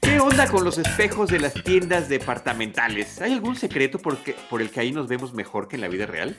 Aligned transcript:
¿Qué 0.00 0.18
onda 0.20 0.48
con 0.48 0.64
los 0.64 0.78
espejos 0.78 1.30
de 1.30 1.40
las 1.40 1.54
tiendas 1.54 2.08
departamentales? 2.08 3.20
¿Hay 3.20 3.32
algún 3.32 3.56
secreto 3.56 3.98
por, 3.98 4.18
qué- 4.18 4.34
por 4.48 4.62
el 4.62 4.70
que 4.70 4.80
ahí 4.80 4.92
nos 4.92 5.08
vemos 5.08 5.34
mejor 5.34 5.68
que 5.68 5.76
en 5.76 5.82
la 5.82 5.88
vida 5.88 6.06
real? 6.06 6.36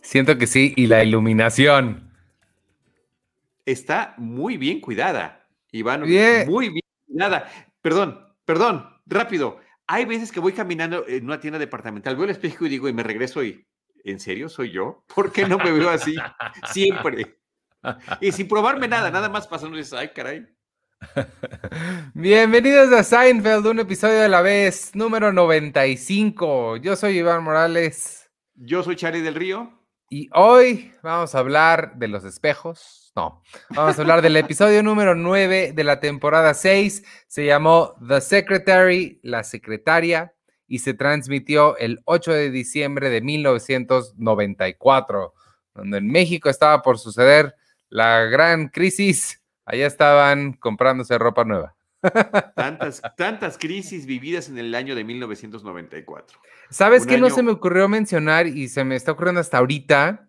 Siento 0.00 0.38
que 0.38 0.46
sí, 0.46 0.72
y 0.76 0.86
la 0.86 1.02
iluminación. 1.02 2.12
Está 3.64 4.14
muy 4.18 4.56
bien 4.56 4.80
cuidada, 4.80 5.48
Iván. 5.72 6.04
Bien. 6.04 6.48
Muy 6.48 6.68
bien 6.68 6.82
cuidada. 7.06 7.50
Perdón, 7.82 8.20
perdón, 8.44 8.88
rápido. 9.06 9.58
Hay 9.88 10.04
veces 10.04 10.30
que 10.32 10.40
voy 10.40 10.52
caminando 10.52 11.04
en 11.06 11.24
una 11.24 11.40
tienda 11.40 11.58
departamental, 11.58 12.14
veo 12.16 12.24
el 12.24 12.30
espejo 12.30 12.66
y 12.66 12.68
digo, 12.68 12.88
y 12.88 12.92
me 12.92 13.02
regreso 13.02 13.42
y, 13.44 13.64
¿en 14.04 14.18
serio 14.20 14.48
soy 14.48 14.70
yo? 14.72 15.04
¿Por 15.14 15.32
qué 15.32 15.46
no 15.46 15.58
me 15.58 15.70
veo 15.72 15.90
así? 15.90 16.14
Siempre. 16.72 17.38
Y 18.20 18.32
sin 18.32 18.48
probarme 18.48 18.88
nada, 18.88 19.10
nada 19.10 19.28
más 19.28 19.46
pasando 19.46 19.76
dices, 19.76 19.92
ay, 19.92 20.10
caray. 20.14 20.46
Bienvenidos 22.14 22.92
a 22.92 23.02
Seinfeld, 23.02 23.66
un 23.66 23.80
episodio 23.80 24.20
de 24.20 24.28
la 24.28 24.40
vez, 24.40 24.92
número 24.94 25.32
95. 25.32 26.76
Yo 26.78 26.96
soy 26.96 27.18
Iván 27.18 27.44
Morales 27.44 28.30
Yo 28.54 28.82
soy 28.82 28.96
Charlie 28.96 29.20
del 29.20 29.34
Río. 29.34 29.70
y 30.08 30.28
hoy 30.32 30.92
vamos 31.02 31.34
a 31.34 31.38
hablar 31.38 31.96
de 31.96 32.08
los 32.08 32.24
espejos. 32.24 33.12
No, 33.14 33.42
vamos 33.70 33.98
a 33.98 34.02
hablar 34.02 34.22
del 34.22 34.36
episodio 34.36 34.82
número 34.82 35.14
9 35.14 35.72
de 35.74 35.84
la 35.84 36.00
temporada 36.00 36.54
6. 36.54 37.02
Se 37.26 37.46
llamó 37.46 37.94
The 38.06 38.20
Secretary, 38.20 39.20
la 39.22 39.42
secretaria, 39.42 40.34
y 40.66 40.80
se 40.80 40.94
transmitió 40.94 41.76
el 41.78 42.00
8 42.04 42.32
de 42.32 42.50
diciembre 42.50 43.08
de 43.10 43.20
1994, 43.20 45.34
donde 45.74 45.98
en 45.98 46.08
México 46.08 46.50
estaba 46.50 46.82
por 46.82 46.98
suceder 46.98 47.54
la 47.88 48.24
gran 48.24 48.68
crisis. 48.68 49.42
Allá 49.64 49.86
estaban 49.86 50.52
comprándose 50.54 51.18
ropa 51.18 51.44
nueva. 51.44 51.74
Tantas, 52.54 53.02
tantas 53.16 53.58
crisis 53.58 54.06
vividas 54.06 54.48
en 54.48 54.58
el 54.58 54.74
año 54.74 54.94
de 54.94 55.02
1994. 55.02 56.38
¿Sabes 56.70 57.02
Un 57.02 57.08
qué 57.08 57.18
no 57.18 57.30
se 57.30 57.42
me 57.42 57.50
ocurrió 57.50 57.88
mencionar 57.88 58.46
y 58.46 58.68
se 58.68 58.84
me 58.84 58.96
está 58.96 59.12
ocurriendo 59.12 59.40
hasta 59.40 59.58
ahorita? 59.58 60.28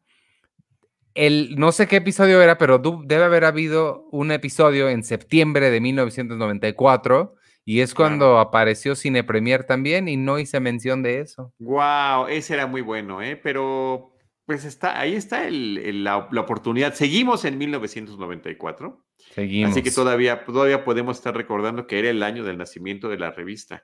El, 1.14 1.56
no 1.58 1.72
sé 1.72 1.88
qué 1.88 1.98
episodio 1.98 2.42
era, 2.42 2.58
pero 2.58 2.80
debe 2.80 3.24
haber 3.24 3.46
habido 3.46 4.08
un 4.12 4.32
episodio 4.32 4.90
en 4.90 5.04
septiembre 5.04 5.70
de 5.72 5.82
1994 5.82 7.36
y 7.66 7.82
es 7.82 7.94
cuando 7.94 8.40
apareció 8.40 8.96
Cine 8.96 9.24
Premier 9.24 9.66
también 9.66 10.08
y 10.08 10.16
no 10.16 10.40
hice 10.40 10.60
mención 10.60 11.04
de 11.04 11.20
eso. 11.20 11.54
Wow, 11.60 12.28
ese 12.30 12.54
era 12.54 12.66
muy 12.66 12.82
bueno, 12.82 13.22
¿eh? 13.22 13.36
Pero 13.36 14.14
pues 14.48 14.66
está, 14.66 15.00
ahí 15.00 15.14
está 15.14 15.48
el- 15.48 15.78
el- 15.78 16.04
la, 16.04 16.28
la 16.32 16.42
oportunidad. 16.42 16.96
Seguimos 16.96 17.46
en 17.46 17.58
1994, 17.60 19.06
Seguimos. 19.36 19.72
así 19.72 19.84
que 19.84 19.92
todavía, 19.92 20.44
todavía 20.46 20.84
podemos 20.84 21.18
estar 21.18 21.36
recordando 21.36 21.86
que 21.86 22.00
era 22.00 22.10
el 22.10 22.24
año 22.24 22.44
del 22.44 22.58
nacimiento 22.58 23.10
de 23.10 23.18
la 23.20 23.30
revista. 23.32 23.84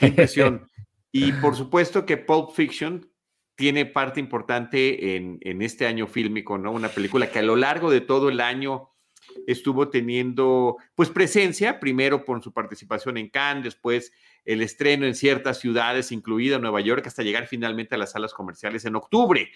Qué 0.00 0.06
impresión. 0.08 0.66
y 1.12 1.30
por 1.32 1.54
supuesto 1.54 2.04
que 2.04 2.16
Pulp 2.16 2.50
Fiction 2.54 3.08
tiene 3.54 3.86
parte 3.86 4.18
importante 4.20 5.16
en, 5.16 5.38
en 5.42 5.62
este 5.62 5.86
año 5.86 6.06
fílmico, 6.06 6.58
¿no? 6.58 6.72
Una 6.72 6.88
película 6.88 7.30
que 7.30 7.40
a 7.40 7.42
lo 7.42 7.56
largo 7.56 7.90
de 7.90 8.00
todo 8.00 8.28
el 8.28 8.40
año 8.40 8.90
estuvo 9.46 9.88
teniendo 9.90 10.76
pues 10.94 11.10
presencia, 11.10 11.80
primero 11.80 12.24
por 12.24 12.42
su 12.42 12.52
participación 12.52 13.18
en 13.18 13.28
Cannes, 13.28 13.64
después 13.64 14.10
el 14.44 14.62
estreno 14.62 15.04
en 15.06 15.14
ciertas 15.14 15.58
ciudades, 15.60 16.12
incluida 16.12 16.58
Nueva 16.58 16.80
York, 16.80 17.06
hasta 17.06 17.22
llegar 17.22 17.46
finalmente 17.46 17.94
a 17.94 17.98
las 17.98 18.12
salas 18.12 18.32
comerciales 18.32 18.84
en 18.86 18.96
octubre. 18.96 19.50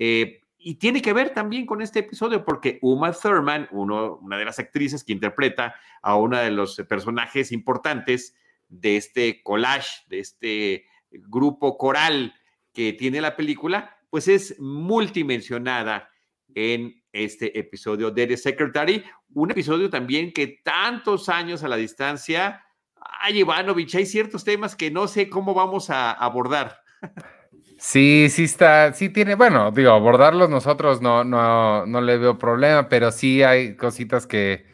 Eh, 0.00 0.40
y 0.56 0.76
tiene 0.76 1.02
que 1.02 1.12
ver 1.12 1.30
también 1.34 1.66
con 1.66 1.82
este 1.82 2.00
episodio 2.00 2.44
porque 2.44 2.78
Uma 2.80 3.12
Thurman, 3.12 3.68
una 3.70 4.38
de 4.38 4.44
las 4.44 4.58
actrices 4.58 5.04
que 5.04 5.12
interpreta 5.12 5.74
a 6.02 6.16
uno 6.16 6.38
de 6.38 6.50
los 6.50 6.76
personajes 6.88 7.52
importantes 7.52 8.34
de 8.68 8.96
este 8.96 9.42
collage, 9.42 10.02
de 10.08 10.20
este 10.20 10.86
grupo 11.10 11.76
coral 11.76 12.34
que 12.72 12.94
tiene 12.94 13.20
la 13.20 13.36
película, 13.36 13.98
pues 14.08 14.26
es 14.26 14.58
multimensionada 14.58 16.10
en 16.54 17.02
este 17.12 17.58
episodio 17.58 18.10
de 18.10 18.26
The 18.26 18.36
Secretary, 18.36 19.04
un 19.34 19.50
episodio 19.50 19.90
también 19.90 20.32
que 20.32 20.60
tantos 20.64 21.28
años 21.28 21.62
a 21.62 21.68
la 21.68 21.76
distancia, 21.76 22.64
ay 23.20 23.40
Ivanovich, 23.40 23.94
hay 23.96 24.06
ciertos 24.06 24.44
temas 24.44 24.76
que 24.76 24.90
no 24.90 25.08
sé 25.08 25.28
cómo 25.28 25.52
vamos 25.52 25.90
a 25.90 26.12
abordar. 26.12 26.80
Sí, 27.82 28.28
sí 28.28 28.44
está, 28.44 28.92
sí 28.92 29.08
tiene, 29.08 29.36
bueno, 29.36 29.70
digo, 29.70 29.92
abordarlos 29.92 30.50
nosotros 30.50 31.00
no, 31.00 31.24
no, 31.24 31.86
no 31.86 32.00
le 32.02 32.18
veo 32.18 32.36
problema, 32.36 32.90
pero 32.90 33.10
sí 33.10 33.42
hay 33.42 33.74
cositas 33.74 34.26
que 34.26 34.66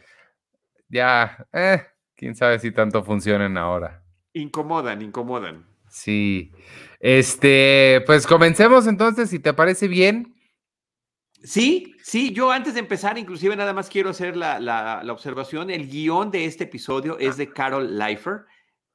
ya, 0.89 1.47
eh, 1.53 1.83
quién 2.15 2.35
sabe 2.35 2.59
si 2.59 2.71
tanto 2.71 3.03
funcionen 3.05 3.57
ahora. 3.57 4.03
Incomodan, 4.33 5.01
incomodan. 5.01 5.65
Sí. 5.89 6.51
Este, 6.99 8.03
pues 8.05 8.27
comencemos 8.27 8.87
entonces, 8.87 9.29
si 9.29 9.39
te 9.39 9.53
parece 9.53 9.87
bien. 9.87 10.35
Sí, 11.43 11.93
sí, 12.03 12.33
yo 12.33 12.51
antes 12.51 12.73
de 12.73 12.81
empezar, 12.81 13.17
inclusive 13.17 13.55
nada 13.55 13.71
más 13.73 13.89
quiero 13.89 14.09
hacer 14.09 14.35
la, 14.35 14.59
la- 14.59 15.01
la 15.01 15.13
observación. 15.13 15.69
El 15.69 15.87
guion 15.87 16.29
de 16.29 16.43
este 16.43 16.65
episodio 16.65 17.17
es 17.19 17.37
de 17.37 17.47
Carol 17.53 17.97
Leifer. 17.97 18.41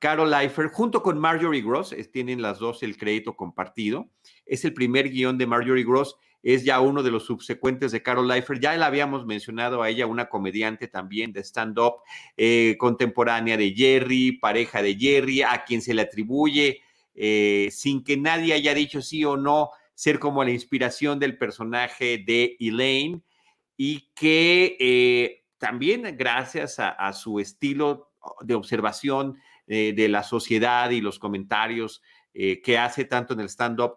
Carol 0.03 0.33
Leifer, 0.33 0.67
junto 0.67 1.01
con 1.01 1.17
Marjorie 1.21 1.63
Gross, 1.63 1.95
tienen 2.13 2.43
las 2.43 2.59
dos 2.59 2.83
el 2.83 2.97
crédito 2.97 3.37
compartido. 3.37 4.11
Es 4.45 4.65
el 4.65 4.75
primer 4.75 5.09
guion 5.11 5.39
de 5.39 5.47
Marjorie 5.47 5.85
Gross, 5.85 6.17
es 6.43 6.65
ya 6.65 6.81
uno 6.81 7.05
de 7.05 7.13
los 7.13 7.25
subsecuentes 7.25 7.93
de 7.93 8.03
Carol 8.03 8.27
Leifer. 8.27 8.59
Ya 8.59 8.77
la 8.77 8.87
habíamos 8.87 9.25
mencionado 9.27 9.81
a 9.81 9.89
ella, 9.89 10.09
una 10.09 10.29
comediante 10.29 10.89
también 10.89 11.33
de 11.33 11.45
stand-up, 11.45 11.99
eh, 12.37 12.75
contemporánea 12.81 13.57
de 13.57 13.73
Jerry, 13.77 14.33
pareja 14.33 14.83
de 14.83 14.97
Jerry, 14.97 15.43
a 15.43 15.63
quien 15.63 15.81
se 15.81 15.95
le 15.95 16.03
atribuye, 16.03 16.81
eh, 17.15 17.69
sin 17.71 18.03
que 18.03 18.17
nadie 18.17 18.55
haya 18.55 18.75
dicho 18.75 19.03
sí 19.03 19.25
o 19.25 19.37
no, 19.37 19.71
ser 19.95 20.19
como 20.19 20.43
la 20.43 20.51
inspiración 20.51 21.21
del 21.21 21.39
personaje 21.39 22.19
de 22.27 22.57
Elaine 22.59 23.23
y 23.77 24.11
que 24.17 24.77
eh, 24.81 25.45
también 25.59 26.17
gracias 26.19 26.81
a 26.81 27.13
su 27.13 27.39
estilo 27.39 28.11
de 28.41 28.55
observación 28.57 29.37
eh, 29.75 29.94
de 29.94 30.06
la 30.06 30.22
sociedad 30.22 30.91
y 30.91 31.00
los 31.00 31.19
comentarios 31.19 32.03
eh, 32.34 32.60
que 32.60 32.77
hace 32.77 33.06
tanto 33.06 33.33
en 33.33 33.41
el 33.41 33.49
stand-up 33.49 33.94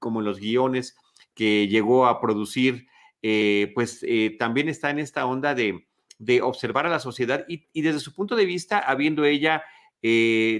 como 0.00 0.18
en 0.18 0.24
los 0.24 0.40
guiones 0.40 0.96
que 1.34 1.68
llegó 1.68 2.06
a 2.08 2.20
producir, 2.20 2.88
eh, 3.22 3.70
pues 3.76 4.04
también 4.40 4.68
está 4.68 4.90
en 4.90 4.98
esta 4.98 5.24
onda 5.26 5.54
de, 5.54 5.86
de 6.18 6.42
observar 6.42 6.86
a 6.86 6.88
la 6.88 6.98
sociedad 6.98 7.44
y, 7.48 7.68
y 7.72 7.82
desde 7.82 8.00
su 8.00 8.12
punto 8.12 8.34
de 8.34 8.44
vista, 8.44 8.80
habiendo 8.80 9.24
ella 9.24 9.62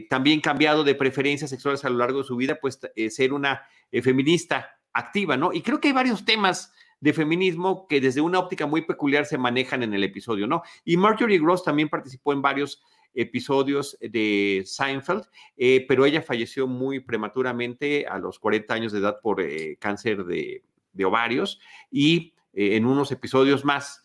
también 0.08 0.40
cambiado 0.40 0.84
de 0.84 0.94
preferencias 0.94 1.50
sexuales 1.50 1.84
a 1.84 1.90
lo 1.90 1.98
largo 1.98 2.18
de 2.18 2.24
su 2.24 2.36
vida, 2.36 2.58
pues 2.60 2.78
ser 3.10 3.32
una 3.32 3.62
feminista 4.04 4.78
activa, 4.92 5.36
¿no? 5.36 5.52
Y 5.52 5.62
creo 5.62 5.80
que 5.80 5.88
hay 5.88 5.94
varios 5.94 6.24
temas 6.24 6.72
de 7.00 7.12
feminismo 7.12 7.88
que 7.88 8.00
desde 8.00 8.20
una 8.20 8.38
óptica 8.38 8.66
muy 8.66 8.82
peculiar 8.82 9.26
se 9.26 9.36
manejan 9.36 9.82
en 9.82 9.94
el 9.94 10.04
episodio, 10.04 10.46
¿no? 10.46 10.62
Y 10.84 10.96
Marjorie 10.96 11.40
Gross 11.40 11.64
también 11.64 11.88
participó 11.88 12.32
en 12.32 12.40
varios 12.40 12.82
episodios 13.14 13.96
de 14.00 14.62
Seinfeld, 14.66 15.24
eh, 15.56 15.84
pero 15.88 16.04
ella 16.04 16.22
falleció 16.22 16.66
muy 16.66 17.00
prematuramente 17.00 18.06
a 18.06 18.18
los 18.18 18.38
40 18.38 18.74
años 18.74 18.92
de 18.92 18.98
edad 18.98 19.20
por 19.22 19.40
eh, 19.40 19.76
cáncer 19.78 20.24
de, 20.24 20.62
de 20.92 21.04
ovarios 21.04 21.60
y 21.90 22.34
eh, 22.52 22.76
en 22.76 22.86
unos 22.86 23.12
episodios 23.12 23.64
más, 23.64 24.02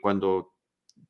cuando 0.00 0.52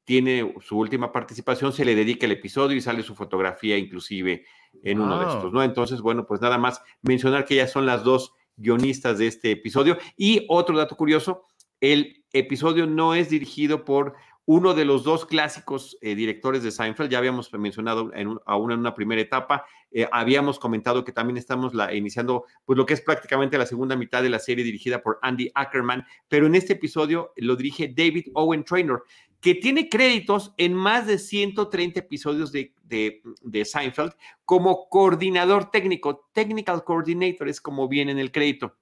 tiene 0.05 0.55
su 0.61 0.79
última 0.79 1.11
participación, 1.13 1.73
se 1.73 1.87
le 1.87 1.95
dedica 1.95 2.27
el 2.27 2.33
episodio 2.33 2.77
y 2.77 2.83
sale 2.83 3.03
su 3.03 3.15
fotografía 3.15 3.79
inclusive 3.79 4.45
en 4.83 5.01
uno 5.01 5.19
de 5.19 5.27
estos, 5.33 5.51
¿no? 5.51 5.63
Entonces, 5.63 6.03
bueno, 6.03 6.27
pues 6.27 6.43
nada 6.43 6.59
más 6.59 6.83
mencionar 7.01 7.47
que 7.47 7.55
ellas 7.55 7.73
son 7.73 7.87
las 7.87 8.05
dos 8.05 8.35
guionistas 8.59 9.19
de 9.19 9.29
este 9.29 9.53
episodio. 9.53 9.97
Y 10.17 10.45
otro 10.49 10.77
dato 10.77 10.97
curioso, 10.97 11.47
el 11.81 12.25
episodio 12.33 12.87
no 12.87 13.15
es 13.15 13.31
dirigido 13.31 13.85
por 13.85 14.15
uno 14.51 14.73
de 14.73 14.87
los 14.87 15.05
dos 15.05 15.27
clásicos 15.27 15.99
eh, 16.01 16.15
directores 16.15 16.63
de 16.63 16.71
Seinfeld, 16.71 17.11
ya 17.11 17.19
habíamos 17.19 17.53
mencionado 17.53 18.11
en 18.15 18.39
aún 18.47 18.73
en 18.73 18.79
una 18.79 18.95
primera 18.95 19.21
etapa, 19.21 19.67
eh, 19.91 20.09
habíamos 20.11 20.59
comentado 20.59 21.05
que 21.05 21.13
también 21.13 21.37
estamos 21.37 21.75
la- 21.75 21.95
iniciando 21.95 22.47
pues 22.65 22.79
lo 22.79 22.87
que 22.87 22.95
es 22.95 23.03
prácticamente 23.03 23.59
la 23.59 23.67
segunda 23.67 23.95
mitad 23.95 24.23
de 24.23 24.31
la 24.31 24.39
serie 24.39 24.65
dirigida 24.65 25.03
por 25.03 25.19
Andy 25.21 25.51
Ackerman, 25.55 26.03
pero 26.29 26.47
en 26.47 26.55
este 26.55 26.73
episodio 26.73 27.31
lo 27.37 27.57
dirige 27.57 27.89
David 27.95 28.29
Owen 28.33 28.65
Traynor, 28.65 29.05
que 29.39 29.55
tiene 29.55 29.91
créditos 29.91 30.55
en 30.57 30.73
más 30.73 31.07
de 31.07 31.19
130 31.19 32.01
episodios 32.01 32.51
de, 32.51 32.73
de, 32.85 33.21
de 33.43 33.65
Seinfeld 33.67 34.13
como 34.47 34.89
coordinador 34.89 35.71
técnico, 35.71 36.27
technical 36.33 36.85
coordinator 36.85 37.51
es 37.51 37.61
como 37.61 37.87
viene 37.87 38.13
en 38.13 38.19
el 38.19 38.33
crédito, 38.33 38.79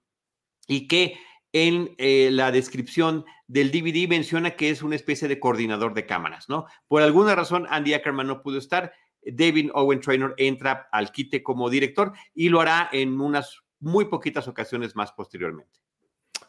y 0.68 0.86
que 0.86 1.18
en 1.56 1.94
eh, 1.96 2.28
la 2.30 2.52
descripción 2.52 3.24
del 3.46 3.70
DVD 3.70 4.06
menciona 4.06 4.56
que 4.56 4.68
es 4.68 4.82
una 4.82 4.94
especie 4.94 5.26
de 5.26 5.40
coordinador 5.40 5.94
de 5.94 6.04
cámaras, 6.04 6.50
¿no? 6.50 6.66
Por 6.86 7.00
alguna 7.00 7.34
razón, 7.34 7.66
Andy 7.70 7.94
Ackerman 7.94 8.26
no 8.26 8.42
pudo 8.42 8.58
estar. 8.58 8.92
David 9.22 9.70
Owen 9.72 10.00
Traynor 10.00 10.34
entra 10.36 10.86
al 10.92 11.12
quite 11.12 11.42
como 11.42 11.70
director 11.70 12.12
y 12.34 12.50
lo 12.50 12.60
hará 12.60 12.90
en 12.92 13.18
unas 13.18 13.62
muy 13.80 14.04
poquitas 14.04 14.46
ocasiones 14.48 14.94
más 14.96 15.12
posteriormente. 15.12 15.80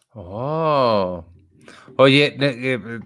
Oh. 0.10 1.26
Oye, 1.96 2.36
eh, 2.38 3.00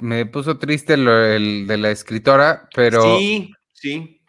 me, 0.00 0.26
puso 0.26 0.58
triste 0.58 0.94
el 0.94 1.66
de 1.66 1.76
la 1.78 1.90
escritora, 1.90 2.68
pero... 2.74 3.18
Sí, 3.18 3.50
sí. 3.72 4.20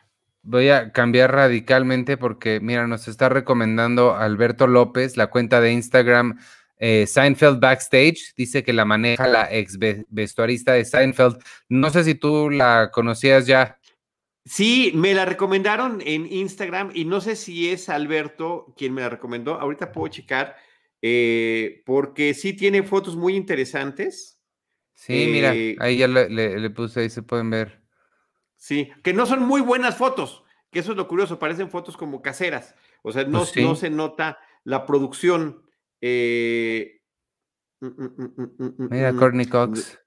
Voy 0.43 0.69
a 0.69 0.93
cambiar 0.93 1.33
radicalmente 1.33 2.15
porque, 2.15 2.61
mira, 2.61 2.87
nos 2.87 3.09
está 3.09 3.27
recomendando 3.27 4.15
Alberto 4.15 4.65
López, 4.65 5.17
la 5.17 5.27
cuenta 5.27 5.59
de 5.59 5.73
Instagram 5.73 6.39
eh, 6.77 7.05
Seinfeld 7.07 7.59
Backstage. 7.59 8.33
Dice 8.35 8.63
que 8.63 8.73
la 8.73 8.85
maneja 8.85 9.27
la 9.27 9.51
ex 9.51 9.77
vestuarista 10.09 10.73
de 10.73 10.85
Seinfeld. 10.85 11.37
No 11.69 11.89
sé 11.89 12.03
si 12.03 12.15
tú 12.15 12.49
la 12.49 12.89
conocías 12.91 13.47
ya. 13.47 13.79
Sí, 14.45 14.91
me 14.95 15.13
la 15.13 15.25
recomendaron 15.25 16.01
en 16.05 16.31
Instagram 16.31 16.91
y 16.93 17.03
no 17.03 17.19
sé 17.19 17.35
si 17.35 17.69
es 17.69 17.89
Alberto 17.89 18.73
quien 18.77 18.93
me 18.93 19.01
la 19.01 19.09
recomendó. 19.09 19.59
Ahorita 19.59 19.91
puedo 19.91 20.07
checar 20.07 20.55
eh, 21.01 21.83
porque 21.85 22.33
sí 22.33 22.53
tiene 22.53 22.83
fotos 22.83 23.15
muy 23.15 23.35
interesantes. 23.35 24.39
Sí, 24.93 25.27
mira, 25.31 25.53
eh, 25.53 25.75
ahí 25.79 25.97
ya 25.97 26.07
le, 26.07 26.69
puse, 26.69 27.01
ahí 27.01 27.09
se 27.09 27.21
pueden 27.21 27.49
ver. 27.49 27.81
Sí, 28.55 28.89
que 29.03 29.13
no 29.13 29.25
son 29.25 29.43
muy 29.43 29.61
buenas 29.61 29.95
fotos, 29.95 30.43
que 30.71 30.79
eso 30.79 30.91
es 30.91 30.97
lo 30.97 31.07
curioso, 31.07 31.37
parecen 31.37 31.69
fotos 31.69 31.95
como 31.95 32.21
caseras. 32.21 32.73
O 33.03 33.11
sea, 33.11 33.23
no, 33.25 33.39
pues 33.39 33.55
no 33.57 33.75
se 33.75 33.89
nota 33.89 34.39
la 34.63 34.85
producción. 34.85 35.61
Eh, 36.01 37.01
mm, 37.79 37.87
mm, 37.87 38.53
mm, 38.57 38.87
mira, 38.89 39.13
Courtney 39.13 39.45
Cox. 39.45 39.99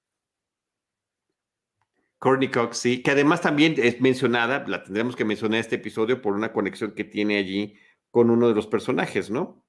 Courtney 2.18 2.50
Cox, 2.50 2.76
sí, 2.76 3.02
que 3.02 3.12
además 3.12 3.40
también 3.40 3.74
es 3.78 4.00
mencionada, 4.00 4.64
la 4.68 4.82
tendremos 4.82 5.16
que 5.16 5.24
mencionar 5.24 5.56
en 5.56 5.60
este 5.60 5.76
episodio 5.76 6.20
por 6.20 6.34
una 6.34 6.52
conexión 6.52 6.92
que 6.92 7.04
tiene 7.04 7.38
allí 7.38 7.76
con 8.10 8.28
uno 8.28 8.48
de 8.48 8.54
los 8.54 8.66
personajes, 8.66 9.30
¿no? 9.30 9.64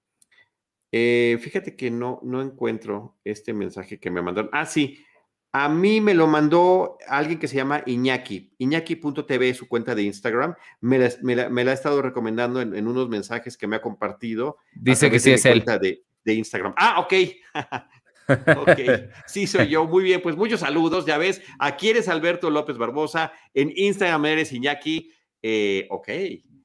Eh, 0.91 1.39
fíjate 1.41 1.77
que 1.77 1.89
no, 1.89 2.19
no 2.23 2.41
encuentro 2.41 3.17
este 3.23 3.53
mensaje 3.53 3.99
que 3.99 4.11
me 4.11 4.21
mandaron. 4.21 4.49
Ah, 4.51 4.65
sí, 4.65 5.05
a 5.53 5.67
mí 5.67 5.99
me 5.99 6.13
lo 6.13 6.27
mandó 6.27 6.97
alguien 7.07 7.37
que 7.37 7.47
se 7.47 7.57
llama 7.57 7.83
Iñaki, 7.85 8.53
Iñaki.tv, 8.57 9.53
su 9.53 9.67
cuenta 9.67 9.95
de 9.95 10.03
Instagram. 10.03 10.55
Me 10.79 10.97
la, 10.97 11.71
ha 11.71 11.73
estado 11.73 12.01
recomendando 12.01 12.61
en, 12.61 12.87
unos 12.87 13.09
mensajes 13.09 13.57
que 13.57 13.67
me 13.67 13.75
ha 13.75 13.81
compartido. 13.81 14.57
Dice 14.73 15.11
que 15.11 15.19
sí 15.19 15.31
es 15.31 15.45
él. 15.45 15.63
De, 15.81 16.03
de 16.23 16.33
Instagram. 16.33 16.73
Ah, 16.77 16.99
ok. 16.99 17.13
ok, 18.57 18.79
sí 19.25 19.47
soy 19.47 19.67
yo. 19.67 19.85
Muy 19.85 20.03
bien, 20.03 20.21
pues 20.21 20.35
muchos 20.35 20.61
saludos. 20.61 21.05
Ya 21.05 21.17
ves, 21.17 21.41
aquí 21.59 21.89
eres 21.89 22.07
Alberto 22.07 22.49
López 22.49 22.77
Barbosa. 22.77 23.33
En 23.53 23.71
Instagram 23.75 24.25
eres 24.25 24.51
Iñaki. 24.51 25.11
Eh, 25.41 25.87
ok, 25.89 26.09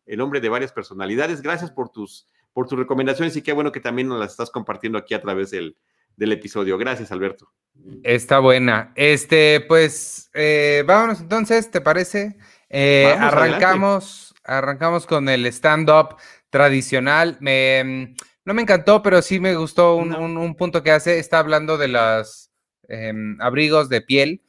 el 0.07 0.21
hombre 0.21 0.41
de 0.41 0.49
varias 0.49 0.73
personalidades. 0.73 1.43
Gracias 1.43 1.71
por 1.71 1.91
tus, 1.91 2.27
por 2.53 2.69
tus 2.69 2.79
recomendaciones 2.79 3.37
y 3.37 3.43
qué 3.43 3.53
bueno 3.53 3.73
que 3.73 3.81
también 3.81 4.09
nos 4.09 4.19
las 4.19 4.33
estás 4.33 4.51
compartiendo 4.51 4.99
aquí 4.99 5.15
a 5.15 5.21
través 5.21 5.51
del, 5.51 5.77
del 6.17 6.33
episodio. 6.33 6.79
Gracias, 6.79 7.13
Alberto. 7.13 7.53
Está 8.03 8.39
buena. 8.39 8.93
Este, 8.95 9.65
pues, 9.67 10.31
eh, 10.35 10.83
vámonos 10.87 11.21
entonces, 11.21 11.71
¿te 11.71 11.81
parece? 11.81 12.37
Eh, 12.69 13.15
arrancamos, 13.19 14.35
arrancamos 14.45 15.07
con 15.07 15.29
el 15.29 15.47
stand-up 15.47 16.17
tradicional. 16.51 17.37
Me, 17.41 18.15
no 18.47 18.55
me 18.55 18.63
encantó, 18.63 19.03
pero 19.03 19.21
sí 19.21 19.41
me 19.41 19.57
gustó 19.57 19.97
un, 19.97 20.55
punto 20.55 20.83
que 20.83 20.93
hace. 20.93 21.19
Está 21.19 21.41
hablando 21.41 21.77
de 21.77 21.89
los 21.89 22.51
em, 22.89 23.37
abrigos 23.41 23.89
de 23.89 24.01
piel 24.01 24.43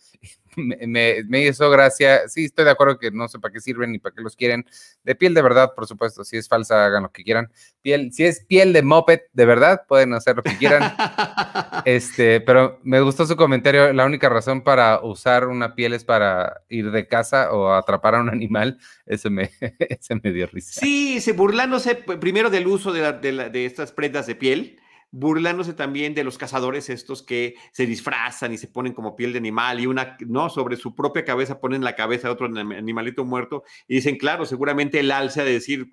me, 0.57 1.23
me, 1.27 1.45
hizo 1.45 1.69
gracia. 1.69 2.27
Sí, 2.27 2.45
estoy 2.45 2.65
de 2.65 2.71
acuerdo 2.71 2.97
que 2.97 3.11
no 3.11 3.27
sé 3.27 3.39
para 3.39 3.53
qué 3.53 3.59
sirven 3.59 3.91
ni 3.91 3.99
para 3.99 4.13
qué 4.15 4.21
los 4.21 4.35
quieren. 4.35 4.65
De 5.03 5.15
piel 5.15 5.33
de 5.33 5.41
verdad, 5.41 5.73
por 5.75 5.87
supuesto. 5.87 6.23
Si 6.23 6.37
es 6.37 6.47
falsa, 6.47 6.85
hagan 6.85 7.03
lo 7.03 7.11
que 7.11 7.23
quieran. 7.23 7.51
Piel, 7.81 8.11
si 8.11 8.25
es 8.25 8.43
piel 8.45 8.73
de 8.73 8.81
moped 8.81 9.21
de 9.33 9.45
verdad, 9.45 9.83
pueden 9.87 10.13
hacer 10.13 10.35
lo 10.35 10.43
que 10.43 10.57
quieran. 10.57 10.93
este, 11.85 12.41
pero 12.41 12.79
me 12.83 13.01
gustó 13.01 13.25
su 13.25 13.35
comentario. 13.35 13.93
La 13.93 14.05
única 14.05 14.29
razón 14.29 14.63
para 14.63 15.01
usar 15.03 15.47
una 15.47 15.75
piel 15.75 15.93
es 15.93 16.03
para 16.03 16.61
ir 16.69 16.91
de 16.91 17.07
casa 17.07 17.51
o 17.51 17.73
atrapar 17.73 18.15
a 18.15 18.21
un 18.21 18.29
animal. 18.29 18.79
Ese 19.05 19.29
me, 19.29 19.51
ese 19.79 20.15
me 20.21 20.31
dio 20.31 20.47
risa. 20.47 20.79
Sí, 20.79 21.21
se 21.21 21.33
burlándose 21.33 21.95
primero 21.95 22.49
del 22.49 22.67
uso 22.67 22.91
de, 22.91 23.13
de, 23.13 23.49
de 23.49 23.65
estas 23.65 23.91
prendas 23.91 24.27
de 24.27 24.35
piel 24.35 24.79
burlándose 25.11 25.73
también 25.73 26.13
de 26.13 26.23
los 26.23 26.37
cazadores 26.37 26.89
estos 26.89 27.23
que 27.23 27.55
se 27.71 27.85
disfrazan 27.85 28.53
y 28.53 28.57
se 28.57 28.67
ponen 28.67 28.93
como 28.93 29.15
piel 29.15 29.31
de 29.31 29.39
animal 29.39 29.79
y 29.79 29.87
una, 29.87 30.17
¿no? 30.19 30.49
Sobre 30.49 30.75
su 30.75 30.95
propia 30.95 31.23
cabeza 31.23 31.59
ponen 31.59 31.83
la 31.83 31.95
cabeza 31.95 32.27
de 32.27 32.33
otro 32.33 32.47
animalito 32.47 33.23
muerto 33.25 33.63
y 33.87 33.95
dicen, 33.95 34.17
claro, 34.17 34.45
seguramente 34.45 34.99
el 34.99 35.11
alza 35.11 35.43
de 35.43 35.53
decir, 35.53 35.91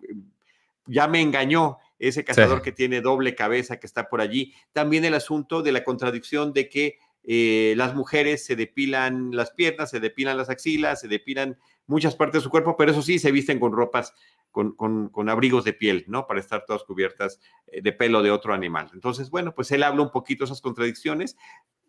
ya 0.87 1.09
me 1.09 1.21
engañó 1.21 1.79
ese 1.99 2.25
cazador 2.25 2.61
que 2.61 2.73
tiene 2.73 3.01
doble 3.01 3.35
cabeza 3.35 3.79
que 3.79 3.87
está 3.87 4.09
por 4.09 4.21
allí. 4.21 4.53
También 4.73 5.05
el 5.05 5.15
asunto 5.15 5.63
de 5.63 5.73
la 5.73 5.85
contradicción 5.85 6.53
de 6.53 6.69
que 6.69 6.99
eh, 7.25 7.75
las 7.76 7.94
mujeres 7.94 8.44
se 8.44 8.56
depilan 8.56 9.31
las 9.32 9.50
piernas, 9.50 9.91
se 9.91 10.00
depilan 10.00 10.37
las 10.37 10.50
axilas, 10.50 11.00
se 11.00 11.09
depilan 11.09 11.59
muchas 11.87 12.17
partes 12.17 12.41
de 12.41 12.44
su 12.44 12.50
cuerpo, 12.50 12.76
pero 12.76 12.93
eso 12.93 13.03
sí, 13.03 13.19
se 13.19 13.32
visten 13.32 13.59
con 13.59 13.73
ropas 13.73 14.15
con, 14.55 15.29
abrigos 15.29 15.65
de 15.65 15.73
piel, 15.73 16.05
¿no? 16.06 16.26
Para 16.26 16.38
estar 16.38 16.65
todas 16.65 16.85
cubiertas 16.85 17.41
eh, 17.67 17.82
de 17.82 17.93
pelo 17.93 18.23
de 18.23 18.31
otro 18.31 18.55
animal. 18.55 18.88
Entonces, 18.94 19.29
bueno, 19.29 19.53
pues 19.55 19.71
él 19.73 19.82
habla 19.82 20.03
un 20.03 20.12
poquito 20.12 20.44
de 20.44 20.47
esas 20.47 20.61
contradicciones. 20.61 21.37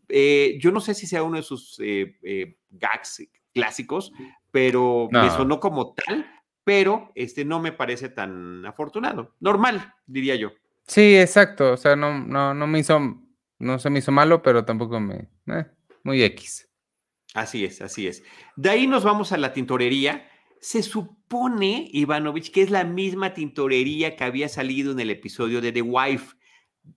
Eh, 0.09 0.57
yo 0.59 0.71
no 0.71 0.81
sé 0.81 0.95
si 0.95 1.05
sea 1.05 1.23
uno 1.23 1.38
de 1.38 1.43
sus 1.43 1.79
eh, 1.79 2.57
gags 2.71 3.27
clásicos, 3.53 4.11
pero 4.51 5.07
me 5.11 5.29
sonó 5.29 5.59
como 5.59 5.93
tal, 5.93 6.25
pero 6.63 7.11
este 7.13 7.45
no 7.45 7.59
me 7.59 7.71
parece 7.71 8.09
tan 8.09 8.65
afortunado. 8.65 9.35
Normal, 9.39 9.93
diría 10.07 10.35
yo. 10.35 10.51
Sí, 10.88 11.17
exacto. 11.17 11.73
O 11.73 11.77
sea, 11.77 11.95
no, 11.95 12.19
no, 12.19 12.53
no 12.53 12.67
me 12.67 12.79
hizo, 12.79 12.99
no 13.59 13.79
se 13.79 13.89
me 13.89 13.99
hizo 13.99 14.11
malo, 14.11 14.41
pero 14.41 14.65
tampoco 14.65 14.99
me, 14.99 15.29
muy 16.03 16.23
X. 16.23 16.69
Así 17.33 17.65
es, 17.65 17.81
así 17.81 18.07
es. 18.07 18.23
De 18.55 18.69
ahí 18.69 18.87
nos 18.87 19.03
vamos 19.03 19.31
a 19.31 19.37
la 19.37 19.53
tintorería 19.53 20.29
se 20.65 20.81
supone, 20.81 21.87
Ivanovich, 21.93 22.51
que 22.51 22.63
es 22.63 22.71
la 22.71 22.83
misma 22.83 23.35
tintorería 23.35 24.15
que 24.15 24.23
había 24.23 24.49
salido 24.49 24.93
en 24.93 24.99
el 24.99 25.11
episodio 25.11 25.61
de 25.61 25.71
The 25.71 25.83
Wife, 25.83 26.35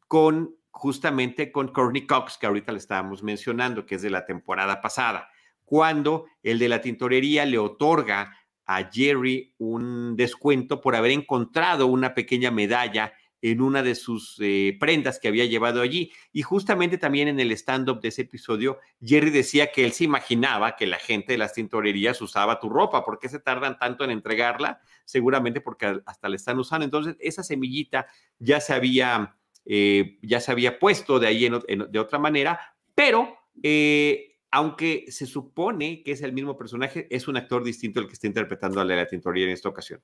con 0.06 0.56
justamente 0.70 1.52
con 1.52 1.68
Courtney 1.68 2.06
Cox, 2.06 2.38
que 2.38 2.46
ahorita 2.46 2.72
le 2.72 2.78
estábamos 2.78 3.22
mencionando, 3.22 3.84
que 3.84 3.96
es 3.96 4.00
de 4.00 4.08
la 4.08 4.24
temporada 4.24 4.80
pasada, 4.80 5.28
cuando 5.66 6.24
el 6.42 6.58
de 6.58 6.70
la 6.70 6.80
tintorería 6.80 7.44
le 7.44 7.58
otorga 7.58 8.34
a 8.64 8.88
Jerry 8.90 9.54
un 9.58 10.16
descuento 10.16 10.80
por 10.80 10.96
haber 10.96 11.10
encontrado 11.10 11.88
una 11.88 12.14
pequeña 12.14 12.50
medalla 12.50 13.12
en 13.42 13.60
una 13.60 13.82
de 13.82 13.94
sus 13.94 14.36
eh, 14.40 14.76
prendas 14.80 15.18
que 15.18 15.28
había 15.28 15.44
llevado 15.44 15.80
allí. 15.80 16.12
Y 16.32 16.42
justamente 16.42 16.98
también 16.98 17.28
en 17.28 17.40
el 17.40 17.52
stand-up 17.52 18.00
de 18.00 18.08
ese 18.08 18.22
episodio, 18.22 18.78
Jerry 19.02 19.30
decía 19.30 19.70
que 19.72 19.84
él 19.84 19.92
se 19.92 20.04
imaginaba 20.04 20.76
que 20.76 20.86
la 20.86 20.98
gente 20.98 21.32
de 21.32 21.38
las 21.38 21.54
tintorerías 21.54 22.20
usaba 22.20 22.60
tu 22.60 22.68
ropa. 22.68 23.04
¿Por 23.04 23.18
qué 23.18 23.28
se 23.28 23.38
tardan 23.38 23.78
tanto 23.78 24.04
en 24.04 24.10
entregarla? 24.10 24.80
Seguramente 25.04 25.60
porque 25.60 26.00
hasta 26.04 26.28
la 26.28 26.36
están 26.36 26.58
usando. 26.58 26.84
Entonces, 26.84 27.16
esa 27.20 27.42
semillita 27.42 28.06
ya 28.38 28.60
se 28.60 28.74
había, 28.74 29.36
eh, 29.64 30.18
ya 30.22 30.40
se 30.40 30.52
había 30.52 30.78
puesto 30.78 31.18
de 31.18 31.26
ahí 31.26 31.48
de 31.48 31.98
otra 31.98 32.18
manera, 32.18 32.60
pero... 32.94 33.36
Eh, 33.62 34.24
aunque 34.50 35.06
se 35.10 35.26
supone 35.26 36.02
que 36.02 36.12
es 36.12 36.22
el 36.22 36.32
mismo 36.32 36.56
personaje, 36.56 37.06
es 37.10 37.28
un 37.28 37.36
actor 37.36 37.62
distinto 37.62 38.00
el 38.00 38.06
que 38.06 38.14
está 38.14 38.26
interpretando 38.26 38.80
a 38.80 38.84
la 38.84 39.06
tintorería 39.06 39.46
en 39.46 39.52
esta 39.52 39.68
ocasión. 39.68 40.00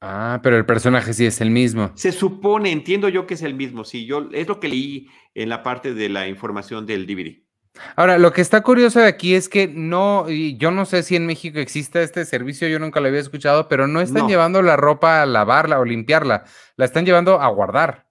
Ah, 0.00 0.40
pero 0.42 0.56
el 0.56 0.64
personaje 0.64 1.12
sí 1.12 1.26
es 1.26 1.40
el 1.40 1.50
mismo. 1.50 1.90
Se 1.94 2.12
supone, 2.12 2.72
entiendo 2.72 3.08
yo 3.08 3.26
que 3.26 3.34
es 3.34 3.42
el 3.42 3.54
mismo, 3.54 3.84
sí, 3.84 4.06
yo 4.06 4.28
es 4.32 4.48
lo 4.48 4.58
que 4.58 4.68
leí 4.68 5.08
en 5.34 5.50
la 5.50 5.62
parte 5.62 5.92
de 5.92 6.08
la 6.08 6.26
información 6.26 6.86
del 6.86 7.06
DVD. 7.06 7.42
Ahora, 7.96 8.18
lo 8.18 8.32
que 8.32 8.40
está 8.40 8.62
curioso 8.62 9.00
de 9.00 9.06
aquí 9.06 9.34
es 9.34 9.48
que 9.48 9.68
no, 9.68 10.28
y 10.28 10.56
yo 10.56 10.70
no 10.70 10.86
sé 10.86 11.02
si 11.02 11.16
en 11.16 11.26
México 11.26 11.58
existe 11.58 12.02
este 12.02 12.24
servicio, 12.24 12.66
yo 12.66 12.78
nunca 12.78 13.00
lo 13.00 13.08
había 13.08 13.20
escuchado, 13.20 13.68
pero 13.68 13.86
no 13.86 14.00
están 14.00 14.26
llevando 14.26 14.60
la 14.62 14.76
ropa 14.76 15.22
a 15.22 15.26
lavarla 15.26 15.78
o 15.78 15.84
limpiarla, 15.84 16.44
la 16.76 16.84
están 16.84 17.04
llevando 17.04 17.40
a 17.40 17.48
guardar. 17.48 18.10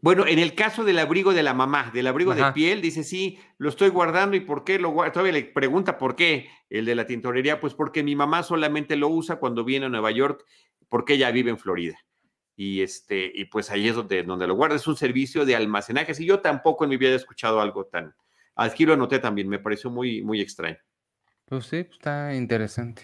Bueno, 0.00 0.26
en 0.26 0.38
el 0.38 0.54
caso 0.54 0.84
del 0.84 0.98
abrigo 0.98 1.32
de 1.32 1.42
la 1.42 1.54
mamá, 1.54 1.90
del 1.94 2.06
abrigo 2.06 2.34
de 2.34 2.52
piel, 2.52 2.82
dice, 2.82 3.04
sí, 3.04 3.38
lo 3.56 3.70
estoy 3.70 3.88
guardando 3.88 4.36
y 4.36 4.40
por 4.40 4.62
qué 4.62 4.78
lo 4.78 4.90
guardo. 4.90 5.12
Todavía 5.12 5.32
le 5.32 5.44
pregunta 5.44 5.96
por 5.96 6.14
qué 6.14 6.48
el 6.68 6.84
de 6.84 6.94
la 6.94 7.06
tintorería, 7.06 7.58
pues 7.58 7.72
porque 7.72 8.02
mi 8.02 8.14
mamá 8.14 8.42
solamente 8.42 8.96
lo 8.96 9.08
usa 9.08 9.36
cuando 9.36 9.64
viene 9.64 9.86
a 9.86 9.88
Nueva 9.88 10.10
York, 10.10 10.44
porque 10.88 11.14
ella 11.14 11.30
vive 11.30 11.50
en 11.50 11.58
Florida. 11.58 11.98
Y, 12.56 12.82
este, 12.82 13.30
y 13.34 13.46
pues 13.46 13.70
ahí 13.70 13.88
es 13.88 13.96
donde, 13.96 14.22
donde 14.22 14.46
lo 14.46 14.54
guarda, 14.54 14.76
es 14.76 14.86
un 14.86 14.96
servicio 14.96 15.44
de 15.44 15.56
almacenaje. 15.56 16.14
Si 16.14 16.24
yo 16.24 16.40
tampoco 16.40 16.84
en 16.84 16.90
mi 16.90 16.96
vida 16.96 17.10
he 17.10 17.16
escuchado 17.16 17.60
algo 17.60 17.86
tan, 17.86 18.14
aquí 18.54 18.86
lo 18.86 18.94
anoté 18.94 19.18
también, 19.18 19.48
me 19.48 19.58
pareció 19.58 19.90
muy, 19.90 20.22
muy 20.22 20.40
extraño. 20.40 20.78
Pues 21.46 21.66
sí, 21.66 21.78
está 21.78 22.34
interesante. 22.34 23.02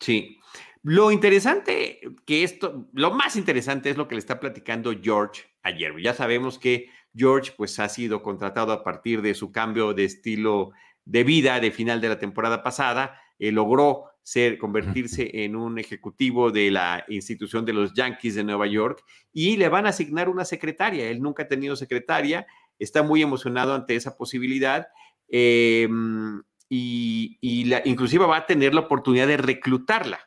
Sí. 0.00 0.38
Lo 0.82 1.10
interesante 1.10 2.00
que 2.26 2.44
esto, 2.44 2.88
lo 2.92 3.10
más 3.12 3.36
interesante 3.36 3.90
es 3.90 3.96
lo 3.96 4.06
que 4.06 4.14
le 4.14 4.20
está 4.20 4.38
platicando 4.38 4.92
George 5.00 5.44
ayer. 5.62 5.92
Ya 6.00 6.14
sabemos 6.14 6.58
que 6.58 6.90
George 7.14 7.52
pues 7.56 7.78
ha 7.80 7.88
sido 7.88 8.22
contratado 8.22 8.72
a 8.72 8.84
partir 8.84 9.22
de 9.22 9.34
su 9.34 9.50
cambio 9.50 9.94
de 9.94 10.04
estilo 10.04 10.72
de 11.04 11.24
vida 11.24 11.58
de 11.60 11.70
final 11.70 12.00
de 12.00 12.10
la 12.10 12.18
temporada 12.18 12.62
pasada. 12.62 13.20
logró 13.38 14.04
ser, 14.26 14.58
convertirse 14.58 15.44
en 15.44 15.54
un 15.54 15.78
ejecutivo 15.78 16.50
de 16.50 16.72
la 16.72 17.04
institución 17.06 17.64
de 17.64 17.72
los 17.72 17.94
Yankees 17.94 18.34
de 18.34 18.42
Nueva 18.42 18.66
York 18.66 19.04
y 19.32 19.56
le 19.56 19.68
van 19.68 19.86
a 19.86 19.90
asignar 19.90 20.28
una 20.28 20.44
secretaria. 20.44 21.08
Él 21.08 21.22
nunca 21.22 21.44
ha 21.44 21.48
tenido 21.48 21.76
secretaria, 21.76 22.44
está 22.76 23.04
muy 23.04 23.22
emocionado 23.22 23.72
ante 23.72 23.94
esa 23.94 24.16
posibilidad 24.16 24.88
em, 25.28 26.42
y, 26.68 27.66
la, 27.66 27.82
inclusive 27.84 28.26
va 28.26 28.38
a 28.38 28.46
tener 28.46 28.74
la 28.74 28.80
oportunidad 28.80 29.28
de 29.28 29.36
reclutarla. 29.36 30.18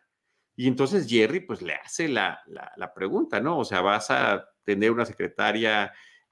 Y 0.55 0.69
entonces 0.69 1.05
Jerry 1.05 1.41
pues 1.41 1.61
le 1.61 1.73
hace 1.73 2.07
la, 2.07 2.39
pregunta, 2.95 3.41
¿no? 3.41 3.59
O 3.59 3.65
sea, 3.65 3.81
vas 3.81 4.11
a 4.11 4.45
tener 4.63 4.91
una 4.91 5.05
secretaria, 5.05 5.91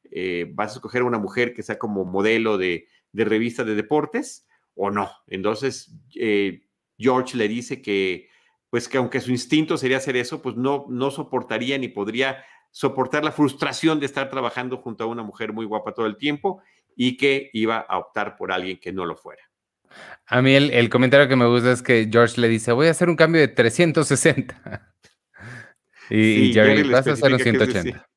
eh, 0.09 0.49
vas 0.53 0.71
a 0.71 0.75
escoger 0.75 1.03
una 1.03 1.19
mujer 1.19 1.53
que 1.53 1.63
sea 1.63 1.77
como 1.77 2.05
modelo 2.05 2.57
de, 2.57 2.87
revista 3.11 3.65
de 3.65 3.75
deportes 3.75 4.47
o 4.73 4.89
no. 4.89 5.11
Entonces 5.27 5.93
eh, 6.15 6.66
George 6.97 7.37
le 7.37 7.47
dice 7.47 7.81
que 7.81 8.29
pues 8.69 8.89
que 8.89 8.97
aunque 8.97 9.21
su 9.21 9.31
instinto 9.31 9.77
sería 9.77 9.97
hacer 9.97 10.17
eso, 10.17 10.41
pues 10.41 10.55
no, 10.55 10.85
no 10.89 11.09
soportaría 11.09 11.77
ni 11.77 11.87
podría 11.87 12.43
soportar 12.71 13.23
la 13.23 13.31
frustración 13.31 13.99
de 13.99 14.05
estar 14.05 14.29
trabajando 14.29 14.77
junto 14.77 15.03
a 15.03 15.07
una 15.07 15.23
mujer 15.23 15.53
muy 15.53 15.65
guapa 15.65 15.93
todo 15.93 16.05
el 16.05 16.17
tiempo 16.17 16.61
y 16.95 17.17
que 17.17 17.49
iba 17.53 17.77
a 17.77 17.97
optar 17.97 18.35
por 18.35 18.51
alguien 18.51 18.77
que 18.79 18.91
no 18.91 19.05
lo 19.05 19.15
fuera. 19.15 19.41
A 20.25 20.41
mí 20.41 20.53
el, 20.53 20.89
comentario 20.89 21.27
que 21.27 21.35
me 21.35 21.47
gusta 21.47 21.71
es 21.71 21.81
que 21.81 22.09
George 22.11 22.41
le 22.41 22.49
dice, 22.49 22.73
voy 22.73 22.87
a 22.87 22.91
hacer 22.91 23.09
un 23.09 23.15
cambio 23.15 23.41
de 23.41 23.47
360. 23.47 24.93
Y, 26.09 26.53
Jerry, 26.53 26.89
vas 26.89 27.05
a 27.05 27.11
hacer 27.11 27.29
los 27.29 27.41
180. 27.41 28.07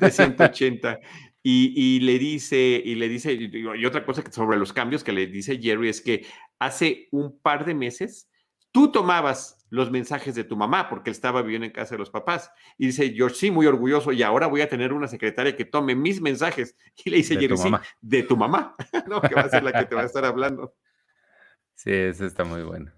De 0.00 0.10
180. 0.10 0.98
Y, 1.46 2.00
le 2.00 2.18
dice, 2.18 2.80
y 2.82 2.94
le 2.94 3.06
dice, 3.06 3.34
y 3.34 3.84
otra 3.84 4.06
cosa 4.06 4.24
sobre 4.30 4.56
los 4.56 4.72
cambios 4.72 5.04
que 5.04 5.12
le 5.12 5.26
dice 5.26 5.60
Jerry 5.60 5.90
es 5.90 6.00
que 6.00 6.24
hace 6.58 7.08
un 7.10 7.38
par 7.38 7.66
de 7.66 7.74
meses 7.74 8.30
tú 8.72 8.90
tomabas 8.90 9.64
los 9.68 9.90
mensajes 9.90 10.34
de 10.34 10.44
tu 10.44 10.56
mamá, 10.56 10.88
porque 10.88 11.10
él 11.10 11.14
estaba 11.14 11.42
viviendo 11.42 11.66
en 11.66 11.72
casa 11.72 11.96
de 11.96 11.98
los 11.98 12.08
papás. 12.08 12.50
Y 12.78 12.86
dice, 12.86 13.12
George, 13.14 13.36
sí, 13.36 13.50
muy 13.50 13.66
orgulloso, 13.66 14.10
y 14.10 14.22
ahora 14.22 14.46
voy 14.46 14.62
a 14.62 14.68
tener 14.68 14.94
una 14.94 15.06
secretaria 15.06 15.54
que 15.54 15.66
tome 15.66 15.94
mis 15.94 16.20
mensajes. 16.20 16.76
Y 17.04 17.10
le 17.10 17.18
dice 17.18 17.36
Jerry, 17.36 17.58
sí, 17.58 17.70
de 18.00 18.22
tu 18.22 18.36
mamá, 18.36 18.74
¿no? 19.06 19.20
Que 19.20 19.34
va 19.34 19.42
a 19.42 19.48
ser 19.50 19.64
la 19.64 19.72
que 19.72 19.84
te 19.84 19.94
va 19.94 20.02
a 20.02 20.06
estar 20.06 20.24
hablando. 20.24 20.74
Sí, 21.74 21.90
eso 21.92 22.24
está 22.24 22.44
muy 22.44 22.62
bueno. 22.62 22.90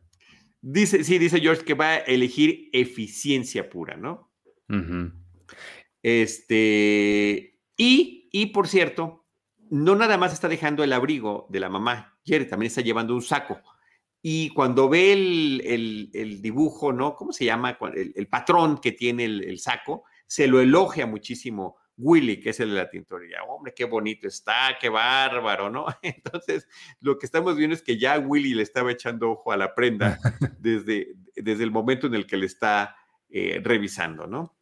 Dice, 0.60 1.02
sí, 1.02 1.18
dice 1.18 1.40
George 1.40 1.64
que 1.64 1.74
va 1.74 1.88
a 1.88 1.96
elegir 1.96 2.68
eficiencia 2.72 3.68
pura, 3.68 3.96
¿no? 3.96 4.30
Este, 6.02 7.55
y, 7.76 8.28
y 8.32 8.46
por 8.46 8.68
cierto, 8.68 9.24
no 9.70 9.94
nada 9.94 10.16
más 10.16 10.32
está 10.32 10.48
dejando 10.48 10.84
el 10.84 10.92
abrigo 10.92 11.46
de 11.50 11.60
la 11.60 11.68
mamá, 11.68 12.18
Jerry 12.24 12.48
también 12.48 12.68
está 12.68 12.80
llevando 12.80 13.14
un 13.14 13.22
saco 13.22 13.60
y 14.28 14.48
cuando 14.50 14.88
ve 14.88 15.12
el, 15.12 16.42
dibujo, 16.42 16.92
¿no? 16.92 17.14
¿Cómo 17.14 17.32
se 17.32 17.44
llama? 17.44 17.78
El, 17.94 18.26
patrón 18.26 18.78
que 18.78 18.90
tiene 18.90 19.24
el, 19.24 19.58
saco, 19.60 20.02
se 20.26 20.48
lo 20.48 20.60
elogia 20.60 21.06
muchísimo 21.06 21.76
Willy, 21.96 22.40
que 22.40 22.50
es 22.50 22.58
el 22.58 22.70
de 22.70 22.74
la 22.74 22.90
tintorería. 22.90 23.44
Hombre, 23.44 23.72
qué 23.72 23.84
bonito 23.84 24.26
está, 24.26 24.76
qué 24.80 24.88
bárbaro, 24.88 25.70
¿no? 25.70 25.86
Entonces, 26.02 26.66
lo 27.00 27.20
que 27.20 27.26
estamos 27.26 27.56
viendo 27.56 27.76
es 27.76 27.82
que 27.82 28.00
ya 28.00 28.18
Willy 28.18 28.54
le 28.54 28.64
estaba 28.64 28.90
echando 28.90 29.30
ojo 29.30 29.52
a 29.52 29.56
la 29.56 29.76
prenda 29.76 30.18
desde, 30.58 31.14
desde 31.36 31.62
el 31.62 31.70
momento 31.70 32.08
en 32.08 32.16
el 32.16 32.26
que 32.26 32.36
le 32.36 32.46
está 32.46 32.96
eh, 33.28 33.60
revisando, 33.62 34.26
¿no? 34.26 34.56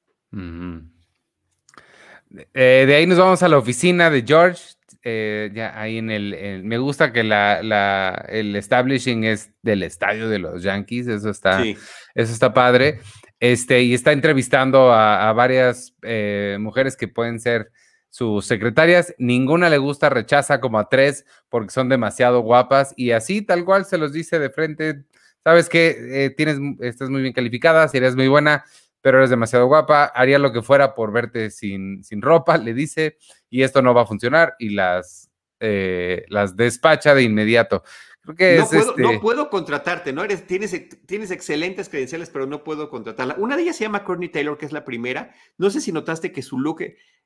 Eh, 2.54 2.84
de 2.86 2.94
ahí 2.94 3.06
nos 3.06 3.18
vamos 3.18 3.42
a 3.42 3.48
la 3.48 3.58
oficina 3.58 4.10
de 4.10 4.24
George. 4.26 4.62
Eh, 5.02 5.50
ya 5.54 5.78
ahí 5.78 5.98
en 5.98 6.10
el, 6.10 6.62
me 6.64 6.78
gusta 6.78 7.12
que 7.12 7.22
la, 7.22 8.24
el 8.28 8.56
establishing 8.56 9.24
es 9.24 9.50
del 9.62 9.82
estadio 9.82 10.30
de 10.30 10.38
los 10.38 10.62
Yankees, 10.62 11.08
eso 11.08 11.30
está, 11.30 11.62
eso 11.62 12.32
está 12.32 12.54
padre. 12.54 13.00
Este, 13.40 13.82
y 13.82 13.92
está 13.92 14.12
entrevistando 14.12 14.90
a, 14.90 15.30
varias 15.34 15.94
eh, 16.02 16.56
mujeres 16.58 16.96
que 16.96 17.08
pueden 17.08 17.40
ser 17.40 17.70
sus 18.08 18.46
secretarias, 18.46 19.14
ninguna 19.18 19.68
le 19.68 19.76
gusta, 19.76 20.08
rechaza 20.08 20.60
como 20.60 20.78
a 20.78 20.88
tres 20.88 21.26
porque 21.50 21.70
son 21.70 21.90
demasiado 21.90 22.40
guapas 22.40 22.94
y 22.96 23.10
así 23.10 23.42
tal 23.42 23.66
cual 23.66 23.84
se 23.84 23.98
los 23.98 24.14
dice 24.14 24.38
de 24.38 24.48
frente, 24.48 25.04
sabes 25.42 25.68
que 25.68 26.24
eh, 26.24 26.30
tienes, 26.30 26.58
estás 26.80 27.10
muy 27.10 27.20
bien 27.20 27.34
calificada, 27.34 27.86
serías 27.88 28.16
muy 28.16 28.28
buena, 28.28 28.64
pero 29.04 29.18
eres 29.18 29.28
demasiado 29.28 29.66
guapa, 29.66 30.06
haría 30.06 30.38
lo 30.38 30.50
que 30.50 30.62
fuera 30.62 30.94
por 30.94 31.12
verte 31.12 31.50
sin, 31.50 32.02
sin 32.02 32.22
ropa, 32.22 32.56
le 32.56 32.72
dice, 32.72 33.18
y 33.50 33.62
esto 33.62 33.82
no 33.82 33.92
va 33.92 34.00
a 34.00 34.06
funcionar, 34.06 34.54
y 34.58 34.70
las, 34.70 35.30
eh, 35.60 36.24
las 36.30 36.56
despacha 36.56 37.14
de 37.14 37.22
inmediato. 37.22 37.82
Creo 38.22 38.34
que 38.34 38.56
no, 38.56 38.66
puedo, 38.66 38.96
no, 38.96 39.10
este 39.10 39.20
puedo, 39.20 39.50
contratarte, 39.50 40.14
¿no? 40.14 40.24
Eres, 40.24 40.46
tienes, 40.46 40.88
tienes 41.04 41.30
excelentes 41.30 41.90
credenciales, 41.90 42.30
pero 42.30 42.46
no 42.46 42.64
puedo 42.64 42.88
contratarla. 42.88 43.34
Una 43.36 43.56
de 43.56 43.64
ellas 43.64 43.76
se 43.76 43.84
llama 43.84 44.04
Courtney 44.04 44.30
Taylor, 44.30 44.56
que 44.56 44.64
es 44.64 44.72
la 44.72 44.86
primera. 44.86 45.34
No 45.58 45.68
sé 45.68 45.82
si 45.82 45.92
notaste 45.92 46.32
que 46.32 46.40
su 46.40 46.58
look 46.58 46.82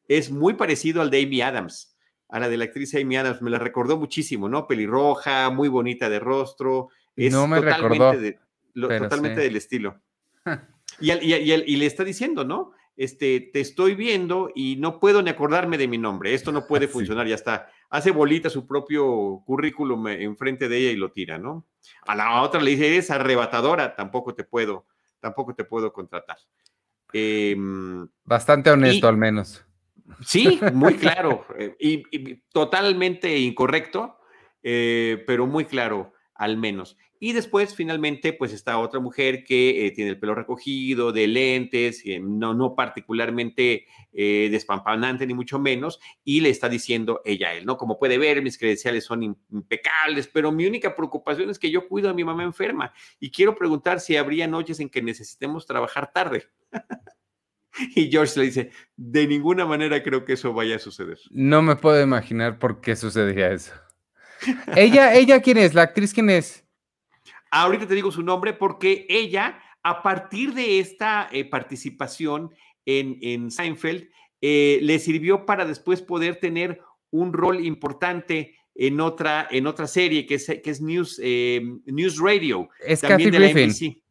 es 0.08 0.32
muy 0.32 0.54
parecido 0.54 1.00
al 1.00 1.11
de 1.11 1.23
Amy 1.23 1.42
Adams, 1.42 1.97
a 2.28 2.40
la 2.40 2.49
de 2.49 2.56
la 2.56 2.64
actriz 2.64 2.92
Amy 2.97 3.18
Adams. 3.18 3.40
Me 3.40 3.50
la 3.50 3.61
recordó 3.61 3.97
muchísimo, 3.99 4.49
¿no? 4.49 4.66
Pelirroja, 4.66 5.49
muy 5.50 5.68
bonita 5.68 6.08
de 6.08 6.18
rostro. 6.18 6.88
Es 7.14 7.32
no 7.32 7.47
me 7.47 7.58
totalmente 7.58 8.37
recordó. 8.75 8.99
totalmente 8.99 9.42
del 9.42 9.54
estilo. 9.54 10.02
Y, 11.00 11.76
le 11.76 11.87
está 11.87 12.05
diciendo, 12.05 12.45
¿no? 12.45 12.73
Este, 12.97 13.40
te 13.52 13.61
estoy 13.61 13.95
viendo 13.95 14.50
y 14.55 14.76
no 14.76 14.99
puedo 14.99 15.23
ni 15.23 15.31
acordarme 15.31 15.78
de 15.78 15.87
mi 15.87 15.99
nombre. 15.99 16.35
Esto 16.35 16.50
no 16.50 16.67
puede 16.67 16.88
funcionar, 16.88 17.26
ya 17.26 17.37
está. 17.37 17.71
Hace 17.90 18.11
bolita 18.11 18.50
su 18.50 18.67
propio 18.67 19.43
currículum 19.47 20.09
enfrente 20.09 20.69
de 20.69 20.78
ella 20.78 20.90
y 20.90 20.97
lo 20.97 21.12
tira, 21.12 21.38
¿no? 21.38 21.67
A 22.07 22.17
la 22.17 22.43
otra 22.43 22.61
le 22.61 22.73
dice, 22.73 22.88
eres 22.88 23.11
arrebatadora, 23.11 23.95
tampoco 23.95 24.35
te 24.35 24.45
puedo, 24.45 24.87
tampoco 25.21 25.55
te 25.55 25.64
puedo 25.64 25.93
contratar. 25.93 26.38
Em, 27.12 28.07
Bastante 28.25 28.71
honesto, 28.71 29.09
al 29.09 29.17
menos. 29.17 29.64
Sí, 30.25 30.59
muy 30.73 30.95
claro 30.97 31.45
eh, 31.59 31.76
y, 31.78 32.37
totalmente 32.52 33.38
incorrecto, 33.38 34.19
eh, 34.62 35.23
pero 35.26 35.47
muy 35.47 35.64
claro, 35.64 36.12
al 36.35 36.57
menos. 36.57 36.97
Y 37.21 37.33
después, 37.33 37.75
finalmente, 37.75 38.33
pues 38.33 38.53
está 38.53 38.79
otra 38.79 39.01
mujer 39.01 39.45
que 39.45 39.87
eh, 39.87 39.91
tiene 39.91 40.11
el 40.11 40.19
pelo 40.19 40.35
recogido, 40.35 41.13
de 41.13 41.27
lentes, 41.27 42.03
no, 42.21 42.55
no 42.55 42.75
particularmente 42.75 43.87
eh, 44.13 44.49
despampanante 44.51 45.27
ni 45.27 45.35
mucho 45.35 45.59
menos, 45.59 46.01
y 46.25 46.41
le 46.41 46.51
está 46.51 46.69
diciendo 46.69 47.21
ella 47.25 47.49
a 47.49 47.55
él, 47.55 47.67
¿no? 47.67 47.77
Como 47.77 47.99
puede 47.99 48.19
ver, 48.19 48.43
mis 48.43 48.59
credenciales 48.59 49.05
son 49.05 49.23
impecables, 49.23 50.29
pero 50.29 50.53
mi 50.53 50.67
única 50.67 50.95
preocupación 50.95 51.51
es 51.51 51.59
que 51.59 51.71
yo 51.71 51.89
cuido 51.89 52.11
a 52.11 52.15
mi 52.15 52.25
mamá 52.25 52.45
enferma 52.45 52.93
y 53.19 53.31
quiero 53.31 53.55
preguntar 53.55 54.01
si 54.01 54.17
habría 54.17 54.47
noches 54.47 54.81
en 54.81 54.89
que 54.89 55.03
necesitemos 55.03 55.67
trabajar 55.67 56.13
tarde. 56.13 56.45
Y 57.95 58.11
George 58.11 58.41
le 58.41 58.47
dice, 58.47 58.71
de 58.97 59.27
ninguna 59.27 59.65
manera 59.65 60.03
creo 60.03 60.25
que 60.25 60.33
eso 60.33 60.53
vaya 60.53 60.77
a 60.77 60.79
suceder. 60.81 61.19
No 61.31 61.63
me 61.63 61.77
puedo 61.77 62.03
imaginar 62.03 62.59
por 62.59 62.81
qué 62.81 62.97
sucedería 62.97 63.53
eso. 63.53 63.73
ella, 64.75 65.15
ella, 65.15 65.41
¿quién 65.41 65.59
es? 65.59 65.75
¿La 65.75 65.83
actriz 65.83 66.13
quién 66.13 66.31
es? 66.31 66.65
Ahorita 67.50 67.87
te 67.87 67.95
digo 67.95 68.11
su 68.11 68.23
nombre 68.23 68.52
porque 68.52 69.07
ella, 69.09 69.61
a 69.83 70.02
partir 70.02 70.55
de 70.55 70.81
esta 70.81 71.28
eh, 71.33 71.45
participación 71.45 72.50
en, 72.85 73.50
Seinfeld, 73.50 74.09
eh, 74.40 74.78
le 74.83 74.99
sirvió 74.99 75.45
para 75.45 75.64
después 75.64 76.02
poder 76.02 76.37
tener 76.37 76.81
un 77.11 77.33
rol 77.33 77.64
importante 77.64 78.57
en 78.75 79.00
otra, 79.00 79.49
en 79.50 79.67
otra 79.67 79.87
serie 79.87 80.25
que 80.25 80.37
es, 80.37 80.47
que 80.47 80.71
es 80.71 80.81
News, 80.81 81.21
eh, 81.23 81.61
News 81.87 82.19
Radio. 82.19 82.69
Es 82.85 83.02
Kathy 83.02 83.31
Griffin. 83.31 84.02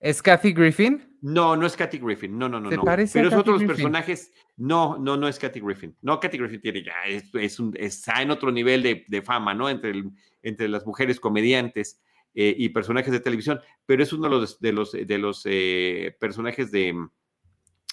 ¿Es 0.00 0.20
Kathy 0.22 0.52
Griffin? 0.52 1.18
No, 1.22 1.56
no 1.56 1.66
es 1.66 1.76
Kathy 1.76 1.98
Griffin. 1.98 2.36
No, 2.38 2.48
no, 2.48 2.60
no. 2.60 2.70
no. 2.70 2.82
Pero 2.84 3.02
es 3.02 3.34
otro 3.34 3.58
de 3.58 3.64
los 3.64 3.76
personajes. 3.76 4.30
No, 4.58 4.98
no, 4.98 5.16
no 5.16 5.26
es 5.26 5.38
Kathy 5.38 5.60
Griffin. 5.60 5.96
No, 6.02 6.20
Kathy 6.20 6.36
Griffin 6.36 6.60
tiene 6.60 6.84
ya, 6.84 6.92
es, 7.06 7.58
un, 7.58 7.74
está 7.78 8.20
en 8.20 8.30
otro 8.30 8.52
nivel 8.52 8.82
de, 8.82 9.06
de 9.08 9.22
fama, 9.22 9.54
¿no? 9.54 9.70
Entre, 9.70 9.94
entre 10.42 10.68
las 10.68 10.84
mujeres 10.84 11.18
comediantes. 11.18 12.02
Eh, 12.36 12.54
y 12.58 12.70
personajes 12.70 13.12
de 13.12 13.20
televisión, 13.20 13.60
pero 13.86 14.02
es 14.02 14.12
uno 14.12 14.24
de 14.24 14.30
los, 14.30 14.60
de 14.60 14.72
los, 14.72 14.90
de 14.90 15.18
los 15.18 15.42
eh, 15.44 16.16
personajes 16.18 16.72
de... 16.72 16.92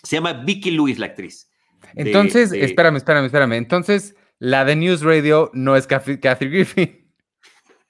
Se 0.01 0.15
llama 0.15 0.33
Vicky 0.33 0.71
Lewis, 0.71 0.97
la 0.97 1.05
actriz. 1.07 1.51
Entonces, 1.95 2.51
espérame, 2.51 2.97
espérame, 2.97 3.25
espérame. 3.25 3.53
Entonces, 3.53 4.15
la 4.39 4.65
de 4.65 4.75
News 4.75 5.01
Radio 5.01 5.51
no 5.53 5.75
es 5.75 5.85
Kathy, 5.85 6.17
Griffin. 6.17 7.13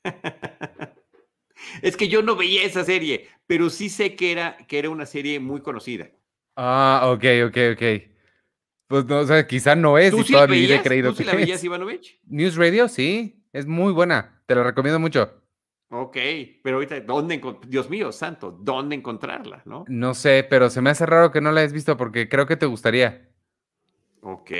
es 1.81 1.95
que 1.95 2.09
yo 2.09 2.21
no 2.21 2.35
veía 2.35 2.63
esa 2.63 2.83
serie, 2.83 3.29
pero 3.47 3.69
sí 3.69 3.89
sé 3.89 4.15
que 4.15 4.33
era, 4.33 4.57
que 4.67 4.79
era 4.79 4.89
una 4.89 5.05
serie 5.05 5.39
muy 5.39 5.61
conocida. 5.61 6.11
Ah, 6.57 7.03
ok, 7.13 7.23
ok, 7.47 7.57
ok. 7.73 7.83
Pues 8.87 9.05
no, 9.05 9.19
o 9.19 9.25
sea, 9.25 9.47
quizá 9.47 9.73
no 9.73 9.97
es. 9.97 10.11
¿Tú 10.11 10.23
sí 10.23 10.33
la 10.33 10.45
veías? 10.45 10.83
creído 10.83 11.11
¿Tú 11.11 11.19
sí 11.19 11.23
la 11.23 11.33
veías, 11.33 11.63
Ivanovich? 11.63 12.19
News 12.25 12.57
Radio, 12.57 12.89
sí, 12.89 13.41
es 13.53 13.65
muy 13.65 13.93
buena. 13.93 14.43
Te 14.47 14.55
la 14.55 14.63
recomiendo 14.63 14.99
mucho. 14.99 15.40
Ok, 15.93 16.17
pero 16.63 16.77
ahorita, 16.77 17.01
¿dónde, 17.01 17.41
Dios 17.67 17.89
mío, 17.89 18.13
santo, 18.13 18.49
¿dónde 18.51 18.95
encontrarla, 18.95 19.61
no? 19.65 19.83
No 19.89 20.13
sé, 20.13 20.47
pero 20.49 20.69
se 20.69 20.81
me 20.81 20.89
hace 20.89 21.05
raro 21.05 21.31
que 21.31 21.41
no 21.41 21.51
la 21.51 21.59
hayas 21.59 21.73
visto 21.73 21.97
porque 21.97 22.29
creo 22.29 22.45
que 22.45 22.55
te 22.55 22.65
gustaría. 22.65 23.29
Ok, 24.21 24.51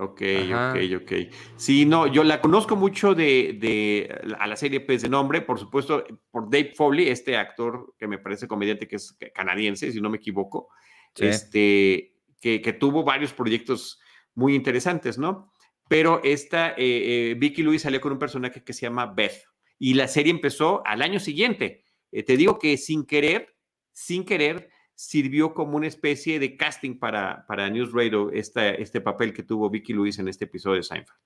ok, 0.00 0.22
ok, 0.52 1.02
ok. 1.02 1.12
Sí, 1.54 1.86
no, 1.86 2.08
yo 2.08 2.24
la 2.24 2.40
conozco 2.40 2.74
mucho 2.74 3.14
de, 3.14 3.56
de, 3.60 4.34
a 4.36 4.48
la 4.48 4.56
serie 4.56 4.80
pues, 4.80 5.02
de 5.02 5.08
nombre, 5.08 5.42
por 5.42 5.60
supuesto, 5.60 6.04
por 6.32 6.50
Dave 6.50 6.72
Foley, 6.74 7.08
este 7.08 7.36
actor 7.36 7.94
que 7.96 8.08
me 8.08 8.18
parece 8.18 8.48
comediante 8.48 8.88
que 8.88 8.96
es 8.96 9.16
canadiense, 9.32 9.92
si 9.92 10.00
no 10.00 10.10
me 10.10 10.16
equivoco, 10.16 10.70
este, 11.16 12.16
que, 12.40 12.60
que 12.60 12.72
tuvo 12.72 13.04
varios 13.04 13.32
proyectos 13.32 14.00
muy 14.34 14.56
interesantes, 14.56 15.18
¿no? 15.18 15.52
pero 15.90 16.20
esta 16.22 16.68
eh, 16.70 16.74
eh, 16.78 17.34
Vicky 17.36 17.64
Louis 17.64 17.82
salió 17.82 18.00
con 18.00 18.12
un 18.12 18.18
personaje 18.20 18.62
que 18.62 18.72
se 18.72 18.82
llama 18.82 19.06
Beth 19.06 19.49
y 19.80 19.94
la 19.94 20.06
serie 20.06 20.30
empezó 20.30 20.86
al 20.86 21.02
año 21.02 21.18
siguiente. 21.18 21.82
Eh, 22.12 22.22
te 22.22 22.36
digo 22.36 22.58
que 22.58 22.76
sin 22.76 23.04
querer, 23.04 23.56
sin 23.90 24.24
querer, 24.24 24.70
sirvió 24.94 25.54
como 25.54 25.78
una 25.78 25.86
especie 25.86 26.38
de 26.38 26.56
casting 26.56 26.98
para, 26.98 27.46
para 27.46 27.68
News 27.70 27.90
Radio 27.92 28.30
este 28.30 29.00
papel 29.00 29.32
que 29.32 29.42
tuvo 29.42 29.70
Vicky 29.70 29.94
Louis 29.94 30.18
en 30.18 30.28
este 30.28 30.44
episodio 30.44 30.76
de 30.76 30.82
Seinfeld. 30.82 31.18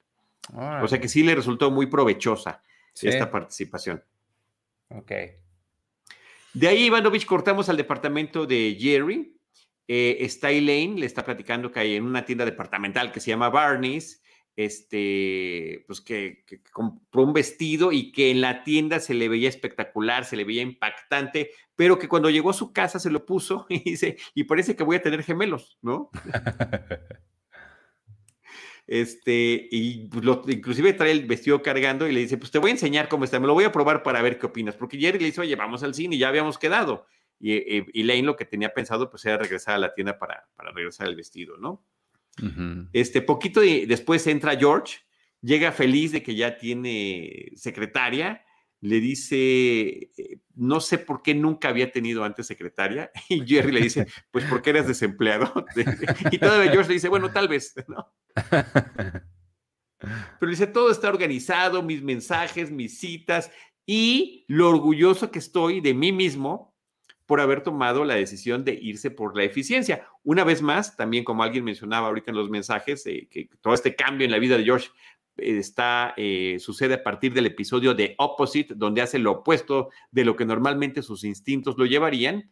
O 0.82 0.86
sea 0.86 1.00
que 1.00 1.08
sí 1.08 1.24
le 1.24 1.34
resultó 1.34 1.70
muy 1.70 1.86
provechosa 1.86 2.62
esta 3.02 3.28
participación. 3.30 4.02
Ok. 4.90 5.12
De 6.52 6.68
ahí, 6.68 6.84
Ivanovich, 6.84 7.26
cortamos 7.26 7.68
al 7.68 7.76
departamento 7.76 8.46
de 8.46 8.76
Jerry. 8.78 9.36
Eh, 9.88 10.18
está 10.20 10.52
Elaine, 10.52 11.00
le 11.00 11.06
está 11.06 11.24
platicando 11.24 11.72
que 11.72 11.80
hay 11.80 11.96
en 11.96 12.04
una 12.04 12.24
tienda 12.24 12.44
departamental 12.44 13.10
que 13.10 13.18
se 13.18 13.30
llama 13.30 13.50
Barney's, 13.50 14.22
este, 14.56 15.84
pues 15.86 16.00
que, 16.00 16.44
compró 16.72 17.22
un 17.22 17.32
vestido 17.32 17.92
y 17.92 18.12
que 18.12 18.30
en 18.30 18.40
la 18.40 18.62
tienda 18.62 19.00
se 19.00 19.14
le 19.14 19.28
veía 19.28 19.48
espectacular, 19.48 20.24
se 20.24 20.36
le 20.36 20.44
veía 20.44 20.62
impactante, 20.62 21.50
pero 21.74 21.98
que 21.98 22.08
cuando 22.08 22.30
llegó 22.30 22.50
a 22.50 22.54
su 22.54 22.72
casa 22.72 22.98
se 22.98 23.10
lo 23.10 23.26
puso 23.26 23.66
y 23.68 23.80
dice, 23.80 24.16
y 24.34 24.44
parece 24.44 24.76
que 24.76 24.84
voy 24.84 24.96
a 24.96 25.02
tener 25.02 25.22
gemelos, 25.22 25.78
¿no? 25.82 26.10
Este, 28.86 29.66
y 29.70 30.08
pues, 30.08 30.22
lo, 30.26 30.42
inclusive 30.46 30.92
trae 30.92 31.10
el 31.10 31.24
vestido 31.24 31.62
cargando 31.62 32.06
y 32.06 32.12
le 32.12 32.20
dice, 32.20 32.36
pues 32.36 32.50
te 32.50 32.58
voy 32.58 32.68
a 32.68 32.74
enseñar 32.74 33.08
cómo 33.08 33.24
está, 33.24 33.40
me 33.40 33.46
lo 33.46 33.54
voy 33.54 33.64
a 33.64 33.72
probar 33.72 34.02
para 34.02 34.20
ver 34.20 34.38
qué 34.38 34.44
opinas, 34.44 34.76
porque 34.76 34.98
Jerry 34.98 35.18
le 35.18 35.24
dice, 35.24 35.40
oye, 35.40 35.56
vamos 35.56 35.82
al 35.82 35.94
cine 35.94 36.16
y 36.16 36.18
ya 36.18 36.28
habíamos 36.28 36.58
quedado. 36.58 37.06
Y, 37.40 37.52
y, 37.98 38.02
Lane 38.02 38.22
lo 38.22 38.36
que 38.36 38.44
tenía 38.44 38.74
pensado 38.74 39.10
pues 39.10 39.24
era 39.24 39.38
regresar 39.38 39.74
a 39.74 39.78
la 39.78 39.94
tienda 39.94 40.18
para, 40.18 40.48
para 40.54 40.70
regresar 40.70 41.08
el 41.08 41.16
vestido, 41.16 41.56
¿no? 41.56 41.82
Este, 42.92 43.22
poquito 43.22 43.60
después 43.60 44.26
entra 44.26 44.56
George, 44.56 44.98
llega 45.40 45.72
feliz 45.72 46.12
de 46.12 46.22
que 46.22 46.34
ya 46.34 46.56
tiene 46.56 47.52
secretaria, 47.54 48.44
le 48.80 49.00
dice, 49.00 50.10
eh, 50.16 50.40
no 50.56 50.78
sé 50.80 50.98
por 50.98 51.22
qué 51.22 51.34
nunca 51.34 51.68
había 51.68 51.90
tenido 51.90 52.22
antes 52.22 52.46
secretaria, 52.46 53.10
y 53.28 53.46
Jerry 53.46 53.72
le 53.72 53.80
dice, 53.80 54.06
pues 54.30 54.44
porque 54.44 54.70
eres 54.70 54.86
desempleado. 54.86 55.64
y 56.30 56.38
todavía 56.38 56.70
George 56.70 56.88
le 56.88 56.94
dice, 56.94 57.08
bueno, 57.08 57.30
tal 57.30 57.48
vez, 57.48 57.74
¿no? 57.88 58.12
Pero 60.38 60.50
dice, 60.50 60.66
todo 60.66 60.90
está 60.90 61.08
organizado, 61.08 61.82
mis 61.82 62.02
mensajes, 62.02 62.70
mis 62.70 62.98
citas 62.98 63.50
y 63.86 64.44
lo 64.48 64.68
orgulloso 64.68 65.30
que 65.30 65.38
estoy 65.38 65.80
de 65.80 65.94
mí 65.94 66.12
mismo 66.12 66.73
por 67.26 67.40
haber 67.40 67.62
tomado 67.62 68.04
la 68.04 68.14
decisión 68.14 68.64
de 68.64 68.74
irse 68.74 69.10
por 69.10 69.36
la 69.36 69.44
eficiencia. 69.44 70.06
Una 70.22 70.44
vez 70.44 70.62
más, 70.62 70.96
también 70.96 71.24
como 71.24 71.42
alguien 71.42 71.64
mencionaba 71.64 72.08
ahorita 72.08 72.30
en 72.30 72.36
los 72.36 72.50
mensajes, 72.50 73.06
eh, 73.06 73.28
que 73.30 73.48
todo 73.60 73.74
este 73.74 73.96
cambio 73.96 74.24
en 74.24 74.30
la 74.30 74.38
vida 74.38 74.56
de 74.56 74.64
George 74.64 74.88
eh, 75.36 75.58
está, 75.58 76.14
eh, 76.16 76.56
sucede 76.58 76.94
a 76.94 77.02
partir 77.02 77.32
del 77.32 77.46
episodio 77.46 77.94
de 77.94 78.14
Opposite, 78.18 78.74
donde 78.74 79.02
hace 79.02 79.18
lo 79.18 79.32
opuesto 79.32 79.90
de 80.10 80.24
lo 80.24 80.36
que 80.36 80.44
normalmente 80.44 81.02
sus 81.02 81.24
instintos 81.24 81.76
lo 81.78 81.86
llevarían. 81.86 82.50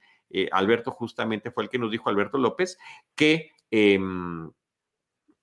Alberto 0.51 0.91
justamente 0.91 1.51
fue 1.51 1.65
el 1.65 1.69
que 1.69 1.79
nos 1.79 1.91
dijo, 1.91 2.09
Alberto 2.09 2.39
López, 2.39 2.79
que 3.15 3.51
em, 3.71 4.51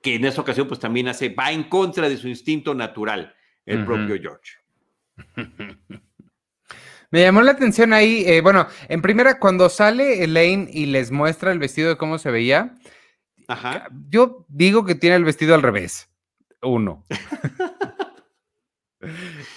que 0.02 0.16
en 0.16 0.26
esa 0.26 0.42
ocasión 0.42 0.68
pues 0.68 0.80
también 0.80 1.08
hace, 1.08 1.30
va 1.30 1.52
en 1.52 1.64
contra 1.64 2.10
de 2.10 2.18
su 2.18 2.28
instinto 2.28 2.74
natural, 2.74 3.36
el 3.66 3.86
propio 3.86 4.18
George. 4.20 4.54
Me 7.12 7.22
llamó 7.22 7.42
la 7.42 7.52
atención 7.52 7.94
ahí, 7.94 8.24
eh, 8.28 8.42
bueno, 8.42 8.68
en 8.88 9.02
primera, 9.02 9.40
cuando 9.40 9.70
sale 9.70 10.24
Elaine 10.24 10.70
y 10.72 10.86
les 10.86 11.12
muestra 11.12 11.52
el 11.52 11.60
vestido 11.60 11.90
de 11.90 11.98
cómo 11.98 12.18
se 12.20 12.32
veía, 12.32 12.76
yo 14.10 14.46
digo 14.48 14.86
que 14.86 14.96
tiene 14.96 15.16
el 15.16 15.24
vestido 15.24 15.56
al 15.56 15.62
revés, 15.62 16.10
uno. 16.62 17.06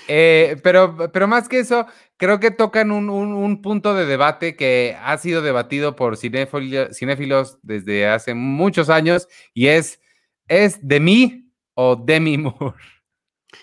Eh, 0.06 0.56
pero, 0.62 1.10
pero 1.12 1.26
más 1.26 1.48
que 1.48 1.58
eso, 1.58 1.86
creo 2.16 2.38
que 2.38 2.52
tocan 2.52 2.92
un, 2.92 3.10
un, 3.10 3.60
punto 3.60 3.92
de 3.92 4.06
debate 4.06 4.54
que 4.54 4.96
ha 5.02 5.18
sido 5.18 5.42
debatido 5.42 5.96
por 5.96 6.16
cinéfilos 6.16 7.58
desde 7.62 8.06
hace 8.06 8.34
muchos 8.34 8.88
años 8.88 9.26
y 9.52 9.66
es 9.66 10.00
¿Es 10.48 10.86
Demi 10.86 11.50
o 11.74 11.96
Demi 11.96 12.36
Moore? 12.36 12.76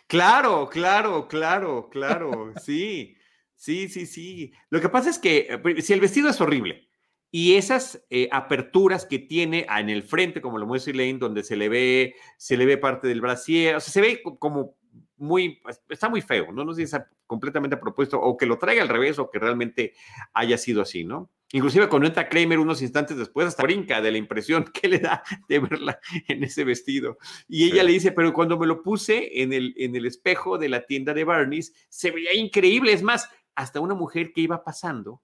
Claro, 0.07 0.67
claro, 0.69 1.27
claro, 1.27 1.87
claro. 1.89 2.51
Sí, 2.63 3.15
sí, 3.59 3.89
sí, 3.89 4.05
sí. 4.05 4.51
Lo 4.69 4.81
que 4.81 4.89
pasa 4.89 5.09
es 5.09 5.19
que 5.19 5.47
eh, 5.49 5.81
si 5.81 5.93
el 5.93 5.99
vestido 6.01 6.29
es 6.29 6.41
horrible 6.41 6.89
y 7.29 7.55
esas 7.55 8.03
eh, 8.09 8.27
aperturas 8.31 9.05
que 9.05 9.19
tiene 9.19 9.67
en 9.69 9.89
el 9.89 10.03
frente, 10.03 10.41
como 10.41 10.57
lo 10.57 10.65
muestra 10.65 10.93
Elaine, 10.93 11.19
donde 11.19 11.43
se 11.43 11.55
le 11.55 11.69
ve, 11.69 12.15
se 12.37 12.57
le 12.57 12.65
ve 12.65 12.77
parte 12.77 13.07
del 13.07 13.21
brasier, 13.21 13.75
o 13.75 13.79
sea, 13.79 13.93
se 13.93 14.01
ve 14.01 14.23
como 14.39 14.75
muy, 15.17 15.59
pues, 15.61 15.81
está 15.89 16.09
muy 16.09 16.21
feo, 16.21 16.51
¿no? 16.51 16.63
No 16.63 16.73
sé 16.73 16.77
si 16.77 16.83
está 16.83 17.09
completamente 17.27 17.77
propuesto 17.77 18.19
o 18.19 18.37
que 18.37 18.45
lo 18.45 18.57
traiga 18.57 18.81
al 18.81 18.89
revés 18.89 19.19
o 19.19 19.29
que 19.29 19.37
realmente 19.37 19.93
haya 20.33 20.57
sido 20.57 20.81
así, 20.81 21.03
¿no? 21.03 21.29
Inclusive 21.51 21.89
cuando 21.89 22.07
entra 22.07 22.29
Kramer 22.29 22.59
unos 22.59 22.81
instantes 22.81 23.17
después, 23.17 23.47
hasta 23.47 23.63
brinca 23.63 24.01
de 24.01 24.11
la 24.11 24.17
impresión 24.17 24.65
que 24.73 24.87
le 24.87 24.99
da 24.99 25.23
de 25.47 25.59
verla 25.59 25.99
en 26.27 26.43
ese 26.43 26.63
vestido. 26.63 27.17
Y 27.47 27.65
ella 27.65 27.83
le 27.83 27.91
dice, 27.91 28.11
pero 28.11 28.33
cuando 28.33 28.57
me 28.57 28.67
lo 28.67 28.81
puse 28.81 29.41
en 29.41 29.53
el, 29.53 29.73
en 29.77 29.95
el 29.95 30.05
espejo 30.05 30.57
de 30.57 30.69
la 30.69 30.85
tienda 30.85 31.13
de 31.13 31.23
Barney's, 31.23 31.73
se 31.89 32.11
veía 32.11 32.33
increíble. 32.33 32.93
Es 32.93 33.01
más, 33.01 33.29
hasta 33.59 33.81
una 33.81 33.93
mujer 33.93 34.31
que 34.31 34.39
iba 34.39 34.63
pasando 34.63 35.21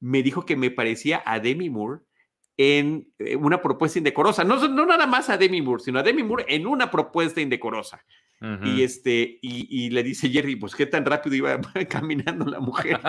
me 0.00 0.22
dijo 0.22 0.46
que 0.46 0.56
me 0.56 0.70
parecía 0.70 1.22
a 1.26 1.40
Demi 1.40 1.68
Moore 1.68 2.00
en 2.56 3.12
eh, 3.18 3.36
una 3.36 3.60
propuesta 3.60 3.98
indecorosa. 3.98 4.44
No, 4.44 4.66
no 4.66 4.86
nada 4.86 5.06
más 5.06 5.28
a 5.28 5.36
Demi 5.36 5.60
Moore, 5.60 5.82
sino 5.82 5.98
a 5.98 6.02
Demi 6.02 6.22
Moore 6.22 6.46
en 6.48 6.66
una 6.66 6.90
propuesta 6.90 7.40
indecorosa. 7.40 8.02
Y 8.62 8.82
este, 8.82 9.38
y, 9.40 9.66
y, 9.70 9.88
le 9.88 10.02
dice 10.02 10.28
Jerry, 10.28 10.56
pues 10.56 10.74
qué 10.74 10.84
tan 10.84 11.06
rápido 11.06 11.36
iba 11.36 11.58
caminando 11.88 12.44
la 12.44 12.60
mujer. 12.60 13.00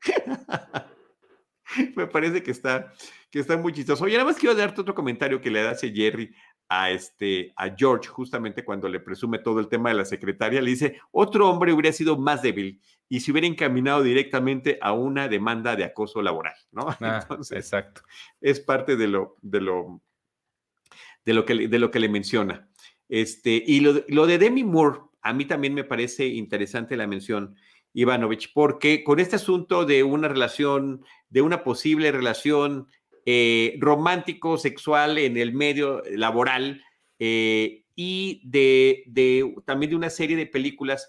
Me 1.96 2.08
parece 2.08 2.42
que 2.42 2.50
está, 2.50 2.92
que 3.30 3.38
está 3.38 3.56
muy 3.56 3.72
chistoso. 3.72 4.08
Y 4.08 4.16
además 4.16 4.36
quiero 4.38 4.56
darte 4.56 4.80
otro 4.80 4.94
comentario 4.94 5.40
que 5.40 5.52
le 5.52 5.60
hace 5.60 5.92
Jerry 5.92 6.34
a, 6.68 6.90
este, 6.90 7.52
a 7.56 7.74
George, 7.76 8.08
justamente 8.08 8.64
cuando 8.64 8.88
le 8.88 9.00
presume 9.00 9.38
todo 9.38 9.60
el 9.60 9.68
tema 9.68 9.90
de 9.90 9.96
la 9.96 10.04
secretaria, 10.04 10.62
le 10.62 10.70
dice, 10.70 11.00
otro 11.10 11.48
hombre 11.48 11.72
hubiera 11.72 11.92
sido 11.92 12.16
más 12.16 12.42
débil 12.42 12.80
y 13.08 13.20
se 13.20 13.30
hubiera 13.30 13.46
encaminado 13.46 14.02
directamente 14.02 14.78
a 14.80 14.92
una 14.92 15.28
demanda 15.28 15.76
de 15.76 15.84
acoso 15.84 16.22
laboral, 16.22 16.54
¿no? 16.70 16.86
Ah, 17.00 17.20
Entonces, 17.22 17.58
exacto. 17.58 18.02
Es 18.40 18.60
parte 18.60 18.96
de 18.96 19.08
lo, 19.08 19.36
de 19.42 19.60
lo, 19.60 20.00
de 21.24 21.34
lo, 21.34 21.44
que, 21.44 21.68
de 21.68 21.78
lo 21.78 21.90
que 21.90 22.00
le 22.00 22.08
menciona. 22.08 22.68
Este, 23.08 23.62
y 23.66 23.80
lo, 23.80 24.02
lo 24.08 24.26
de 24.26 24.38
Demi 24.38 24.64
Moore, 24.64 25.00
a 25.20 25.34
mí 25.34 25.44
también 25.44 25.74
me 25.74 25.84
parece 25.84 26.26
interesante 26.26 26.96
la 26.96 27.06
mención. 27.06 27.54
Ivanovich, 27.94 28.52
porque 28.54 29.04
con 29.04 29.20
este 29.20 29.36
asunto 29.36 29.84
de 29.84 30.02
una 30.02 30.28
relación, 30.28 31.04
de 31.28 31.42
una 31.42 31.62
posible 31.62 32.10
relación 32.10 32.88
eh, 33.24 33.76
romántico-sexual 33.78 35.18
en 35.18 35.36
el 35.36 35.52
medio 35.52 36.02
laboral 36.10 36.82
eh, 37.18 37.84
y 37.94 38.42
de, 38.44 39.04
de, 39.06 39.54
también 39.64 39.90
de 39.90 39.96
una 39.96 40.10
serie 40.10 40.36
de 40.36 40.46
películas 40.46 41.08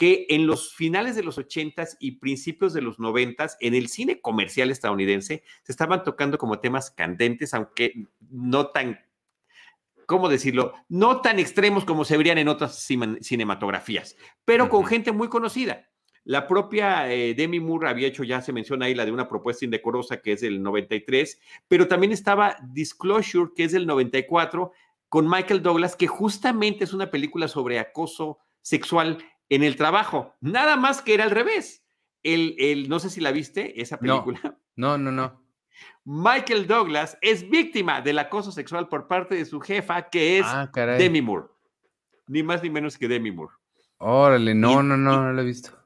que 0.00 0.24
en 0.30 0.46
los 0.46 0.74
finales 0.74 1.14
de 1.14 1.22
los 1.22 1.36
80s 1.36 1.98
y 2.00 2.12
principios 2.12 2.72
de 2.72 2.80
los 2.80 2.98
90s, 2.98 3.56
en 3.60 3.74
el 3.74 3.88
cine 3.88 4.22
comercial 4.22 4.70
estadounidense, 4.70 5.42
se 5.62 5.72
estaban 5.72 6.04
tocando 6.04 6.38
como 6.38 6.58
temas 6.58 6.90
candentes, 6.90 7.52
aunque 7.52 8.06
no 8.30 8.68
tan, 8.68 8.98
¿cómo 10.06 10.30
decirlo? 10.30 10.72
No 10.88 11.20
tan 11.20 11.38
extremos 11.38 11.84
como 11.84 12.06
se 12.06 12.16
verían 12.16 12.38
en 12.38 12.48
otras 12.48 12.82
cinematografías, 13.20 14.16
pero 14.46 14.70
con 14.70 14.86
gente 14.86 15.12
muy 15.12 15.28
conocida. 15.28 15.89
La 16.24 16.46
propia 16.46 17.12
eh, 17.12 17.34
Demi 17.34 17.60
Moore 17.60 17.88
había 17.88 18.08
hecho, 18.08 18.24
ya 18.24 18.42
se 18.42 18.52
menciona 18.52 18.86
ahí, 18.86 18.94
la 18.94 19.04
de 19.04 19.12
una 19.12 19.28
propuesta 19.28 19.64
indecorosa 19.64 20.20
que 20.20 20.32
es 20.32 20.42
del 20.42 20.62
93, 20.62 21.40
pero 21.66 21.88
también 21.88 22.12
estaba 22.12 22.56
Disclosure, 22.72 23.52
que 23.56 23.64
es 23.64 23.72
del 23.72 23.86
94, 23.86 24.72
con 25.08 25.28
Michael 25.28 25.62
Douglas, 25.62 25.96
que 25.96 26.06
justamente 26.06 26.84
es 26.84 26.92
una 26.92 27.10
película 27.10 27.48
sobre 27.48 27.78
acoso 27.78 28.38
sexual 28.62 29.18
en 29.48 29.64
el 29.64 29.76
trabajo. 29.76 30.34
Nada 30.40 30.76
más 30.76 31.02
que 31.02 31.14
era 31.14 31.24
al 31.24 31.30
revés. 31.30 31.84
El, 32.22 32.54
el, 32.58 32.88
no 32.88 33.00
sé 33.00 33.10
si 33.10 33.20
la 33.20 33.32
viste, 33.32 33.80
esa 33.80 33.98
película. 33.98 34.40
No, 34.76 34.96
no, 34.96 35.12
no. 35.12 35.44
Michael 36.04 36.66
Douglas 36.66 37.18
es 37.20 37.50
víctima 37.50 38.00
del 38.00 38.18
acoso 38.18 38.50
sexual 38.50 38.88
por 38.88 39.08
parte 39.08 39.34
de 39.34 39.44
su 39.44 39.60
jefa, 39.60 40.08
que 40.08 40.38
es 40.38 40.46
ah, 40.48 40.70
Demi 40.96 41.20
Moore. 41.20 41.48
Ni 42.28 42.42
más 42.42 42.62
ni 42.62 42.70
menos 42.70 42.96
que 42.96 43.06
Demi 43.06 43.30
Moore. 43.30 43.52
Órale, 43.98 44.54
no, 44.54 44.82
no, 44.82 44.96
no, 44.96 45.22
no 45.22 45.32
lo 45.34 45.42
he 45.42 45.44
visto. 45.44 45.79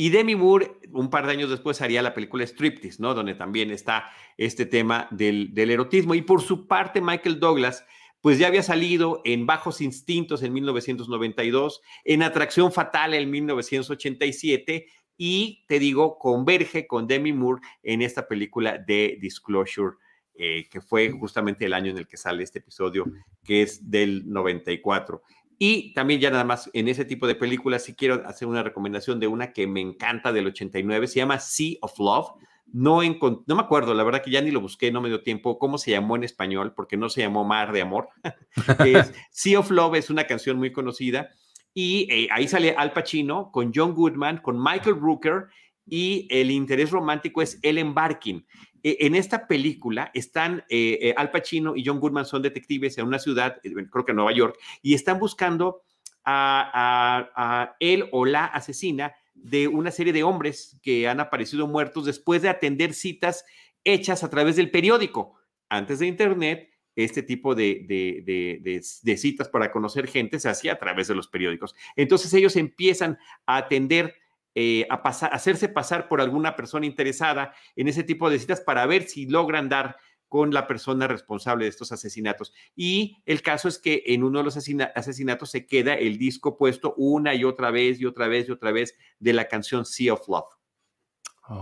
Y 0.00 0.10
Demi 0.10 0.36
Moore, 0.36 0.78
un 0.92 1.10
par 1.10 1.26
de 1.26 1.32
años 1.32 1.50
después, 1.50 1.82
haría 1.82 2.02
la 2.02 2.14
película 2.14 2.46
Striptease, 2.46 3.02
¿no? 3.02 3.14
Donde 3.14 3.34
también 3.34 3.72
está 3.72 4.04
este 4.36 4.64
tema 4.64 5.08
del, 5.10 5.52
erotismo. 5.58 6.14
Y 6.14 6.22
por 6.22 6.40
su 6.40 6.68
parte, 6.68 7.00
Michael 7.00 7.40
Douglas, 7.40 7.84
pues 8.20 8.38
ya 8.38 8.46
había 8.46 8.62
salido 8.62 9.20
en 9.24 9.44
Bajos 9.44 9.80
Instintos 9.80 10.44
en 10.44 10.52
1992, 10.52 11.82
en 12.04 12.22
Atracción 12.22 12.70
Fatal 12.70 13.12
en 13.12 13.28
1987, 13.28 14.86
y 15.16 15.64
te 15.66 15.80
digo, 15.80 16.16
converge 16.16 16.86
con 16.86 17.08
Demi 17.08 17.32
Moore 17.32 17.60
en 17.82 18.00
esta 18.00 18.28
película 18.28 18.78
de 18.78 19.18
Disclosure 19.20 19.96
eh, 20.40 20.68
que 20.70 20.80
fue 20.80 21.10
justamente 21.10 21.64
el 21.64 21.72
año 21.72 21.90
en 21.90 21.98
el 21.98 22.06
que 22.06 22.16
sale 22.16 22.44
este 22.44 22.60
episodio, 22.60 23.06
que 23.42 23.62
es 23.62 23.90
del 23.90 24.22
94. 24.30 25.20
Y 25.58 25.92
también 25.92 26.20
ya 26.20 26.30
nada 26.30 26.44
más 26.44 26.70
en 26.72 26.86
ese 26.88 27.04
tipo 27.04 27.26
de 27.26 27.34
películas, 27.34 27.84
sí 27.84 27.94
quiero 27.94 28.22
hacer 28.26 28.46
una 28.46 28.62
recomendación 28.62 29.18
de 29.18 29.26
una 29.26 29.52
que 29.52 29.66
me 29.66 29.80
encanta 29.80 30.32
del 30.32 30.46
89, 30.46 31.08
se 31.08 31.16
llama 31.16 31.40
Sea 31.40 31.76
of 31.80 31.98
Love. 31.98 32.28
No, 32.70 33.00
no 33.02 33.54
me 33.54 33.62
acuerdo, 33.62 33.94
la 33.94 34.04
verdad 34.04 34.22
que 34.22 34.30
ya 34.30 34.40
ni 34.40 34.50
lo 34.50 34.60
busqué, 34.60 34.92
no 34.92 35.00
me 35.00 35.08
dio 35.08 35.22
tiempo, 35.22 35.58
cómo 35.58 35.78
se 35.78 35.90
llamó 35.90 36.16
en 36.16 36.24
español, 36.24 36.74
porque 36.76 36.96
no 36.96 37.08
se 37.08 37.22
llamó 37.22 37.44
Mar 37.44 37.72
de 37.72 37.80
Amor. 37.80 38.10
sea 39.30 39.58
of 39.58 39.70
Love 39.70 39.96
es 39.96 40.10
una 40.10 40.24
canción 40.24 40.58
muy 40.58 40.70
conocida 40.70 41.30
y 41.74 42.06
eh, 42.10 42.28
ahí 42.30 42.46
sale 42.46 42.74
Al 42.76 42.92
Pacino 42.92 43.50
con 43.50 43.72
John 43.74 43.94
Goodman, 43.94 44.38
con 44.38 44.62
Michael 44.62 45.00
Rooker 45.00 45.46
y 45.90 46.26
el 46.30 46.50
interés 46.50 46.90
romántico 46.90 47.42
es 47.42 47.58
Ellen 47.62 47.94
Barkin. 47.94 48.46
E, 48.82 48.98
en 49.00 49.14
esta 49.14 49.46
película 49.46 50.10
están 50.14 50.64
eh, 50.68 50.98
eh, 51.02 51.14
Al 51.16 51.30
Pacino 51.30 51.74
y 51.74 51.84
John 51.84 52.00
Goodman 52.00 52.24
son 52.24 52.42
detectives 52.42 52.96
en 52.98 53.06
una 53.06 53.18
ciudad, 53.18 53.58
eh, 53.64 53.72
creo 53.90 54.04
que 54.04 54.12
en 54.12 54.16
Nueva 54.16 54.32
York, 54.32 54.56
y 54.82 54.94
están 54.94 55.18
buscando 55.18 55.82
a, 56.30 57.74
él 57.80 58.06
o 58.12 58.26
la 58.26 58.44
asesina 58.44 59.14
de 59.34 59.66
una 59.66 59.90
serie 59.90 60.12
de 60.12 60.24
hombres 60.24 60.78
que 60.82 61.08
han 61.08 61.20
aparecido 61.20 61.66
muertos 61.66 62.04
después 62.04 62.42
de 62.42 62.50
atender 62.50 62.92
citas 62.92 63.46
hechas 63.82 64.22
a 64.22 64.28
través 64.28 64.56
del 64.56 64.70
periódico. 64.70 65.36
Antes 65.70 66.00
de 66.00 66.06
Internet, 66.06 66.68
este 66.96 67.22
tipo 67.22 67.54
de, 67.54 67.86
de, 67.88 69.16
citas 69.16 69.48
para 69.48 69.72
conocer 69.72 70.06
gente 70.06 70.38
se 70.38 70.50
hacía 70.50 70.74
a 70.74 70.78
través 70.78 71.08
de 71.08 71.14
los 71.14 71.28
periódicos. 71.28 71.74
Entonces 71.96 72.34
ellos 72.34 72.56
empiezan 72.56 73.18
a 73.46 73.56
atender 73.56 74.14
eh, 74.60 74.88
a 74.90 74.96
hacerse 74.96 75.68
pasar 75.68 76.08
por 76.08 76.20
alguna 76.20 76.56
persona 76.56 76.84
interesada 76.84 77.54
en 77.76 77.86
ese 77.86 78.02
tipo 78.02 78.28
de 78.28 78.40
citas 78.40 78.60
para 78.60 78.84
ver 78.86 79.04
si 79.04 79.24
logran 79.26 79.68
dar 79.68 79.98
con 80.26 80.52
la 80.52 80.66
persona 80.66 81.06
responsable 81.06 81.64
de 81.64 81.68
estos 81.68 81.92
asesinatos. 81.92 82.52
Y 82.74 83.22
el 83.24 83.40
caso 83.40 83.68
es 83.68 83.78
que 83.78 84.02
en 84.06 84.24
uno 84.24 84.40
de 84.40 84.44
los 84.44 84.56
asesinatos 84.56 85.50
se 85.52 85.64
queda 85.64 85.94
el 85.94 86.18
disco 86.18 86.58
puesto 86.58 86.92
una 86.96 87.36
y 87.36 87.44
otra 87.44 87.70
vez 87.70 88.00
y 88.00 88.06
otra 88.06 88.26
vez 88.26 88.48
y 88.48 88.50
otra 88.50 88.72
vez 88.72 88.96
de 89.20 89.32
la 89.32 89.46
canción 89.46 89.86
Sea 89.86 90.14
of 90.14 90.26
Love. 90.26 90.48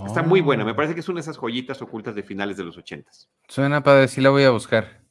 Está 0.06 0.22
muy 0.22 0.40
buena, 0.40 0.64
me 0.64 0.70
oh. 0.70 0.76
parece 0.76 0.94
que 0.94 1.00
es 1.00 1.08
una 1.10 1.18
de 1.18 1.20
esas 1.20 1.36
joyitas 1.36 1.82
ocultas 1.82 2.14
de 2.14 2.22
finales 2.22 2.56
de 2.56 2.64
los 2.64 2.78
ochentas. 2.78 3.28
Suena 3.46 3.82
para 3.82 4.08
sí 4.08 4.22
la 4.22 4.30
voy 4.30 4.44
a 4.44 4.50
buscar. 4.52 5.04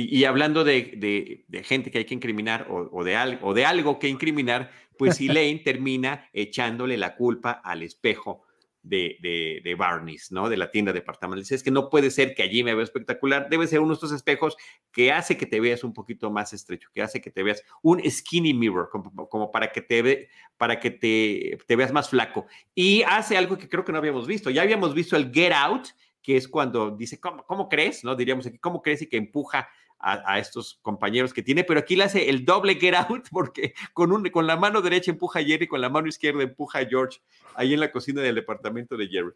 Y, 0.00 0.24
hablando 0.26 0.62
de, 0.62 1.44
gente 1.64 1.90
que 1.90 1.98
hay 1.98 2.04
que 2.04 2.14
incriminar 2.14 2.68
o, 2.70 3.02
de 3.02 3.16
algo, 3.16 3.48
o 3.48 3.52
de 3.52 3.64
algo 3.64 3.98
que 3.98 4.06
incriminar, 4.06 4.70
pues 4.98 5.20
Elaine 5.20 5.60
termina 5.64 6.28
echándole 6.32 6.96
la 6.96 7.16
culpa 7.16 7.52
al 7.64 7.82
espejo 7.82 8.44
de, 8.82 9.60
de, 9.62 9.74
Barney's, 9.74 10.32
¿no? 10.32 10.48
De 10.48 10.56
la 10.56 10.70
tienda 10.70 10.92
departamental. 10.92 11.42
Dice, 11.42 11.54
es 11.54 11.62
que 11.62 11.70
no 11.70 11.90
puede 11.90 12.10
ser 12.10 12.34
que 12.34 12.42
allí 12.42 12.64
me 12.64 12.74
vea 12.74 12.84
espectacular, 12.84 13.48
debe 13.50 13.66
ser 13.66 13.80
uno 13.80 13.90
de 13.90 13.94
estos 13.94 14.12
espejos 14.12 14.56
que 14.92 15.12
hace 15.12 15.36
que 15.36 15.46
te 15.46 15.60
veas 15.60 15.84
un 15.84 15.92
poquito 15.92 16.30
más 16.30 16.52
estrecho, 16.52 16.88
que 16.94 17.02
hace 17.02 17.20
que 17.20 17.30
te 17.30 17.42
veas 17.42 17.62
un 17.82 18.00
skinny 18.08 18.54
mirror, 18.54 18.88
como, 18.90 19.50
para 19.50 19.72
que, 19.72 19.82
te, 19.82 20.02
ve, 20.02 20.28
para 20.56 20.80
que 20.80 20.90
te, 20.90 21.58
te 21.66 21.76
veas 21.76 21.92
más 21.92 22.08
flaco. 22.08 22.46
Y 22.74 23.02
hace 23.02 23.36
algo 23.36 23.58
que 23.58 23.68
creo 23.68 23.84
que 23.84 23.92
no 23.92 23.98
habíamos 23.98 24.26
visto. 24.26 24.50
Ya 24.50 24.62
habíamos 24.62 24.94
visto 24.94 25.16
el 25.16 25.32
Get 25.32 25.52
Out, 25.52 25.88
que 26.22 26.36
es 26.36 26.48
cuando 26.48 26.90
dice, 26.90 27.20
¿cómo, 27.20 27.44
cómo 27.44 27.68
crees? 27.68 28.04
¿No? 28.04 28.14
Diríamos 28.14 28.46
aquí, 28.46 28.58
¿cómo 28.58 28.82
crees? 28.82 29.02
Y 29.02 29.08
que 29.08 29.16
empuja 29.16 29.68
a, 30.00 30.38
estos 30.38 30.78
compañeros 30.82 31.32
que 31.32 31.42
tiene, 31.42 31.64
pero 31.64 31.80
aquí 31.80 31.96
le 31.96 32.04
hace 32.04 32.30
el 32.30 32.44
doble 32.44 32.76
get 32.76 32.94
out 32.94 33.28
porque 33.32 33.74
con, 33.92 34.12
un, 34.12 34.28
con 34.30 34.46
la 34.46 34.56
mano 34.56 34.80
derecha 34.80 35.10
empuja 35.10 35.40
a 35.40 35.44
Jerry, 35.44 35.66
con 35.66 35.80
la 35.80 35.88
mano 35.88 36.08
izquierda 36.08 36.42
empuja 36.42 36.80
a 36.80 36.86
George 36.86 37.20
ahí 37.54 37.74
en 37.74 37.80
la 37.80 37.90
cocina 37.90 38.22
del 38.22 38.36
departamento 38.36 38.96
de 38.96 39.08
Jerry. 39.08 39.32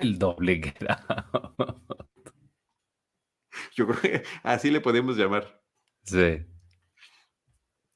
El 0.00 0.18
doble 0.18 0.56
get 0.62 0.88
out. 0.88 1.78
Yo 3.74 3.86
creo 3.86 4.00
que 4.00 4.22
así 4.42 4.70
le 4.70 4.80
podemos 4.80 5.16
llamar. 5.16 5.62
Sí. 6.04 6.44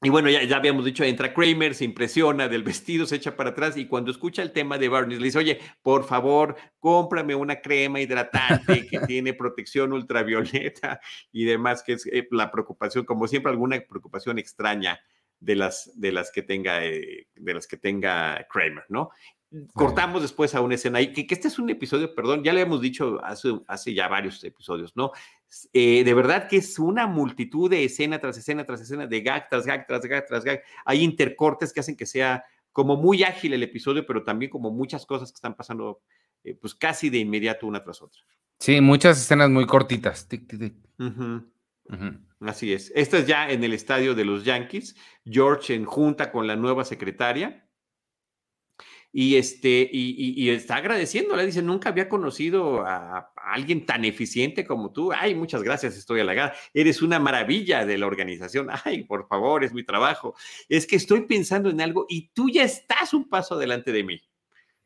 Y 0.01 0.07
bueno, 0.09 0.29
ya, 0.29 0.43
ya, 0.43 0.55
habíamos 0.55 0.85
dicho, 0.85 1.03
entra 1.03 1.33
Kramer, 1.33 1.75
se 1.75 1.83
impresiona 1.83 2.47
del 2.47 2.63
vestido, 2.63 3.05
se 3.05 3.17
echa 3.17 3.35
para 3.35 3.49
atrás 3.49 3.75
y 3.75 3.85
cuando 3.85 4.11
escucha 4.11 4.41
el 4.41 4.53
tema 4.53 4.77
de 4.77 4.87
Barney 4.87 5.17
le 5.17 5.25
dice, 5.25 5.39
oye, 5.39 5.59
por 5.81 6.05
favor, 6.05 6.55
cómprame 6.79 7.35
una 7.35 7.59
crema 7.59 7.99
hidratante 7.99 8.87
que 8.87 8.99
tiene 9.07 9.33
protección 9.33 9.91
ultravioleta 9.91 11.01
y 11.33 11.43
demás, 11.43 11.83
que 11.83 11.93
es 11.93 12.05
eh, 12.05 12.25
la 12.31 12.49
preocupación, 12.49 13.03
como 13.03 13.27
siempre, 13.27 13.51
alguna 13.51 13.77
preocupación 13.81 14.39
extraña 14.39 15.01
de 15.41 15.55
las, 15.55 15.91
de 15.95 16.13
las 16.13 16.31
que 16.31 16.43
tenga, 16.43 16.85
eh, 16.85 17.27
de 17.35 17.53
las 17.53 17.67
que 17.67 17.75
tenga 17.75 18.47
Kramer, 18.49 18.85
¿no? 18.87 19.09
Cortamos 19.73 20.21
después 20.21 20.53
a 20.53 20.61
una 20.61 20.75
escena 20.75 21.01
y 21.01 21.11
que, 21.11 21.25
que, 21.25 21.33
este 21.33 21.47
es 21.47 21.57
un 21.57 21.69
episodio, 21.71 22.13
perdón, 22.13 22.43
ya 22.43 22.53
le 22.53 22.61
hemos 22.61 22.81
dicho 22.81 23.19
hace, 23.23 23.59
hace 23.67 23.93
ya 23.93 24.07
varios 24.07 24.43
episodios, 24.43 24.95
¿no? 24.95 25.11
Eh, 25.73 26.03
de 26.03 26.13
verdad 26.13 26.47
que 26.47 26.57
es 26.57 26.77
una 26.77 27.07
multitud 27.07 27.69
de 27.69 27.83
escena 27.83 28.19
tras 28.19 28.37
escena 28.37 28.65
tras 28.65 28.81
escena, 28.81 29.07
de 29.07 29.21
gag 29.21 29.49
tras 29.49 29.65
gag 29.65 29.87
tras 29.87 30.01
gag 30.05 30.25
tras 30.27 30.43
gag. 30.43 30.61
Hay 30.85 31.03
intercortes 31.03 31.73
que 31.73 31.79
hacen 31.79 31.95
que 31.95 32.05
sea 32.05 32.43
como 32.71 32.95
muy 32.95 33.23
ágil 33.23 33.53
el 33.53 33.63
episodio, 33.63 34.05
pero 34.05 34.23
también 34.23 34.51
como 34.51 34.71
muchas 34.71 35.05
cosas 35.05 35.31
que 35.31 35.35
están 35.35 35.55
pasando 35.55 36.01
eh, 36.43 36.55
pues 36.55 36.75
casi 36.75 37.09
de 37.09 37.17
inmediato 37.17 37.67
una 37.67 37.83
tras 37.83 38.01
otra. 38.01 38.21
Sí, 38.59 38.79
muchas 38.81 39.19
escenas 39.19 39.49
muy 39.49 39.65
cortitas. 39.65 40.27
Así 42.41 42.73
es. 42.73 42.91
Esta 42.95 43.17
es 43.17 43.27
ya 43.27 43.49
en 43.49 43.63
el 43.63 43.73
estadio 43.73 44.13
de 44.15 44.25
los 44.25 44.45
Yankees. 44.45 44.95
George 45.25 45.73
en 45.73 45.85
junta 45.85 46.31
con 46.31 46.45
la 46.45 46.55
nueva 46.55 46.85
secretaria 46.85 47.68
y, 49.11 49.37
este, 49.37 49.89
y, 49.91 50.49
está 50.49 50.75
agradeciendo, 50.75 51.35
le 51.35 51.45
dice, 51.45 51.63
nunca 51.63 51.89
había 51.89 52.07
conocido 52.07 52.85
a, 52.85 53.31
alguien 53.35 53.85
tan 53.85 54.05
eficiente 54.05 54.65
como 54.65 54.91
tú. 54.91 55.11
Ay, 55.11 55.33
muchas 55.33 55.63
gracias, 55.63 55.97
estoy 55.97 56.19
halagada. 56.19 56.53
Eres 56.73 57.01
una 57.01 57.17
maravilla 57.17 57.85
de 57.85 57.97
la 57.97 58.05
organización. 58.05 58.67
Ay, 58.85 59.03
por 59.05 59.27
favor, 59.27 59.63
es 59.63 59.73
mi 59.73 59.83
trabajo. 59.83 60.35
Es 60.67 60.85
que 60.85 60.95
estoy 60.95 61.21
pensando 61.21 61.71
en 61.71 61.81
algo 61.81 62.05
y 62.07 62.29
tú 62.29 62.49
ya 62.49 62.63
estás 62.63 63.13
un 63.13 63.27
paso 63.27 63.55
adelante 63.55 63.91
de 63.91 64.03
mí. 64.03 64.21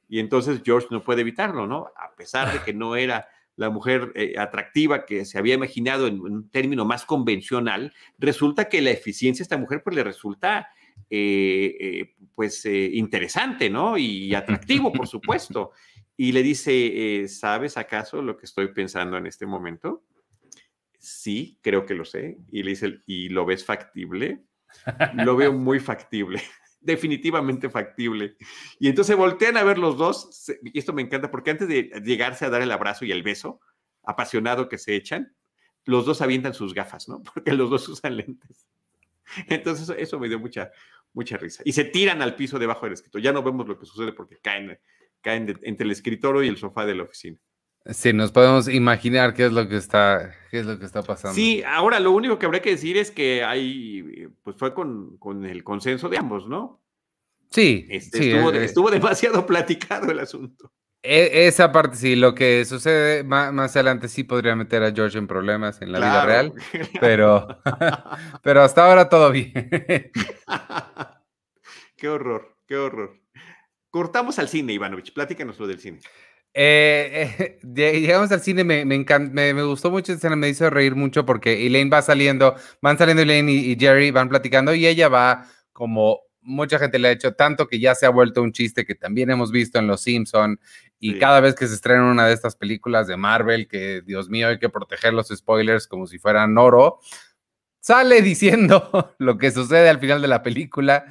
Y 0.07 0.19
entonces 0.19 0.61
George 0.63 0.87
no 0.91 1.03
puede 1.03 1.21
evitarlo, 1.21 1.67
¿no? 1.67 1.91
A 1.97 2.15
pesar 2.15 2.53
de 2.53 2.63
que 2.63 2.73
no 2.73 2.95
era 2.95 3.27
la 3.55 3.69
mujer 3.69 4.11
eh, 4.15 4.35
atractiva 4.37 5.05
que 5.05 5.25
se 5.25 5.37
había 5.37 5.55
imaginado 5.55 6.07
en, 6.07 6.21
un 6.21 6.49
término 6.49 6.85
más 6.85 7.05
convencional, 7.05 7.93
resulta 8.17 8.69
que 8.69 8.81
la 8.81 8.91
eficiencia 8.91 9.43
de 9.43 9.45
esta 9.45 9.57
mujer 9.57 9.81
pues 9.83 9.95
le 9.95 10.03
resulta 10.03 10.69
pues 12.35 12.65
eh, 12.65 12.89
interesante, 12.93 13.69
¿no? 13.69 13.97
Y 13.97 14.33
atractivo, 14.33 14.91
por 14.91 15.07
supuesto. 15.07 15.71
Y 16.15 16.31
le 16.31 16.43
dice, 16.43 17.27
¿sabes 17.27 17.77
acaso 17.77 18.21
lo 18.21 18.37
que 18.37 18.45
estoy 18.45 18.67
pensando 18.73 19.17
en 19.17 19.25
este 19.25 19.45
momento? 19.45 20.03
Sí, 20.99 21.57
creo 21.61 21.85
que 21.85 21.95
lo 21.95 22.05
sé. 22.05 22.37
Y 22.51 22.63
le 22.63 22.71
dice, 22.71 23.01
¿y 23.05 23.29
lo 23.29 23.45
ves 23.45 23.65
factible? 23.65 24.43
Lo 25.15 25.35
veo 25.35 25.53
muy 25.53 25.79
factible 25.79 26.41
definitivamente 26.83 27.69
factible. 27.69 28.35
Y 28.79 28.89
entonces 28.89 29.15
voltean 29.15 29.57
a 29.57 29.63
ver 29.63 29.77
los 29.77 29.97
dos, 29.97 30.51
y 30.63 30.77
esto 30.77 30.93
me 30.93 31.01
encanta 31.01 31.31
porque 31.31 31.51
antes 31.51 31.67
de 31.67 31.89
llegarse 32.03 32.45
a 32.45 32.49
dar 32.49 32.61
el 32.61 32.71
abrazo 32.71 33.05
y 33.05 33.11
el 33.11 33.23
beso, 33.23 33.59
apasionado 34.03 34.69
que 34.69 34.77
se 34.77 34.95
echan, 34.95 35.35
los 35.85 36.05
dos 36.05 36.21
avientan 36.21 36.53
sus 36.53 36.73
gafas, 36.73 37.07
¿no? 37.09 37.21
Porque 37.33 37.53
los 37.53 37.69
dos 37.69 37.87
usan 37.89 38.17
lentes. 38.17 38.67
Entonces 39.49 39.93
eso 39.97 40.19
me 40.19 40.27
dio 40.27 40.39
mucha, 40.39 40.71
mucha 41.13 41.37
risa. 41.37 41.63
Y 41.65 41.73
se 41.73 41.85
tiran 41.85 42.21
al 42.21 42.35
piso 42.35 42.59
debajo 42.59 42.85
del 42.85 42.93
escritorio. 42.93 43.23
Ya 43.23 43.33
no 43.33 43.43
vemos 43.43 43.67
lo 43.67 43.79
que 43.79 43.85
sucede 43.85 44.13
porque 44.13 44.37
caen, 44.41 44.77
caen 45.21 45.59
entre 45.61 45.85
el 45.85 45.91
escritorio 45.91 46.43
y 46.43 46.47
el 46.47 46.57
sofá 46.57 46.85
de 46.85 46.95
la 46.95 47.03
oficina. 47.03 47.37
Sí, 47.85 48.13
nos 48.13 48.31
podemos 48.31 48.69
imaginar 48.69 49.33
qué 49.33 49.45
es 49.45 49.51
lo 49.51 49.67
que 49.67 49.75
está, 49.75 50.33
qué 50.49 50.59
es 50.59 50.65
lo 50.65 50.79
que 50.79 50.85
está 50.85 51.03
pasando. 51.03 51.35
Sí, 51.35 51.63
ahora 51.63 51.99
lo 51.99 52.11
único 52.11 52.39
que 52.39 52.45
habría 52.45 52.61
que 52.61 52.69
decir 52.69 52.95
es 52.95 53.11
que 53.11 53.43
hay, 53.43 54.29
pues 54.41 54.55
fue 54.55 54.73
con, 54.73 55.19
el 55.45 55.63
consenso 55.65 56.07
de 56.07 56.17
ambos, 56.17 56.47
¿no? 56.47 56.81
Sí, 57.49 57.85
este, 57.89 58.29
estuvo, 58.29 58.53
eh, 58.53 58.63
estuvo 58.63 58.89
demasiado 58.91 59.45
platicado 59.45 60.09
el 60.11 60.19
asunto. 60.19 60.71
E, 61.05 61.47
esa 61.47 61.73
parte 61.73 61.97
sí, 61.97 62.15
lo 62.15 62.33
que 62.33 62.63
sucede 62.63 63.25
más, 63.25 63.75
adelante 63.75 64.07
sí 64.07 64.23
podría 64.23 64.55
meter 64.55 64.83
a 64.83 64.93
George 64.93 65.17
en 65.17 65.27
problemas 65.27 65.81
en 65.81 65.91
la 65.91 65.99
vida 65.99 66.25
real, 66.25 66.53
pero, 67.01 67.47
pero 68.41 68.61
hasta 68.61 68.85
ahora 68.85 69.09
todo 69.09 69.29
bien. 69.29 69.51
qué 71.97 72.07
horror, 72.07 72.55
qué 72.65 72.77
horror. 72.77 73.19
Cortamos 73.89 74.39
al 74.39 74.47
cine, 74.47 74.71
Ivanovich, 74.73 75.13
platícanos 75.13 75.59
lo 75.59 75.67
del 75.67 75.79
cine. 75.79 75.99
Eh, 76.53 77.59
eh, 77.61 77.99
llegamos 77.99 78.31
al 78.31 78.39
cine, 78.39 78.63
me, 78.63 78.85
me, 78.85 79.03
me, 79.53 79.63
gustó 79.63 79.91
mucho 79.91 80.13
escena, 80.13 80.37
me 80.37 80.47
hizo 80.47 80.69
reír 80.69 80.95
mucho 80.95 81.25
porque 81.25 81.67
Elaine 81.67 81.89
va 81.89 82.01
saliendo, 82.01 82.55
van 82.81 82.97
saliendo 82.97 83.23
Elaine 83.23 83.51
y 83.51 83.75
Jerry, 83.77 84.11
van 84.11 84.29
platicando 84.29 84.73
y 84.73 84.87
ella 84.87 85.09
va 85.09 85.47
como 85.73 86.21
mucha 86.43 86.79
gente 86.79 86.99
le 86.99 87.07
ha 87.07 87.11
hecho 87.11 87.33
tanto 87.33 87.67
que 87.67 87.79
ya 87.79 87.95
se 87.95 88.05
ha 88.05 88.09
vuelto 88.09 88.41
un 88.41 88.51
chiste 88.51 88.85
que 88.85 88.95
también 88.95 89.31
hemos 89.31 89.51
visto 89.51 89.79
en 89.79 89.87
Los 89.87 90.01
Simpson 90.01 90.59
y 90.99 91.19
cada 91.19 91.41
vez 91.41 91.55
que 91.55 91.67
se 91.67 91.75
estrena 91.75 92.09
una 92.09 92.27
de 92.27 92.33
estas 92.33 92.55
películas 92.55 93.07
de 93.07 93.17
Marvel 93.17 93.67
que 93.67 94.01
Dios 94.05 94.29
mío 94.29 94.47
hay 94.47 94.59
que 94.59 94.69
proteger 94.69 95.13
los 95.13 95.27
spoilers 95.27 95.85
como 95.85 96.07
si 96.07 96.17
fueran 96.17 96.57
oro, 96.57 96.99
sale 97.81 98.21
diciendo 98.21 99.13
lo 99.17 99.37
que 99.37 99.51
sucede 99.51 99.89
al 99.89 99.99
final 99.99 100.21
de 100.21 100.27
la 100.29 100.43
película. 100.43 101.05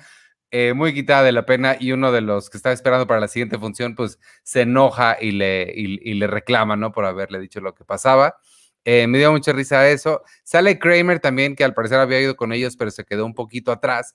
Eh, 0.54 0.74
muy 0.74 0.92
quitada 0.92 1.22
de 1.22 1.32
la 1.32 1.46
pena 1.46 1.78
y 1.80 1.92
uno 1.92 2.12
de 2.12 2.20
los 2.20 2.50
que 2.50 2.58
estaba 2.58 2.74
esperando 2.74 3.06
para 3.06 3.20
la 3.20 3.28
siguiente 3.28 3.58
función, 3.58 3.94
pues 3.94 4.18
se 4.42 4.62
enoja 4.62 5.16
y 5.18 5.30
le, 5.30 5.72
y, 5.74 6.12
le 6.12 6.26
reclama, 6.26 6.76
¿no? 6.76 6.92
Por 6.92 7.06
haberle 7.06 7.38
dicho 7.38 7.62
lo 7.62 7.74
que 7.74 7.86
pasaba. 7.86 8.36
Eh, 8.84 9.06
me 9.06 9.16
dio 9.16 9.32
mucha 9.32 9.52
risa 9.52 9.88
eso. 9.88 10.22
Sale 10.44 10.78
Kramer 10.78 11.20
también, 11.20 11.56
que 11.56 11.64
al 11.64 11.72
parecer 11.72 12.00
había 12.00 12.20
ido 12.20 12.36
con 12.36 12.52
ellos, 12.52 12.76
pero 12.76 12.90
se 12.90 13.04
quedó 13.04 13.24
un 13.24 13.34
poquito 13.34 13.72
atrás 13.72 14.14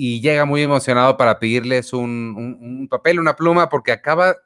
y 0.00 0.20
llega 0.20 0.44
muy 0.44 0.62
emocionado 0.62 1.16
para 1.16 1.40
pedirles 1.40 1.92
un, 1.92 2.86
papel, 2.88 3.18
una 3.18 3.34
pluma, 3.34 3.68
porque 3.68 3.90
acaba, 3.90 4.36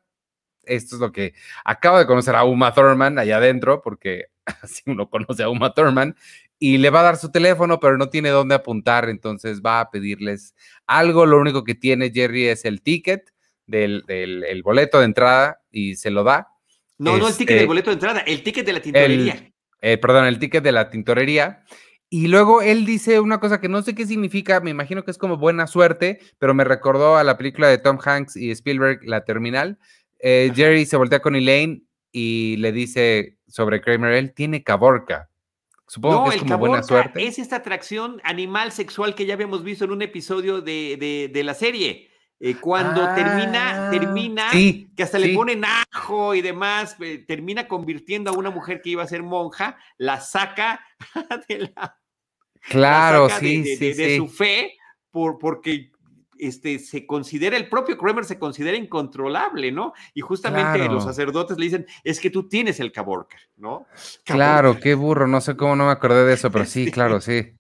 esto 0.64 0.96
es 0.96 1.00
lo 1.00 1.12
que 1.12 1.34
acaba 1.62 1.98
de 1.98 2.06
conocer 2.06 2.34
a 2.34 2.44
Uma 2.44 2.72
Thurman 2.72 3.18
allá 3.18 3.36
adentro, 3.36 3.82
porque 3.82 4.28
así 4.62 4.82
uno 4.86 5.10
conoce 5.10 5.42
a 5.42 5.50
Uma 5.50 5.74
Thurman, 5.74 6.16
y 6.58 6.78
le 6.78 6.88
va 6.88 7.00
a 7.00 7.02
dar 7.02 7.16
su 7.18 7.30
teléfono, 7.30 7.80
pero 7.80 7.98
no 7.98 8.08
tiene 8.08 8.30
dónde 8.30 8.54
apuntar, 8.54 9.10
entonces 9.10 9.60
va 9.60 9.80
a 9.80 9.90
pedirles 9.90 10.54
algo. 10.86 11.26
Lo 11.26 11.38
único 11.38 11.64
que 11.64 11.74
tiene 11.74 12.10
Jerry 12.10 12.46
es 12.46 12.64
el 12.64 12.80
ticket 12.80 13.30
del, 13.66 14.04
el 14.08 14.62
boleto 14.62 15.00
de 15.00 15.04
entrada 15.04 15.60
y 15.70 15.96
se 15.96 16.10
lo 16.10 16.24
da. 16.24 16.48
No, 16.96 17.18
no 17.18 17.28
el 17.28 17.36
ticket 17.36 17.48
del 17.48 17.56
este, 17.56 17.66
boleto 17.66 17.90
de 17.90 17.94
entrada, 17.94 18.20
el 18.20 18.42
ticket 18.42 18.64
de 18.64 18.72
la 18.72 18.80
tintorería. 18.80 19.52
Eh, 19.82 19.98
perdón, 19.98 20.24
el 20.24 20.38
ticket 20.38 20.64
de 20.64 20.72
la 20.72 20.88
tintorería. 20.88 21.62
Y 22.14 22.28
luego 22.28 22.60
él 22.60 22.84
dice 22.84 23.20
una 23.20 23.40
cosa 23.40 23.58
que 23.58 23.70
no 23.70 23.80
sé 23.80 23.94
qué 23.94 24.06
significa, 24.06 24.60
me 24.60 24.68
imagino 24.68 25.02
que 25.02 25.10
es 25.10 25.16
como 25.16 25.38
buena 25.38 25.66
suerte, 25.66 26.20
pero 26.38 26.52
me 26.52 26.62
recordó 26.62 27.16
a 27.16 27.24
la 27.24 27.38
película 27.38 27.68
de 27.68 27.78
Tom 27.78 27.98
Hanks 28.04 28.36
y 28.36 28.50
Spielberg, 28.50 29.00
La 29.04 29.24
Terminal. 29.24 29.78
Eh, 30.18 30.52
Jerry 30.54 30.84
se 30.84 30.98
voltea 30.98 31.22
con 31.22 31.36
Elaine 31.36 31.84
y 32.12 32.58
le 32.58 32.70
dice 32.70 33.38
sobre 33.48 33.80
Kramer, 33.80 34.12
él 34.12 34.34
tiene 34.34 34.62
caborca. 34.62 35.30
Supongo 35.86 36.28
que 36.28 36.36
es 36.36 36.42
como 36.42 36.58
buena 36.58 36.82
suerte. 36.82 37.26
Es 37.26 37.38
esta 37.38 37.56
atracción 37.56 38.20
animal 38.24 38.72
sexual 38.72 39.14
que 39.14 39.24
ya 39.24 39.32
habíamos 39.32 39.64
visto 39.64 39.86
en 39.86 39.92
un 39.92 40.02
episodio 40.02 40.60
de, 40.60 41.30
de, 41.32 41.44
la 41.44 41.54
serie. 41.54 42.10
Eh, 42.38 42.56
cuando 42.60 43.06
termina, 43.14 43.86
ah, 43.86 43.90
termina, 43.90 44.50
que 44.50 45.02
hasta 45.02 45.18
le 45.18 45.32
ponen 45.32 45.64
ajo 45.64 46.34
y 46.34 46.42
demás, 46.42 46.94
termina 47.26 47.66
convirtiendo 47.68 48.30
a 48.30 48.34
una 48.34 48.50
mujer 48.50 48.82
que 48.82 48.90
iba 48.90 49.02
a 49.02 49.08
ser 49.08 49.22
monja, 49.22 49.78
la 49.96 50.20
saca 50.20 50.84
de 51.48 51.72
la, 51.74 52.01
Claro, 52.68 53.28
sí, 53.28 53.62
de, 53.62 53.76
sí, 53.76 53.92
de, 53.92 54.16
su 54.16 54.28
fe, 54.28 54.74
por, 55.10 55.38
porque 55.38 55.90
este, 56.38 56.78
se 56.78 57.06
considera, 57.06 57.56
el 57.56 57.68
propio 57.68 57.96
Kramer 57.96 58.24
se 58.24 58.38
considera 58.38 58.76
incontrolable, 58.76 59.72
¿no? 59.72 59.92
Y 60.14 60.20
justamente 60.20 60.78
los 60.88 61.04
sacerdotes 61.04 61.58
le 61.58 61.64
dicen, 61.64 61.86
es 62.02 62.20
que 62.20 62.30
tú 62.30 62.48
tienes 62.48 62.80
el 62.80 62.92
caborca, 62.92 63.36
¿no? 63.56 63.86
Claro, 64.24 64.78
qué 64.80 64.94
burro, 64.94 65.26
no 65.26 65.40
sé 65.40 65.56
cómo 65.56 65.76
no 65.76 65.86
me 65.86 65.92
acordé 65.92 66.24
de 66.24 66.34
eso, 66.34 66.50
pero 66.50 66.64
sí, 66.66 66.90
claro, 66.90 67.20
sí. 67.20 67.52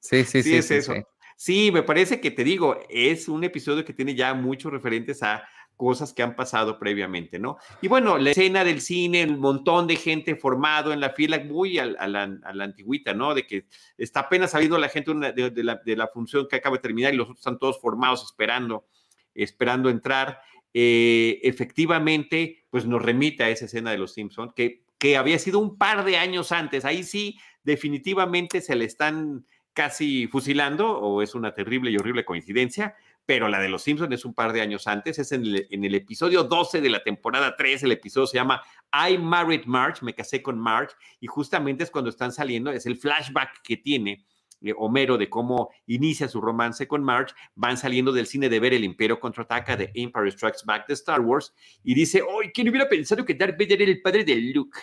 Sí, 0.00 0.24
sí, 0.24 0.42
sí. 0.42 0.50
Sí, 0.50 0.56
es 0.56 0.70
eso. 0.70 0.94
Sí, 1.36 1.70
me 1.70 1.82
parece 1.82 2.20
que 2.20 2.30
te 2.30 2.44
digo, 2.44 2.80
es 2.88 3.28
un 3.28 3.44
episodio 3.44 3.84
que 3.84 3.92
tiene 3.92 4.14
ya 4.14 4.32
muchos 4.32 4.72
referentes 4.72 5.22
a 5.22 5.46
cosas 5.76 6.12
que 6.12 6.22
han 6.22 6.34
pasado 6.34 6.78
previamente, 6.78 7.38
¿no? 7.38 7.58
Y 7.80 7.88
bueno, 7.88 8.18
la 8.18 8.30
escena 8.30 8.64
del 8.64 8.80
cine, 8.80 9.24
un 9.24 9.38
montón 9.38 9.86
de 9.86 9.96
gente 9.96 10.34
formado 10.34 10.92
en 10.92 11.00
la 11.00 11.10
fila, 11.10 11.38
muy 11.44 11.78
a, 11.78 11.86
la, 11.86 12.22
antigüita, 12.64 13.14
¿no? 13.14 13.34
De 13.34 13.46
que 13.46 13.66
está 13.98 14.20
apenas 14.20 14.52
saliendo 14.52 14.78
la 14.78 14.88
gente 14.88 15.12
de, 15.14 15.96
la, 15.96 16.08
función 16.08 16.48
que 16.48 16.56
acaba 16.56 16.76
de 16.76 16.82
terminar 16.82 17.12
y 17.12 17.16
los 17.16 17.26
otros 17.26 17.40
están 17.40 17.58
todos 17.58 17.80
formados 17.80 18.24
esperando, 18.24 18.86
esperando 19.34 19.90
entrar. 19.90 20.40
Eh, 20.72 21.40
efectivamente, 21.42 22.64
pues 22.70 22.86
nos 22.86 23.02
remite 23.02 23.44
a 23.44 23.50
esa 23.50 23.66
escena 23.66 23.90
de 23.90 23.98
los 23.98 24.14
Simpsons, 24.14 24.52
que, 24.54 24.84
que 24.98 25.16
había 25.16 25.38
sido 25.38 25.58
un 25.58 25.76
par 25.76 26.04
de 26.04 26.16
años 26.16 26.52
antes. 26.52 26.84
Ahí 26.84 27.02
sí, 27.02 27.38
definitivamente 27.62 28.60
se 28.60 28.76
le 28.76 28.86
están 28.86 29.46
casi 29.74 30.26
fusilando, 30.26 30.98
o 30.98 31.20
es 31.20 31.34
una 31.34 31.52
terrible 31.52 31.90
y 31.90 31.98
horrible 31.98 32.24
coincidencia, 32.24 32.96
pero 33.26 33.48
la 33.48 33.60
de 33.60 33.68
Los 33.68 33.82
Simpsons 33.82 34.12
es 34.14 34.24
un 34.24 34.32
par 34.32 34.52
de 34.52 34.60
años 34.60 34.86
antes, 34.86 35.18
es 35.18 35.32
en 35.32 35.44
el, 35.44 35.94
episodio 35.94 36.44
12 36.44 36.80
de 36.80 36.88
la 36.88 37.02
temporada 37.02 37.56
3, 37.56 37.82
el 37.82 37.92
episodio 37.92 38.28
se 38.28 38.36
llama 38.36 38.62
I 38.92 39.18
Married 39.18 39.66
March, 39.66 40.00
me 40.02 40.14
casé 40.14 40.42
con 40.42 40.58
March, 40.58 40.92
y 41.20 41.26
justamente 41.26 41.82
es 41.82 41.90
cuando 41.90 42.08
están 42.08 42.30
saliendo, 42.30 42.70
es 42.70 42.86
el 42.86 42.96
flashback 42.96 43.62
que 43.62 43.76
tiene 43.76 44.24
eh, 44.62 44.72
Homero 44.76 45.18
de 45.18 45.28
cómo 45.28 45.70
inicia 45.86 46.28
su 46.28 46.40
romance 46.40 46.88
con 46.88 47.02
March, 47.02 47.34
van 47.56 47.76
saliendo 47.76 48.12
del 48.12 48.26
cine 48.26 48.48
de 48.48 48.60
ver 48.60 48.72
El 48.72 48.84
Imperio 48.84 49.20
Contraataca 49.20 49.76
de 49.76 49.90
Empire 49.94 50.30
Strikes 50.30 50.60
Back 50.64 50.86
de 50.86 50.94
Star 50.94 51.20
Wars 51.20 51.52
y 51.82 51.94
dice, 51.94 52.22
¡ay, 52.22 52.50
quién 52.54 52.68
hubiera 52.68 52.88
pensado 52.88 53.24
que 53.24 53.34
Darth 53.34 53.58
Vader 53.58 53.82
era 53.82 53.90
el 53.90 54.00
padre 54.00 54.24
de 54.24 54.36
Luke! 54.36 54.78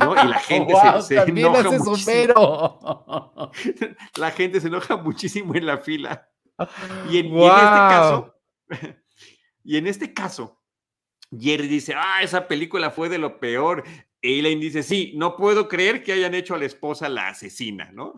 ¿No? 0.00 0.12
Y 0.12 0.28
la 0.28 0.38
gente 0.40 0.72
se, 1.02 1.16
enoja 1.16 1.70
muchísimo. 1.70 3.52
la 4.16 4.30
gente 4.30 4.60
se 4.60 4.68
enoja 4.68 4.96
muchísimo 4.96 5.54
en 5.54 5.66
la 5.66 5.78
fila. 5.78 6.28
Y 7.10 7.18
en, 7.18 7.26
este 7.26 7.48
caso, 7.48 8.34
y 9.64 9.76
en 9.76 9.86
este 9.86 10.12
caso, 10.12 10.60
Jerry 11.30 11.68
dice, 11.68 11.94
ah, 11.96 12.22
esa 12.22 12.48
película 12.48 12.90
fue 12.90 13.08
de 13.08 13.18
lo 13.18 13.38
peor. 13.38 13.84
Elaine 14.20 14.60
dice, 14.60 14.82
sí, 14.82 15.12
no 15.16 15.36
puedo 15.36 15.68
creer 15.68 16.02
que 16.02 16.12
hayan 16.12 16.34
hecho 16.34 16.54
a 16.54 16.58
la 16.58 16.64
esposa 16.64 17.08
la 17.08 17.28
asesina, 17.28 17.90
¿no? 17.92 18.14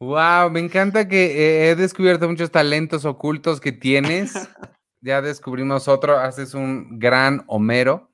wow, 0.00 0.50
me 0.50 0.60
encanta 0.60 1.08
que 1.08 1.70
he 1.70 1.76
descubierto 1.76 2.28
muchos 2.28 2.50
talentos 2.50 3.04
ocultos 3.04 3.60
que 3.60 3.72
tienes. 3.72 4.34
ya 5.00 5.22
descubrimos 5.22 5.86
otro, 5.86 6.18
haces 6.18 6.54
un 6.54 6.98
gran 6.98 7.44
Homero. 7.46 8.10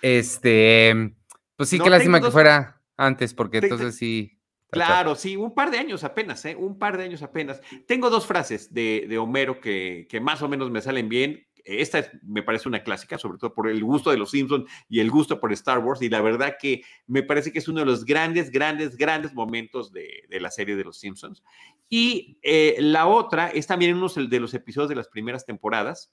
Este, 0.00 1.14
pues 1.56 1.68
sí, 1.68 1.78
qué 1.78 1.90
lástima 1.90 2.20
que 2.20 2.30
fuera 2.30 2.80
antes, 2.96 3.34
porque 3.34 3.58
entonces 3.58 3.96
sí. 3.96 4.37
Claro, 4.70 5.14
sí, 5.14 5.36
un 5.36 5.54
par 5.54 5.70
de 5.70 5.78
años 5.78 6.04
apenas, 6.04 6.44
¿eh? 6.44 6.54
Un 6.54 6.78
par 6.78 6.98
de 6.98 7.04
años 7.04 7.22
apenas. 7.22 7.60
Tengo 7.86 8.10
dos 8.10 8.26
frases 8.26 8.72
de, 8.72 9.18
Homero 9.18 9.60
que, 9.60 10.06
más 10.20 10.42
o 10.42 10.48
menos 10.48 10.70
me 10.70 10.82
salen 10.82 11.08
bien. 11.08 11.46
Esta 11.64 12.10
me 12.22 12.42
parece 12.42 12.68
una 12.68 12.82
clásica, 12.82 13.18
sobre 13.18 13.38
todo 13.38 13.52
por 13.52 13.68
el 13.68 13.82
gusto 13.82 14.10
de 14.10 14.16
los 14.16 14.30
Simpsons 14.30 14.70
y 14.88 15.00
el 15.00 15.10
gusto 15.10 15.40
por 15.40 15.52
Star 15.52 15.78
Wars. 15.78 16.00
Y 16.02 16.08
la 16.08 16.20
verdad 16.20 16.56
que 16.60 16.82
me 17.06 17.22
parece 17.22 17.52
que 17.52 17.58
es 17.58 17.68
uno 17.68 17.80
de 17.80 17.86
los 17.86 18.04
grandes, 18.04 18.50
grandes, 18.50 18.96
grandes 18.96 19.34
momentos 19.34 19.92
de, 19.92 20.24
la 20.30 20.50
serie 20.50 20.76
de 20.76 20.84
los 20.84 20.98
Simpsons. 20.98 21.42
Y 21.88 22.38
eh, 22.42 22.76
la 22.78 23.06
otra 23.06 23.48
es 23.48 23.66
también 23.66 23.96
uno 23.96 24.08
de 24.08 24.40
los 24.40 24.54
episodios 24.54 24.88
de 24.88 24.96
las 24.96 25.08
primeras 25.08 25.46
temporadas, 25.46 26.12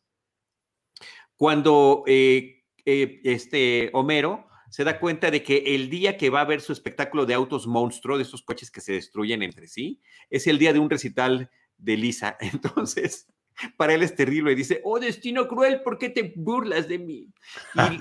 cuando 1.37 2.03
eh, 2.07 2.63
eh, 2.85 3.19
este 3.23 3.89
Homero 3.93 4.47
se 4.75 4.83
da 4.83 4.99
cuenta 4.99 5.31
de 5.31 5.41
que 5.41 5.73
el 5.73 5.89
día 5.89 6.17
que 6.17 6.29
va 6.29 6.41
a 6.41 6.45
ver 6.45 6.59
su 6.59 6.73
espectáculo 6.73 7.25
de 7.25 7.33
autos 7.33 7.65
monstruo, 7.65 8.17
de 8.17 8.23
esos 8.23 8.41
coches 8.41 8.69
que 8.69 8.81
se 8.81 8.91
destruyen 8.91 9.41
entre 9.41 9.69
sí, 9.69 10.01
es 10.29 10.47
el 10.47 10.59
día 10.59 10.73
de 10.73 10.79
un 10.79 10.89
recital 10.89 11.49
de 11.77 11.95
Lisa. 11.95 12.35
Entonces, 12.41 13.25
para 13.77 13.93
él 13.93 14.03
es 14.03 14.17
terrible 14.17 14.51
y 14.51 14.55
dice, 14.55 14.81
oh 14.83 14.99
destino 14.99 15.47
cruel, 15.47 15.81
¿por 15.81 15.97
qué 15.97 16.09
te 16.09 16.33
burlas 16.35 16.89
de 16.89 16.99
mí? 16.99 17.29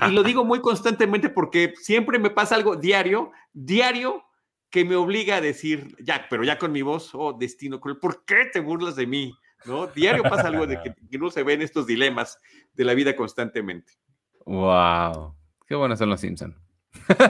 Y, 0.04 0.10
lo 0.10 0.24
digo 0.24 0.44
muy 0.44 0.60
constantemente 0.60 1.28
porque 1.28 1.74
siempre 1.80 2.18
me 2.18 2.30
pasa 2.30 2.56
algo 2.56 2.74
diario, 2.74 3.30
diario, 3.52 4.24
que 4.68 4.84
me 4.84 4.96
obliga 4.96 5.36
a 5.36 5.40
decir, 5.40 5.94
ya, 6.00 6.26
pero 6.28 6.42
ya 6.42 6.58
con 6.58 6.72
mi 6.72 6.82
voz, 6.82 7.10
oh 7.14 7.34
destino 7.34 7.78
cruel, 7.78 7.98
¿por 7.98 8.24
qué 8.24 8.46
te 8.52 8.58
burlas 8.58 8.96
de 8.96 9.06
mí? 9.06 9.32
¿No? 9.64 9.86
Diario 9.86 10.24
pasa 10.24 10.48
algo 10.48 10.66
de 10.66 10.82
que, 10.82 10.92
que 11.08 11.18
no 11.18 11.30
se 11.30 11.44
ven 11.44 11.62
estos 11.62 11.86
dilemas 11.86 12.36
de 12.72 12.84
la 12.84 12.94
vida 12.94 13.14
constantemente. 13.14 13.92
Wow, 14.44 15.36
qué 15.68 15.76
buenos 15.76 16.00
son 16.00 16.08
los 16.08 16.20
Simpsons. 16.20 16.63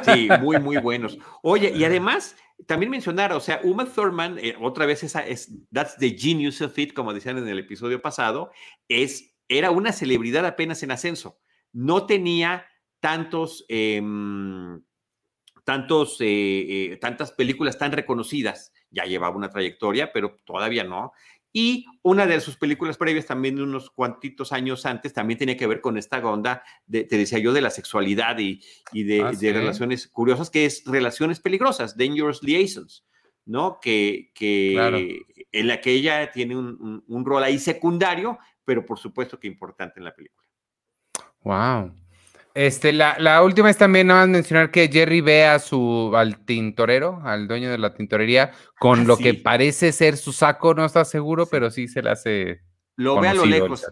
Sí, 0.05 0.29
muy, 0.41 0.59
muy 0.61 0.77
buenos. 0.79 1.19
Oye, 1.43 1.73
y 1.75 1.85
además, 1.85 2.37
también 2.67 2.91
mencionar, 2.91 3.33
o 3.33 3.41
sea, 3.41 3.61
Uma 3.65 3.85
Thurman, 3.85 4.39
eh, 4.39 4.55
otra 4.61 4.87
vez 4.87 5.03
esa 5.03 5.27
es, 5.27 5.51
that's 5.73 5.97
the 5.99 6.17
genius 6.17 6.61
of 6.61 6.79
it, 6.79 6.95
como 6.95 7.13
decían 7.13 7.39
en 7.39 7.49
el 7.49 7.59
episodio 7.59 8.01
pasado, 8.01 8.51
es, 8.89 9.35
era 9.49 9.71
una 9.71 9.93
celebridad 9.93 10.47
apenas 10.47 10.83
en 10.83 10.91
ascenso. 10.91 11.39
No 11.73 12.07
tenía 12.07 12.67
tantos, 13.01 13.65
em, 13.69 14.83
tantos, 15.65 16.21
eh, 16.21 16.93
eh, 16.93 16.97
tantas 17.01 17.33
películas 17.33 17.79
tan 17.79 17.93
reconocidas. 17.93 18.73
Ya 18.91 19.05
llevaba 19.05 19.37
una 19.37 19.51
trayectoria, 19.51 20.13
pero 20.13 20.37
todavía 20.45 20.85
no. 20.85 21.13
Y 21.57 21.87
una 22.03 22.27
de 22.27 22.41
sus 22.41 22.57
películas 22.57 22.97
previas, 22.97 23.27
también 23.27 23.55
de 23.55 23.63
unos 23.63 23.89
cuantitos 23.89 24.53
años 24.53 24.85
antes, 24.87 25.13
también 25.13 25.39
tenía 25.39 25.57
que 25.57 25.69
ver 25.69 25.81
con 25.81 25.97
esta 25.97 26.19
onda, 26.19 26.65
de, 26.85 27.05
te 27.05 27.17
decía 27.17 27.39
yo, 27.39 27.53
de 27.53 27.61
la 27.61 27.71
sexualidad 27.71 28.37
y, 28.41 28.61
de, 28.93 29.23
ah, 29.23 29.31
relaciones 29.41 30.09
curiosas, 30.09 30.51
que 30.51 30.67
es 30.67 30.83
relaciones 30.85 31.39
peligrosas, 31.39 31.97
dangerous 31.97 32.43
liaisons, 32.43 33.07
¿no? 33.45 33.79
Que, 33.81 34.33
que 34.35 35.25
en 35.53 35.69
la 35.69 35.81
que 35.81 35.93
ella 35.93 36.33
tiene 36.33 36.57
un, 36.57 37.05
un 37.07 37.25
rol 37.25 37.45
ahí 37.45 37.61
secundario, 37.61 38.37
pero 38.65 38.85
por 38.85 38.99
supuesto 38.99 39.39
que 39.39 39.47
importante 39.47 40.01
en 40.01 40.07
la 40.07 40.15
película. 40.15 40.49
Wow. 41.43 41.95
Este, 42.55 42.93
la, 42.93 43.43
última 43.43 43.69
es 43.69 43.77
también 43.77 44.07
nada 44.07 44.21
más 44.21 44.29
mencionar 44.29 44.71
que 44.71 44.89
Jerry 44.89 45.21
ve 45.21 45.45
a 45.45 45.59
su, 45.59 46.13
al 46.15 46.45
tintorero, 46.45 47.21
al 47.25 47.49
dueño 47.49 47.69
de 47.69 47.79
la 47.79 47.95
tintorería, 47.95 48.53
con 48.79 49.01
ah, 49.01 49.05
lo 49.05 49.17
que 49.17 49.35
parece 49.35 49.91
ser 49.91 50.17
su 50.17 50.33
saco, 50.33 50.73
no 50.73 50.85
está 50.85 51.05
seguro, 51.05 51.47
pero 51.47 51.73
sí 51.73 51.89
se 51.89 52.01
le 52.01 52.11
hace. 52.11 52.61
Lo 52.95 53.21
ve 53.21 53.29
a 53.29 53.35
lo 53.35 53.45
lejos. 53.45 53.85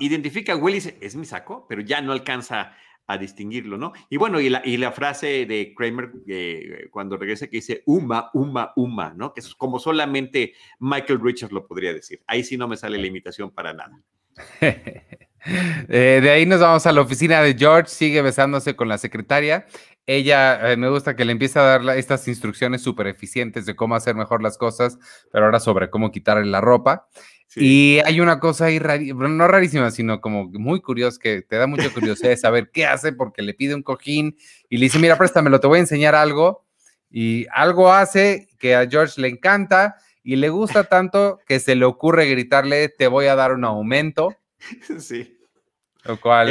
Identifica 0.00 0.54
a 0.54 0.56
Willy, 0.56 0.82
es 1.00 1.14
mi 1.14 1.24
saco, 1.24 1.66
pero 1.68 1.82
ya 1.82 2.00
no 2.00 2.12
alcanza 2.12 2.76
a 3.06 3.16
distinguirlo, 3.16 3.78
¿no? 3.78 3.92
Y 4.10 4.16
bueno, 4.16 4.40
y 4.40 4.48
la, 4.48 4.62
y 4.64 4.76
la 4.76 4.90
frase 4.90 5.46
de 5.46 5.72
Kramer 5.76 6.10
eh, 6.26 6.88
cuando 6.90 7.16
regresa 7.16 7.46
que 7.46 7.58
dice 7.58 7.82
Uma, 7.86 8.30
Uma, 8.32 8.72
Uma, 8.74 9.14
¿no? 9.14 9.32
Que 9.32 9.40
es 9.40 9.54
como 9.54 9.78
solamente 9.78 10.54
Michael 10.80 11.20
Richards 11.22 11.52
lo 11.52 11.66
podría 11.66 11.92
decir. 11.92 12.22
Ahí 12.26 12.42
sí 12.42 12.56
no 12.56 12.66
me 12.66 12.76
sale 12.76 12.98
la 12.98 13.06
imitación 13.06 13.52
para 13.52 13.72
nada. 13.72 14.00
Eh, 15.46 16.20
de 16.22 16.30
ahí 16.30 16.46
nos 16.46 16.60
vamos 16.60 16.86
a 16.86 16.92
la 16.92 17.00
oficina 17.00 17.42
de 17.42 17.54
George, 17.54 17.88
sigue 17.88 18.22
besándose 18.22 18.76
con 18.76 18.88
la 18.88 18.98
secretaria. 18.98 19.66
ella, 20.06 20.72
eh, 20.72 20.76
me 20.76 20.90
gusta 20.90 21.16
que 21.16 21.24
le 21.24 21.32
empieza 21.32 21.60
a 21.60 21.78
dar 21.78 21.96
estas 21.96 22.28
instrucciones 22.28 22.82
súper 22.82 23.06
eficientes 23.06 23.64
de 23.66 23.74
cómo 23.74 23.94
hacer 23.94 24.14
mejor 24.14 24.42
las 24.42 24.58
cosas, 24.58 24.98
pero 25.32 25.46
ahora 25.46 25.60
sobre 25.60 25.88
cómo 25.90 26.10
quitarle 26.10 26.44
la 26.46 26.60
ropa. 26.60 27.08
Y 27.56 28.00
hay 28.04 28.20
una 28.20 28.40
cosa 28.40 28.66
ahí, 28.66 28.80
no 28.80 29.48
rarísima, 29.48 29.90
sino 29.90 30.20
como 30.20 30.48
muy 30.50 30.80
curiosa, 30.80 31.18
que 31.22 31.42
te 31.42 31.56
da 31.56 31.66
mucha 31.66 31.88
curiosidad 31.90 32.30
de 32.30 32.36
saber 32.36 32.70
qué 32.72 32.86
hace, 32.86 33.12
porque 33.12 33.42
le 33.42 33.54
pide 33.54 33.74
un 33.74 33.82
cojín 33.82 34.36
y 34.68 34.78
le 34.78 34.86
dice, 34.86 34.98
mira, 34.98 35.16
préstamelo, 35.16 35.60
te 35.60 35.66
voy 35.66 35.78
a 35.78 35.82
enseñar 35.82 36.14
algo. 36.14 36.64
Y 37.10 37.46
algo 37.52 37.92
hace 37.92 38.48
que 38.58 38.74
a 38.74 38.88
George 38.88 39.20
le 39.20 39.28
encanta 39.28 39.96
y 40.24 40.36
le 40.36 40.48
gusta 40.48 40.84
tanto 40.84 41.38
que 41.46 41.60
se 41.60 41.76
le 41.76 41.84
ocurre 41.84 42.26
gritarle, 42.28 42.88
te 42.88 43.06
voy 43.06 43.26
a 43.26 43.36
dar 43.36 43.52
un 43.52 43.64
aumento. 43.64 44.34
Sí. 44.98 45.33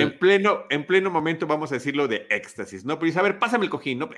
En 0.01 0.17
pleno, 0.17 0.63
en 0.71 0.85
pleno 0.85 1.11
momento 1.11 1.45
vamos 1.45 1.71
a 1.71 1.75
decirlo 1.75 2.07
de 2.07 2.25
éxtasis, 2.31 2.85
¿no? 2.85 2.95
Pero 2.97 3.05
dice, 3.05 3.19
a 3.19 3.23
ver, 3.23 3.37
pásame 3.37 3.65
el 3.65 3.69
cojín, 3.69 3.99
¿no? 3.99 4.09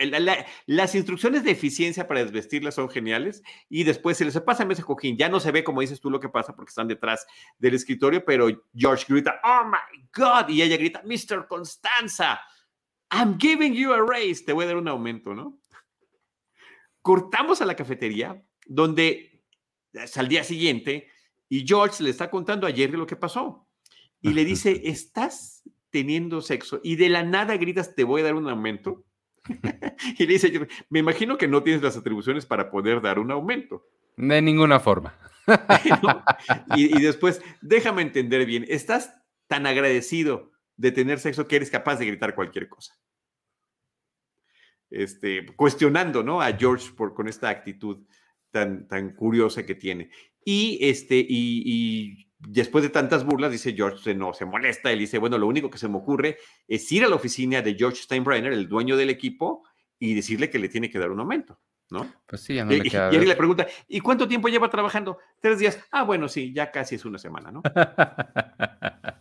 las 0.65 0.95
instrucciones 0.95 1.43
de 1.43 1.51
eficiencia 1.51 2.07
para 2.07 2.23
desvestirla 2.23 2.71
son 2.71 2.89
geniales 2.89 3.43
y 3.69 3.83
después 3.83 4.17
se 4.17 4.23
les 4.23 4.39
pásame 4.39 4.73
ese 4.73 4.83
cojín. 4.83 5.17
Ya 5.17 5.27
no 5.27 5.41
se 5.41 5.51
ve, 5.51 5.63
como 5.63 5.81
dices 5.81 5.99
tú, 5.99 6.09
lo 6.09 6.21
que 6.21 6.29
pasa 6.29 6.55
porque 6.55 6.69
están 6.69 6.87
detrás 6.87 7.27
del 7.57 7.73
escritorio, 7.73 8.23
pero 8.23 8.47
George 8.73 9.05
grita, 9.09 9.41
oh 9.43 9.65
my 9.65 10.07
God, 10.15 10.49
y 10.49 10.61
ella 10.61 10.77
grita, 10.77 11.01
Mr. 11.03 11.47
Constanza, 11.47 12.39
I'm 13.11 13.37
giving 13.37 13.73
you 13.73 13.91
a 13.93 14.05
raise, 14.05 14.45
te 14.45 14.53
voy 14.53 14.63
a 14.63 14.67
dar 14.67 14.77
un 14.77 14.87
aumento, 14.87 15.33
¿no? 15.33 15.59
Cortamos 17.01 17.61
a 17.61 17.65
la 17.65 17.75
cafetería 17.75 18.41
donde 18.65 19.43
es 19.91 20.17
al 20.17 20.29
día 20.29 20.43
siguiente 20.45 21.09
y 21.49 21.67
George 21.67 22.01
le 22.03 22.09
está 22.09 22.29
contando 22.29 22.65
a 22.65 22.71
Jerry 22.71 22.97
lo 22.97 23.05
que 23.05 23.15
pasó 23.15 23.64
y 24.21 24.33
le 24.33 24.45
dice, 24.45 24.81
estás 24.85 25.63
teniendo 25.89 26.41
sexo 26.41 26.81
y 26.83 26.97
de 26.97 27.09
la 27.09 27.23
nada 27.23 27.55
gritas, 27.57 27.95
te 27.95 28.03
voy 28.03 28.21
a 28.21 28.25
dar 28.25 28.35
un 28.35 28.49
aumento. 28.49 29.05
y 30.17 30.25
le 30.25 30.33
dice, 30.33 30.67
me 30.89 30.99
imagino 30.99 31.37
que 31.37 31.47
no 31.47 31.63
tienes 31.63 31.81
las 31.81 31.95
atribuciones 31.95 32.45
para 32.45 32.69
poder 32.69 33.01
dar 33.01 33.19
un 33.19 33.31
aumento. 33.31 33.87
De 34.17 34.41
ninguna 34.41 34.79
forma. 34.79 35.17
y, 36.75 36.99
después, 37.01 37.41
déjame 37.61 38.01
entender 38.01 38.45
bien, 38.45 38.65
estás 38.67 39.13
tan 39.47 39.67
agradecido 39.67 40.51
de 40.75 40.91
tener 40.91 41.19
sexo 41.19 41.47
que 41.47 41.57
eres 41.57 41.69
capaz 41.69 41.97
de 41.97 42.07
gritar 42.07 42.35
cualquier 42.35 42.67
cosa. 42.67 42.99
Este, 44.89 45.45
cuestionando 45.55 46.23
¿no? 46.23 46.41
a 46.41 46.51
George 46.53 46.91
por, 46.91 47.13
con 47.13 47.27
esta 47.27 47.49
actitud 47.49 48.05
tan, 48.51 48.87
tan 48.87 49.13
curiosa 49.13 49.65
que 49.65 49.75
tiene. 49.75 50.09
Y, 50.43 50.77
este, 50.81 51.25
y 51.27 52.24
después 52.39 52.83
de 52.83 52.89
tantas 52.89 53.23
burlas, 53.23 53.51
dice 53.51 53.73
George, 53.73 54.03
se, 54.03 54.15
no, 54.15 54.33
se 54.33 54.45
molesta, 54.45 54.91
él 54.91 54.99
dice, 54.99 55.17
bueno, 55.17 55.37
lo 55.37 55.47
único 55.47 55.69
que 55.69 55.77
se 55.77 55.87
me 55.87 55.97
ocurre 55.97 56.37
es 56.67 56.91
ir 56.91 57.03
a 57.03 57.09
la 57.09 57.15
oficina 57.15 57.61
de 57.61 57.75
George 57.75 58.03
Steinbrenner, 58.03 58.53
el 58.53 58.67
dueño 58.67 58.97
del 58.97 59.09
equipo, 59.09 59.63
y 59.99 60.13
decirle 60.13 60.49
que 60.49 60.59
le 60.59 60.69
tiene 60.69 60.89
que 60.89 60.99
dar 60.99 61.11
un 61.11 61.19
aumento, 61.19 61.59
¿no? 61.89 62.13
Pues 62.25 62.41
sí, 62.41 62.55
ya 62.55 62.65
no 62.65 62.71
le 62.71 62.81
queda 62.81 63.09
y, 63.11 63.15
y, 63.15 63.25
le 63.25 63.35
pregunta, 63.35 63.67
¿y 63.87 63.99
cuánto 64.01 64.27
tiempo 64.27 64.49
lleva 64.49 64.69
trabajando? 64.69 65.17
Tres 65.39 65.59
días. 65.59 65.79
Ah, 65.91 66.03
bueno, 66.03 66.27
sí, 66.27 66.53
ya 66.53 66.71
casi 66.71 66.95
es 66.95 67.05
una 67.05 67.17
semana, 67.17 67.51
¿no? 67.51 67.61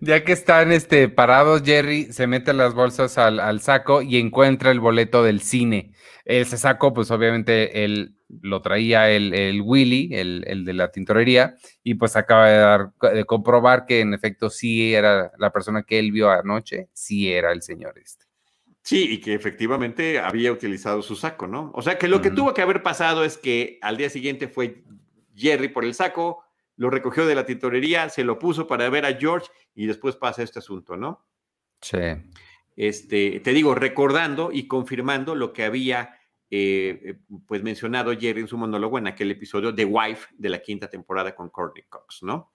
Ya 0.00 0.24
que 0.24 0.32
están 0.32 0.72
este, 0.72 1.08
parados, 1.08 1.62
Jerry 1.62 2.12
se 2.12 2.26
mete 2.26 2.52
las 2.52 2.74
bolsas 2.74 3.18
al, 3.18 3.60
saco 3.60 4.02
y 4.02 4.18
encuentra 4.18 4.70
el 4.70 4.80
boleto 4.80 5.22
del 5.22 5.40
cine. 5.40 5.92
Ese 6.24 6.58
saco, 6.58 6.92
pues 6.92 7.10
obviamente 7.10 7.84
él 7.84 8.16
lo 8.40 8.62
traía 8.62 9.10
el, 9.10 9.60
Willy, 9.62 10.10
el, 10.12 10.64
de 10.64 10.72
la 10.72 10.90
tintorería, 10.90 11.54
y 11.82 11.94
pues 11.94 12.16
acaba 12.16 12.48
de, 12.48 12.58
dar, 12.58 12.92
de 13.14 13.24
comprobar 13.24 13.84
que 13.86 14.00
en 14.00 14.14
efecto 14.14 14.48
sí 14.50 14.94
era 14.94 15.30
la 15.38 15.52
persona 15.52 15.82
que 15.82 15.98
él 15.98 16.12
vio 16.12 16.30
anoche, 16.30 16.88
sí 16.92 17.30
era 17.30 17.52
el 17.52 17.62
señor 17.62 17.98
este. 17.98 18.26
Sí, 18.82 19.12
y 19.12 19.20
que 19.20 19.34
efectivamente 19.34 20.18
había 20.18 20.50
utilizado 20.50 21.02
su 21.02 21.14
saco, 21.14 21.46
¿no? 21.46 21.70
O 21.74 21.82
sea 21.82 21.98
que 21.98 22.08
lo 22.08 22.20
que 22.20 22.30
tuvo 22.30 22.52
que 22.52 22.62
haber 22.62 22.82
pasado 22.82 23.24
es 23.24 23.38
que 23.38 23.78
al 23.80 23.96
día 23.96 24.10
siguiente 24.10 24.48
fue 24.48 24.82
Jerry 25.36 25.68
por 25.68 25.84
el 25.84 25.94
saco, 25.94 26.44
lo 26.76 26.90
recogió 26.90 27.24
de 27.24 27.36
la 27.36 27.46
tintorería, 27.46 28.08
se 28.08 28.24
lo 28.24 28.40
puso 28.40 28.66
para 28.66 28.88
ver 28.90 29.06
a 29.06 29.14
George 29.14 29.48
y 29.74 29.86
después 29.86 30.16
pasa 30.16 30.42
este 30.42 30.58
asunto, 30.58 30.96
¿no? 30.96 31.24
Sí. 31.80 31.98
Este, 32.74 33.38
te 33.40 33.52
digo, 33.52 33.74
recordando 33.76 34.50
y 34.52 34.66
confirmando 34.66 35.36
lo 35.36 35.52
que 35.52 35.64
había 35.64 36.18
eh, 36.54 37.00
eh, 37.02 37.14
pues 37.46 37.62
mencionado 37.62 38.12
Jerry 38.12 38.42
en 38.42 38.46
su 38.46 38.58
monólogo 38.58 38.98
en 38.98 39.06
aquel 39.06 39.30
episodio 39.30 39.72
de 39.72 39.86
Wife 39.86 40.28
de 40.36 40.50
la 40.50 40.60
quinta 40.60 40.90
temporada 40.90 41.34
con 41.34 41.48
Courtney 41.48 41.84
Cox, 41.88 42.22
¿no? 42.22 42.52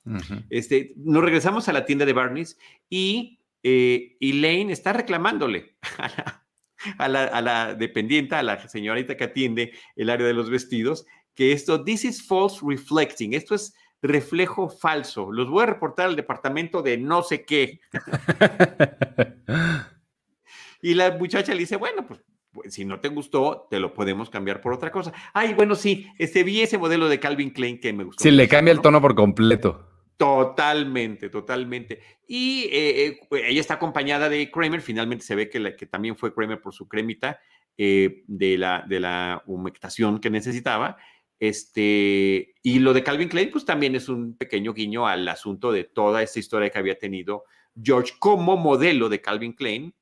este, 0.51 0.93
nos 0.97 1.23
regresamos 1.23 1.67
a 1.67 1.73
la 1.73 1.83
tienda 1.83 2.05
de 2.05 2.13
Barney's 2.13 2.59
y 2.91 3.39
eh, 3.63 4.15
Elaine 4.21 4.71
está 4.71 4.93
reclamándole 4.93 5.77
a 6.99 7.07
la, 7.07 7.23
a 7.23 7.41
la, 7.41 7.73
dependiente, 7.73 8.35
a 8.35 8.43
la 8.43 8.67
señorita 8.67 9.17
que 9.17 9.23
atiende 9.23 9.73
el 9.95 10.11
área 10.11 10.27
de 10.27 10.35
los 10.35 10.51
vestidos, 10.51 11.07
que 11.33 11.51
esto, 11.51 11.83
this 11.83 12.05
is 12.05 12.21
false 12.21 12.59
reflecting, 12.63 13.33
esto 13.33 13.55
es 13.55 13.73
reflejo 14.03 14.69
falso. 14.69 15.31
Los 15.31 15.49
voy 15.49 15.63
a 15.63 15.65
reportar 15.65 16.05
al 16.05 16.15
departamento 16.15 16.83
de 16.83 16.99
no 16.99 17.23
sé 17.23 17.45
qué. 17.45 17.79
y 20.83 20.93
la 20.93 21.17
muchacha 21.17 21.51
le 21.53 21.61
dice, 21.61 21.77
bueno, 21.77 22.05
pues, 22.05 22.21
si 22.69 22.85
no 22.85 22.99
te 22.99 23.09
gustó, 23.09 23.67
te 23.69 23.79
lo 23.79 23.93
podemos 23.93 24.29
cambiar 24.29 24.61
por 24.61 24.73
otra 24.73 24.91
cosa. 24.91 25.13
Ay, 25.33 25.53
bueno, 25.53 25.75
sí, 25.75 26.07
este, 26.17 26.43
vi 26.43 26.61
ese 26.61 26.77
modelo 26.77 27.09
de 27.09 27.19
Calvin 27.19 27.51
Klein 27.51 27.79
que 27.79 27.93
me 27.93 28.03
gustó. 28.03 28.23
Sí, 28.23 28.31
le 28.31 28.47
cambia 28.47 28.71
el 28.71 28.81
tono 28.81 29.01
por 29.01 29.15
completo. 29.15 29.87
Totalmente, 30.17 31.29
totalmente. 31.29 32.01
Y 32.27 32.63
eh, 32.71 33.07
eh, 33.07 33.19
ella 33.47 33.61
está 33.61 33.75
acompañada 33.75 34.29
de 34.29 34.49
Kramer, 34.49 34.81
finalmente 34.81 35.23
se 35.23 35.35
ve 35.35 35.49
que, 35.49 35.59
la, 35.59 35.75
que 35.75 35.85
también 35.85 36.17
fue 36.17 36.33
Kramer 36.33 36.59
por 36.59 36.73
su 36.73 36.87
cremita 36.87 37.39
eh, 37.77 38.23
de, 38.25 38.57
la, 38.57 38.83
de 38.87 38.99
la 38.99 39.43
humectación 39.45 40.19
que 40.19 40.31
necesitaba. 40.31 40.97
Este, 41.39 42.55
y 42.63 42.79
lo 42.79 42.93
de 42.93 43.03
Calvin 43.03 43.29
Klein, 43.29 43.51
pues 43.51 43.63
también 43.63 43.95
es 43.95 44.09
un 44.09 44.35
pequeño 44.35 44.73
guiño 44.73 45.07
al 45.07 45.27
asunto 45.27 45.71
de 45.71 45.83
toda 45.83 46.23
esta 46.23 46.39
historia 46.39 46.71
que 46.71 46.79
había 46.79 46.97
tenido 46.97 47.43
George 47.79 48.13
como 48.17 48.57
modelo 48.57 49.09
de 49.09 49.21
Calvin 49.21 49.53
Klein, 49.53 49.93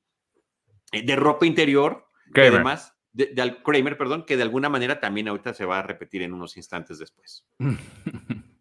de 0.93 1.15
ropa 1.17 1.45
interior, 1.45 2.04
además, 2.33 2.93
de, 3.13 3.57
Kramer, 3.63 3.97
perdón, 3.97 4.25
que 4.25 4.37
de 4.37 4.43
alguna 4.43 4.69
manera 4.69 4.99
también 4.99 5.27
ahorita 5.27 5.53
se 5.53 5.65
va 5.65 5.79
a 5.79 5.83
repetir 5.83 6.21
en 6.21 6.33
unos 6.33 6.57
instantes 6.57 6.99
después. 6.99 7.45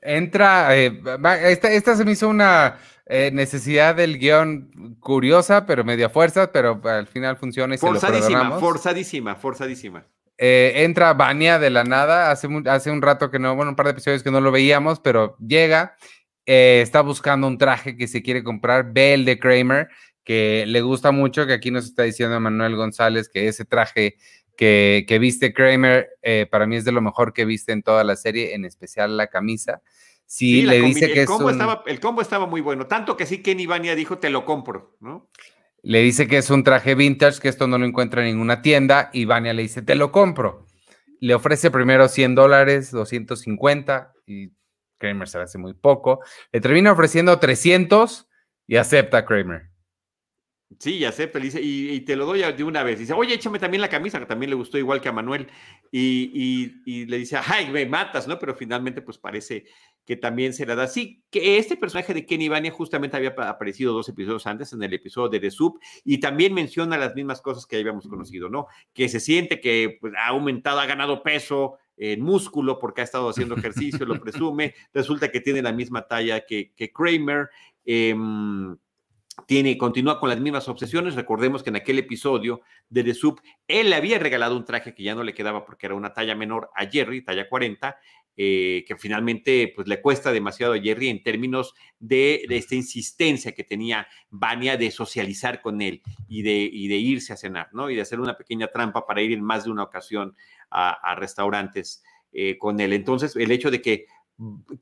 Entra, 0.00 0.76
eh, 0.76 1.02
esta, 1.42 1.96
se 1.96 2.04
me 2.04 2.12
hizo 2.12 2.28
una 2.28 2.78
eh, 3.04 3.30
necesidad 3.32 3.96
del 3.96 4.18
guion 4.18 4.96
curiosa, 5.00 5.66
pero 5.66 5.84
media 5.84 6.08
fuerza, 6.08 6.52
pero 6.52 6.80
al 6.84 7.08
final 7.08 7.36
funciona 7.36 7.74
y 7.74 7.78
forzadísima, 7.78 8.58
forzadísima, 8.58 9.34
forzadísima. 9.34 10.06
Eh, 10.40 10.84
entra 10.84 11.14
Vania 11.14 11.58
de 11.58 11.68
la 11.68 11.82
nada, 11.82 12.30
hace, 12.30 12.48
hace 12.66 12.92
un 12.92 13.02
rato 13.02 13.28
que 13.28 13.40
no, 13.40 13.56
bueno, 13.56 13.72
un 13.72 13.76
par 13.76 13.86
de 13.86 13.92
episodios 13.92 14.22
que 14.22 14.30
no 14.30 14.40
lo 14.40 14.52
veíamos, 14.52 15.00
pero 15.00 15.36
llega, 15.38 15.96
eh, 16.46 16.80
está 16.80 17.00
buscando 17.00 17.48
un 17.48 17.58
traje 17.58 17.96
que 17.96 18.06
se 18.06 18.22
quiere 18.22 18.44
comprar, 18.44 18.92
ve 18.92 19.14
el 19.14 19.24
de 19.24 19.38
Kramer, 19.40 19.88
que 20.28 20.66
le 20.66 20.82
gusta 20.82 21.10
mucho, 21.10 21.46
que 21.46 21.54
aquí 21.54 21.70
nos 21.70 21.86
está 21.86 22.02
diciendo 22.02 22.38
Manuel 22.38 22.76
González 22.76 23.30
que 23.30 23.48
ese 23.48 23.64
traje 23.64 24.18
que, 24.58 25.06
que 25.08 25.18
viste 25.18 25.54
Kramer, 25.54 26.06
eh, 26.20 26.46
para 26.50 26.66
mí 26.66 26.76
es 26.76 26.84
de 26.84 26.92
lo 26.92 27.00
mejor 27.00 27.32
que 27.32 27.46
viste 27.46 27.72
en 27.72 27.82
toda 27.82 28.04
la 28.04 28.14
serie, 28.14 28.54
en 28.54 28.66
especial 28.66 29.16
la 29.16 29.28
camisa. 29.28 29.80
Sí, 30.26 30.60
le 30.60 30.82
dice 30.82 31.10
que 31.10 31.22
el 31.22 31.26
combo, 31.26 31.48
estaba, 31.48 31.82
el 31.86 31.98
combo 31.98 32.20
estaba 32.20 32.44
muy 32.44 32.60
bueno, 32.60 32.86
tanto 32.86 33.16
que 33.16 33.24
sí 33.24 33.42
Kenny 33.42 33.64
Vania 33.64 33.94
dijo, 33.94 34.18
te 34.18 34.28
lo 34.28 34.44
compro, 34.44 34.98
¿no? 35.00 35.30
Le 35.80 36.02
dice 36.02 36.28
que 36.28 36.36
es 36.36 36.50
un 36.50 36.62
traje 36.62 36.94
vintage, 36.94 37.40
que 37.40 37.48
esto 37.48 37.66
no 37.66 37.78
lo 37.78 37.86
encuentra 37.86 38.20
en 38.20 38.34
ninguna 38.34 38.60
tienda, 38.60 39.08
y 39.14 39.24
Vania 39.24 39.54
le 39.54 39.62
dice, 39.62 39.80
te 39.80 39.94
lo 39.94 40.12
compro. 40.12 40.66
Le 41.20 41.34
ofrece 41.34 41.70
primero 41.70 42.06
100 42.06 42.34
dólares, 42.34 42.90
250, 42.90 44.12
y 44.26 44.52
Kramer 44.98 45.26
se 45.26 45.38
le 45.38 45.44
hace 45.44 45.56
muy 45.56 45.72
poco. 45.72 46.20
Le 46.52 46.60
termina 46.60 46.92
ofreciendo 46.92 47.38
300 47.38 48.28
y 48.66 48.76
acepta 48.76 49.24
Kramer. 49.24 49.67
Sí, 50.78 51.02
acepta, 51.06 51.38
dice, 51.38 51.60
y, 51.62 51.98
te 52.02 52.14
lo 52.14 52.26
doy 52.26 52.42
de 52.52 52.62
una 52.62 52.82
vez. 52.82 52.98
Dice, 52.98 53.14
oye, 53.14 53.34
échame 53.34 53.58
también 53.58 53.80
la 53.80 53.88
camisa, 53.88 54.20
que 54.20 54.26
también 54.26 54.50
le 54.50 54.56
gustó 54.56 54.76
igual 54.76 55.00
que 55.00 55.08
a 55.08 55.12
Manuel. 55.12 55.48
Y, 55.90 56.82
y, 56.84 57.06
le 57.06 57.18
dice, 57.18 57.38
ay, 57.42 57.70
me 57.70 57.86
matas, 57.86 58.28
¿no? 58.28 58.38
Pero 58.38 58.54
finalmente, 58.54 59.00
pues 59.00 59.16
parece 59.16 59.64
que 60.04 60.16
también 60.16 60.52
se 60.52 60.66
la 60.66 60.74
da. 60.74 60.86
Sí, 60.86 61.24
que 61.30 61.56
este 61.56 61.78
personaje 61.78 62.12
de 62.12 62.26
Kenny 62.26 62.50
Vania 62.50 62.70
justamente 62.70 63.16
había 63.16 63.30
aparecido 63.30 63.94
dos 63.94 64.10
episodios 64.10 64.46
antes, 64.46 64.72
en 64.74 64.82
el 64.82 64.92
episodio 64.92 65.30
de 65.30 65.40
The 65.40 65.50
Soup, 65.50 65.80
y 66.04 66.20
también 66.20 66.52
menciona 66.52 66.98
las 66.98 67.14
mismas 67.14 67.40
cosas 67.40 67.64
que 67.64 67.76
habíamos 67.76 68.06
conocido, 68.06 68.50
¿no? 68.50 68.66
Que 68.92 69.08
se 69.08 69.20
siente 69.20 69.60
que 69.60 69.96
pues, 69.98 70.12
ha 70.18 70.28
aumentado, 70.28 70.80
ha 70.80 70.86
ganado 70.86 71.22
peso, 71.22 71.78
en 71.96 72.20
músculo 72.20 72.78
porque 72.78 73.00
ha 73.00 73.04
estado 73.04 73.30
haciendo 73.30 73.56
ejercicio, 73.56 74.04
lo 74.04 74.20
presume. 74.20 74.74
Resulta 74.92 75.30
que 75.30 75.40
tiene 75.40 75.62
la 75.62 75.72
misma 75.72 76.06
talla 76.06 76.44
que, 76.44 76.72
que 76.76 76.92
Kramer. 76.92 77.48
Eh, 77.84 78.14
tiene, 79.46 79.78
continúa 79.78 80.20
con 80.20 80.28
las 80.28 80.40
mismas 80.40 80.68
obsesiones. 80.68 81.14
Recordemos 81.14 81.62
que 81.62 81.70
en 81.70 81.76
aquel 81.76 81.98
episodio 81.98 82.60
de 82.88 83.04
The 83.04 83.14
Soup, 83.14 83.40
él 83.66 83.90
le 83.90 83.96
había 83.96 84.18
regalado 84.18 84.56
un 84.56 84.64
traje 84.64 84.94
que 84.94 85.02
ya 85.02 85.14
no 85.14 85.22
le 85.22 85.34
quedaba 85.34 85.64
porque 85.64 85.86
era 85.86 85.94
una 85.94 86.12
talla 86.12 86.34
menor 86.34 86.70
a 86.74 86.86
Jerry, 86.86 87.22
talla 87.22 87.48
40, 87.48 87.96
eh, 88.40 88.84
que 88.86 88.96
finalmente 88.96 89.72
pues, 89.74 89.88
le 89.88 90.00
cuesta 90.00 90.30
demasiado 90.30 90.74
a 90.74 90.80
Jerry 90.80 91.08
en 91.08 91.22
términos 91.22 91.74
de, 91.98 92.46
esta 92.50 92.76
insistencia 92.76 93.50
que 93.50 93.64
tenía 93.64 94.06
Vania 94.30 94.76
de 94.76 94.90
socializar 94.90 95.60
con 95.60 95.82
él 95.82 96.02
y 96.28 96.42
de, 96.42 96.70
de, 96.88 96.96
irse 96.96 97.32
a 97.32 97.36
cenar, 97.36 97.68
¿no? 97.72 97.90
Y 97.90 97.96
de 97.96 98.02
hacer 98.02 98.20
una 98.20 98.36
pequeña 98.36 98.68
trampa 98.68 99.06
para 99.06 99.22
ir 99.22 99.32
en 99.32 99.42
más 99.42 99.64
de 99.64 99.70
una 99.70 99.82
ocasión 99.82 100.36
a, 100.70 101.14
restaurantes 101.16 102.04
eh, 102.32 102.56
con 102.58 102.78
él. 102.78 102.92
Entonces, 102.92 103.34
el 103.34 103.50
hecho 103.50 103.70
de 103.70 103.82
que 103.82 104.06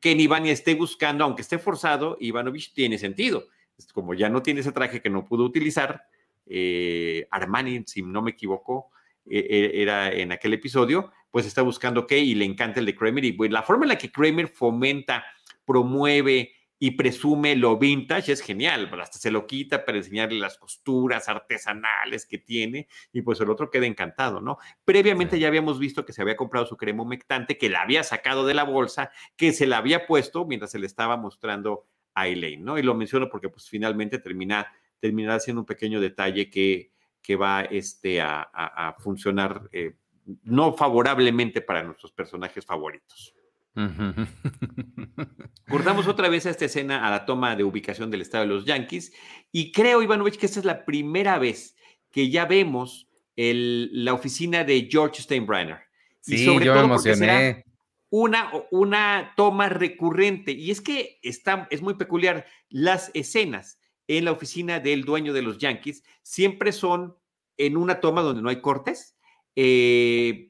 Kenny 0.00 0.26
Vania 0.26 0.52
esté 0.52 0.74
buscando, 0.74 1.24
aunque 1.24 1.42
esté 1.42 1.58
forzado, 1.58 2.18
Ivanovich 2.20 2.74
tiene 2.74 2.98
sentido. 2.98 3.46
Como 3.92 4.14
ya 4.14 4.28
no 4.28 4.42
tiene 4.42 4.60
ese 4.60 4.72
traje 4.72 5.00
que 5.00 5.10
no 5.10 5.24
pudo 5.24 5.44
utilizar, 5.44 6.04
eh, 6.46 7.26
Armani, 7.30 7.84
si 7.86 8.02
no 8.02 8.22
me 8.22 8.32
equivoco, 8.32 8.90
e, 9.28 9.38
e, 9.38 9.82
era 9.82 10.12
en 10.12 10.32
aquel 10.32 10.54
episodio, 10.54 11.12
pues 11.30 11.46
está 11.46 11.62
buscando 11.62 12.06
qué 12.06 12.18
y 12.18 12.34
le 12.34 12.44
encanta 12.44 12.80
el 12.80 12.86
de 12.86 12.94
Kramer. 12.94 13.24
Y 13.24 13.32
pues, 13.32 13.50
la 13.50 13.62
forma 13.62 13.84
en 13.84 13.90
la 13.90 13.98
que 13.98 14.10
Kramer 14.10 14.48
fomenta, 14.48 15.24
promueve 15.64 16.52
y 16.78 16.92
presume 16.92 17.56
lo 17.56 17.78
vintage 17.78 18.32
es 18.32 18.42
genial, 18.42 18.90
hasta 19.00 19.18
se 19.18 19.30
lo 19.30 19.46
quita 19.46 19.84
para 19.84 19.98
enseñarle 19.98 20.38
las 20.38 20.58
costuras 20.58 21.28
artesanales 21.28 22.26
que 22.26 22.38
tiene 22.38 22.86
y 23.12 23.22
pues 23.22 23.40
el 23.40 23.50
otro 23.50 23.70
queda 23.70 23.86
encantado, 23.86 24.40
¿no? 24.40 24.58
Previamente 24.84 25.38
ya 25.38 25.48
habíamos 25.48 25.78
visto 25.78 26.04
que 26.04 26.12
se 26.12 26.20
había 26.20 26.36
comprado 26.36 26.66
su 26.66 26.76
crema 26.76 27.02
humectante, 27.02 27.56
que 27.56 27.70
la 27.70 27.82
había 27.82 28.02
sacado 28.02 28.46
de 28.46 28.54
la 28.54 28.64
bolsa, 28.64 29.10
que 29.36 29.52
se 29.52 29.66
la 29.66 29.78
había 29.78 30.06
puesto 30.06 30.44
mientras 30.44 30.70
se 30.70 30.78
le 30.78 30.86
estaba 30.86 31.16
mostrando 31.16 31.86
a 32.16 32.26
Elaine, 32.26 32.64
¿no? 32.64 32.78
Y 32.78 32.82
lo 32.82 32.94
menciono 32.94 33.28
porque 33.28 33.50
pues 33.50 33.68
finalmente 33.68 34.18
termina, 34.18 34.66
terminará 34.98 35.38
siendo 35.38 35.60
un 35.60 35.66
pequeño 35.66 36.00
detalle 36.00 36.48
que, 36.50 36.90
que 37.22 37.36
va 37.36 37.62
este, 37.62 38.22
a, 38.22 38.96
funcionar 38.98 39.68
eh, 39.70 39.94
no 40.42 40.72
favorablemente 40.72 41.60
para 41.60 41.82
nuestros 41.82 42.10
personajes 42.12 42.64
favoritos. 42.64 43.34
Cortamos 45.68 46.08
otra 46.08 46.30
vez 46.30 46.46
a 46.46 46.50
esta 46.50 46.64
escena 46.64 47.06
a 47.06 47.10
la 47.10 47.26
toma 47.26 47.54
de 47.54 47.64
ubicación 47.64 48.10
del 48.10 48.22
estado 48.22 48.44
de 48.44 48.48
los 48.48 48.64
Yankees 48.64 49.12
y 49.52 49.70
creo, 49.70 50.02
Ivanovich, 50.02 50.38
que 50.38 50.46
esta 50.46 50.60
es 50.60 50.64
la 50.64 50.86
primera 50.86 51.38
vez 51.38 51.76
que 52.10 52.30
ya 52.30 52.46
vemos 52.46 53.10
la 53.36 54.14
oficina 54.14 54.64
de 54.64 54.88
George 54.90 55.20
Steinbrenner. 55.20 55.80
Sí, 56.22 56.46
sobre 56.46 56.64
yo 56.64 56.72
todo 56.72 56.88
me 56.88 56.94
emocioné. 56.94 57.65
Una, 58.08 58.52
una 58.70 59.32
toma 59.36 59.68
recurrente 59.68 60.52
y 60.52 60.70
es 60.70 60.80
que 60.80 61.18
está, 61.22 61.66
es 61.70 61.82
muy 61.82 61.94
peculiar. 61.94 62.46
Las 62.68 63.10
escenas 63.14 63.78
en 64.08 64.24
la 64.24 64.32
oficina 64.32 64.80
del 64.80 65.04
dueño 65.04 65.32
de 65.32 65.42
los 65.42 65.58
Yankees 65.58 66.04
siempre 66.22 66.72
son 66.72 67.16
en 67.56 67.76
una 67.76 68.00
toma 68.00 68.22
donde 68.22 68.42
no 68.42 68.48
hay 68.48 68.60
cortes. 68.60 69.16
Eh, 69.56 70.48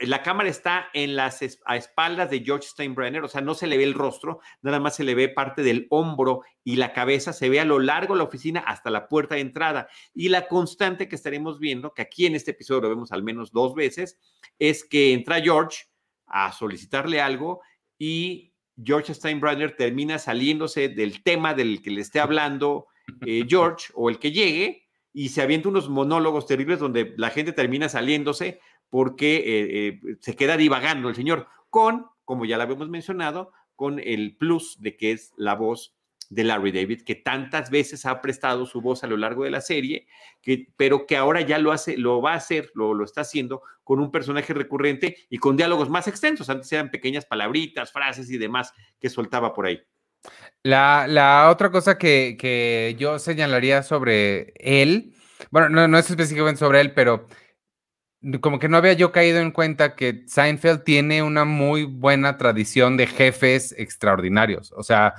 la 0.00 0.22
cámara 0.22 0.48
está 0.48 0.86
en 0.94 1.14
las 1.14 1.40
a 1.64 1.76
espaldas 1.76 2.30
de 2.30 2.40
George 2.40 2.68
Steinbrenner, 2.68 3.22
o 3.22 3.28
sea, 3.28 3.42
no 3.42 3.54
se 3.54 3.66
le 3.66 3.76
ve 3.76 3.84
el 3.84 3.94
rostro, 3.94 4.40
nada 4.62 4.80
más 4.80 4.96
se 4.96 5.04
le 5.04 5.14
ve 5.14 5.28
parte 5.28 5.62
del 5.62 5.86
hombro 5.90 6.42
y 6.64 6.76
la 6.76 6.92
cabeza, 6.92 7.32
se 7.32 7.50
ve 7.50 7.60
a 7.60 7.64
lo 7.64 7.78
largo 7.78 8.14
de 8.14 8.18
la 8.18 8.24
oficina 8.24 8.60
hasta 8.60 8.90
la 8.90 9.08
puerta 9.08 9.34
de 9.34 9.42
entrada. 9.42 9.88
Y 10.14 10.28
la 10.30 10.48
constante 10.48 11.08
que 11.08 11.16
estaremos 11.16 11.58
viendo, 11.58 11.92
que 11.92 12.02
aquí 12.02 12.26
en 12.26 12.34
este 12.34 12.52
episodio 12.52 12.82
lo 12.82 12.88
vemos 12.88 13.12
al 13.12 13.22
menos 13.22 13.52
dos 13.52 13.74
veces, 13.74 14.18
es 14.58 14.84
que 14.84 15.12
entra 15.12 15.42
George 15.42 15.89
a 16.30 16.52
solicitarle 16.52 17.20
algo 17.20 17.60
y 17.98 18.54
George 18.82 19.14
Steinbrenner 19.14 19.76
termina 19.76 20.18
saliéndose 20.18 20.88
del 20.88 21.22
tema 21.22 21.54
del 21.54 21.82
que 21.82 21.90
le 21.90 22.00
esté 22.00 22.20
hablando 22.20 22.86
eh, 23.26 23.44
George 23.48 23.88
o 23.94 24.08
el 24.08 24.18
que 24.18 24.32
llegue 24.32 24.86
y 25.12 25.30
se 25.30 25.42
avienta 25.42 25.68
unos 25.68 25.88
monólogos 25.88 26.46
terribles 26.46 26.78
donde 26.78 27.14
la 27.16 27.30
gente 27.30 27.52
termina 27.52 27.88
saliéndose 27.88 28.60
porque 28.88 29.36
eh, 29.36 29.88
eh, 29.88 30.00
se 30.20 30.36
queda 30.36 30.56
divagando 30.56 31.08
el 31.08 31.14
señor 31.14 31.48
con, 31.68 32.06
como 32.24 32.44
ya 32.44 32.56
lo 32.56 32.62
habíamos 32.62 32.88
mencionado, 32.88 33.52
con 33.76 34.00
el 34.00 34.36
plus 34.36 34.80
de 34.80 34.96
que 34.96 35.12
es 35.12 35.32
la 35.36 35.54
voz 35.54 35.94
de 36.30 36.44
Larry 36.44 36.70
David, 36.70 37.02
que 37.02 37.16
tantas 37.16 37.70
veces 37.70 38.06
ha 38.06 38.22
prestado 38.22 38.64
su 38.64 38.80
voz 38.80 39.02
a 39.02 39.08
lo 39.08 39.16
largo 39.16 39.44
de 39.44 39.50
la 39.50 39.60
serie, 39.60 40.06
que, 40.40 40.68
pero 40.76 41.04
que 41.04 41.16
ahora 41.16 41.40
ya 41.40 41.58
lo 41.58 41.72
hace, 41.72 41.98
lo 41.98 42.22
va 42.22 42.32
a 42.32 42.36
hacer, 42.36 42.70
lo, 42.74 42.94
lo 42.94 43.04
está 43.04 43.22
haciendo 43.22 43.62
con 43.82 43.98
un 43.98 44.12
personaje 44.12 44.54
recurrente 44.54 45.16
y 45.28 45.38
con 45.38 45.56
diálogos 45.56 45.90
más 45.90 46.06
extensos. 46.06 46.48
Antes 46.48 46.72
eran 46.72 46.90
pequeñas 46.90 47.26
palabritas, 47.26 47.92
frases 47.92 48.30
y 48.30 48.38
demás 48.38 48.72
que 49.00 49.10
soltaba 49.10 49.52
por 49.52 49.66
ahí. 49.66 49.82
La, 50.62 51.06
la 51.08 51.50
otra 51.50 51.70
cosa 51.70 51.98
que, 51.98 52.36
que, 52.38 52.94
yo 52.96 53.18
señalaría 53.18 53.82
sobre 53.82 54.52
él, 54.56 55.14
bueno, 55.50 55.68
no, 55.68 55.88
no 55.88 55.98
es 55.98 56.08
específicamente 56.08 56.60
sobre 56.60 56.80
él, 56.80 56.92
pero 56.92 57.26
como 58.40 58.58
que 58.58 58.68
no 58.68 58.76
había 58.76 58.92
yo 58.92 59.10
caído 59.10 59.40
en 59.40 59.50
cuenta 59.50 59.96
que 59.96 60.24
Seinfeld 60.28 60.84
tiene 60.84 61.22
una 61.22 61.44
muy 61.44 61.84
buena 61.84 62.36
tradición 62.36 62.96
de 62.96 63.06
jefes 63.06 63.74
extraordinarios. 63.78 64.72
O 64.76 64.82
sea, 64.82 65.14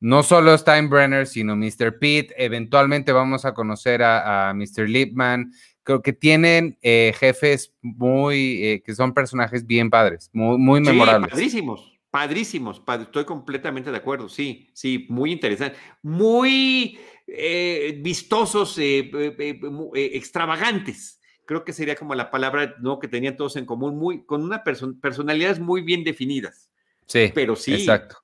no 0.00 0.22
solo 0.22 0.56
Steinbrenner, 0.56 1.26
sino 1.26 1.56
Mr. 1.56 1.98
Pitt. 1.98 2.32
Eventualmente 2.36 3.12
vamos 3.12 3.44
a 3.44 3.52
conocer 3.54 4.02
a, 4.02 4.52
Mr. 4.54 4.88
Lipman. 4.88 5.52
Creo 5.82 6.02
que 6.02 6.12
tienen 6.12 6.78
eh, 6.82 7.14
jefes 7.18 7.72
muy, 7.82 8.64
eh, 8.64 8.82
que 8.82 8.94
son 8.94 9.14
personajes 9.14 9.66
bien 9.66 9.90
padres, 9.90 10.30
muy, 10.32 10.58
muy 10.58 10.80
memorables. 10.80 11.30
padrísimos, 11.30 11.98
padrísimos. 12.10 12.82
estoy 13.00 13.24
completamente 13.24 13.90
de 13.90 13.96
acuerdo. 13.96 14.28
Sí, 14.28 14.68
sí, 14.72 15.06
muy 15.08 15.32
interesante. 15.32 15.76
Muy 16.02 16.98
eh, 17.26 17.98
vistosos, 18.02 18.76
extravagantes 18.78 21.20
creo 21.50 21.64
que 21.64 21.72
sería 21.72 21.96
como 21.96 22.14
la 22.14 22.30
palabra 22.30 22.76
¿no? 22.78 23.00
que 23.00 23.08
tenían 23.08 23.36
todos 23.36 23.56
en 23.56 23.66
común, 23.66 23.98
muy, 23.98 24.24
con 24.24 24.44
una 24.44 24.62
personalidades 24.62 25.58
muy 25.58 25.82
bien 25.82 26.04
definidas. 26.04 26.70
Sí, 27.06 27.32
pero 27.34 27.56
sí, 27.56 27.74
exacto. 27.74 28.18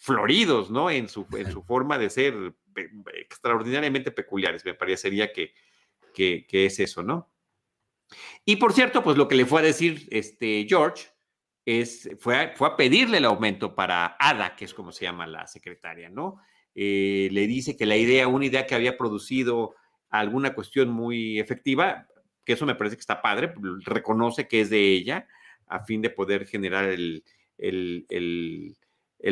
Floridos, 0.00 0.70
¿no? 0.70 0.90
En 0.90 1.08
su, 1.08 1.26
en 1.36 1.52
su 1.52 1.62
forma 1.62 1.98
de 1.98 2.08
ser 2.08 2.54
extraordinariamente 3.14 4.10
peculiares, 4.10 4.64
me 4.64 4.72
parecería 4.72 5.30
que, 5.30 5.52
que, 6.14 6.46
es 6.50 6.80
eso, 6.80 7.02
¿no? 7.02 7.30
Y 8.46 8.56
por 8.56 8.72
cierto, 8.72 9.02
pues 9.02 9.18
lo 9.18 9.28
que 9.28 9.34
le 9.34 9.44
fue 9.44 9.60
a 9.60 9.64
decir 9.64 10.08
este 10.10 10.66
George 10.66 11.08
es, 11.66 12.08
fue, 12.18 12.36
a, 12.36 12.56
fue 12.56 12.68
a 12.68 12.76
pedirle 12.76 13.18
el 13.18 13.26
aumento 13.26 13.74
para 13.74 14.16
Ada, 14.18 14.56
que 14.56 14.64
es 14.64 14.72
como 14.72 14.90
se 14.90 15.04
llama 15.04 15.26
la 15.26 15.46
secretaria, 15.46 16.08
¿no? 16.08 16.40
Eh, 16.74 17.28
le 17.30 17.46
dice 17.46 17.76
que 17.76 17.84
la 17.84 17.96
idea, 17.98 18.26
una 18.26 18.46
idea 18.46 18.66
que 18.66 18.74
había 18.74 18.96
producido 18.96 19.74
alguna 20.08 20.54
cuestión 20.54 20.88
muy 20.88 21.38
efectiva, 21.38 22.06
que 22.46 22.54
eso 22.54 22.64
me 22.64 22.74
parece 22.74 22.96
que 22.96 23.00
está 23.00 23.20
padre, 23.20 23.52
reconoce 23.84 24.48
que 24.48 24.62
es 24.62 24.70
de 24.70 24.80
ella 24.80 25.28
a 25.66 25.84
fin 25.84 26.00
de 26.00 26.08
poder 26.08 26.46
generar 26.46 26.86
el, 26.86 27.22
el, 27.58 28.06
el, 28.08 28.76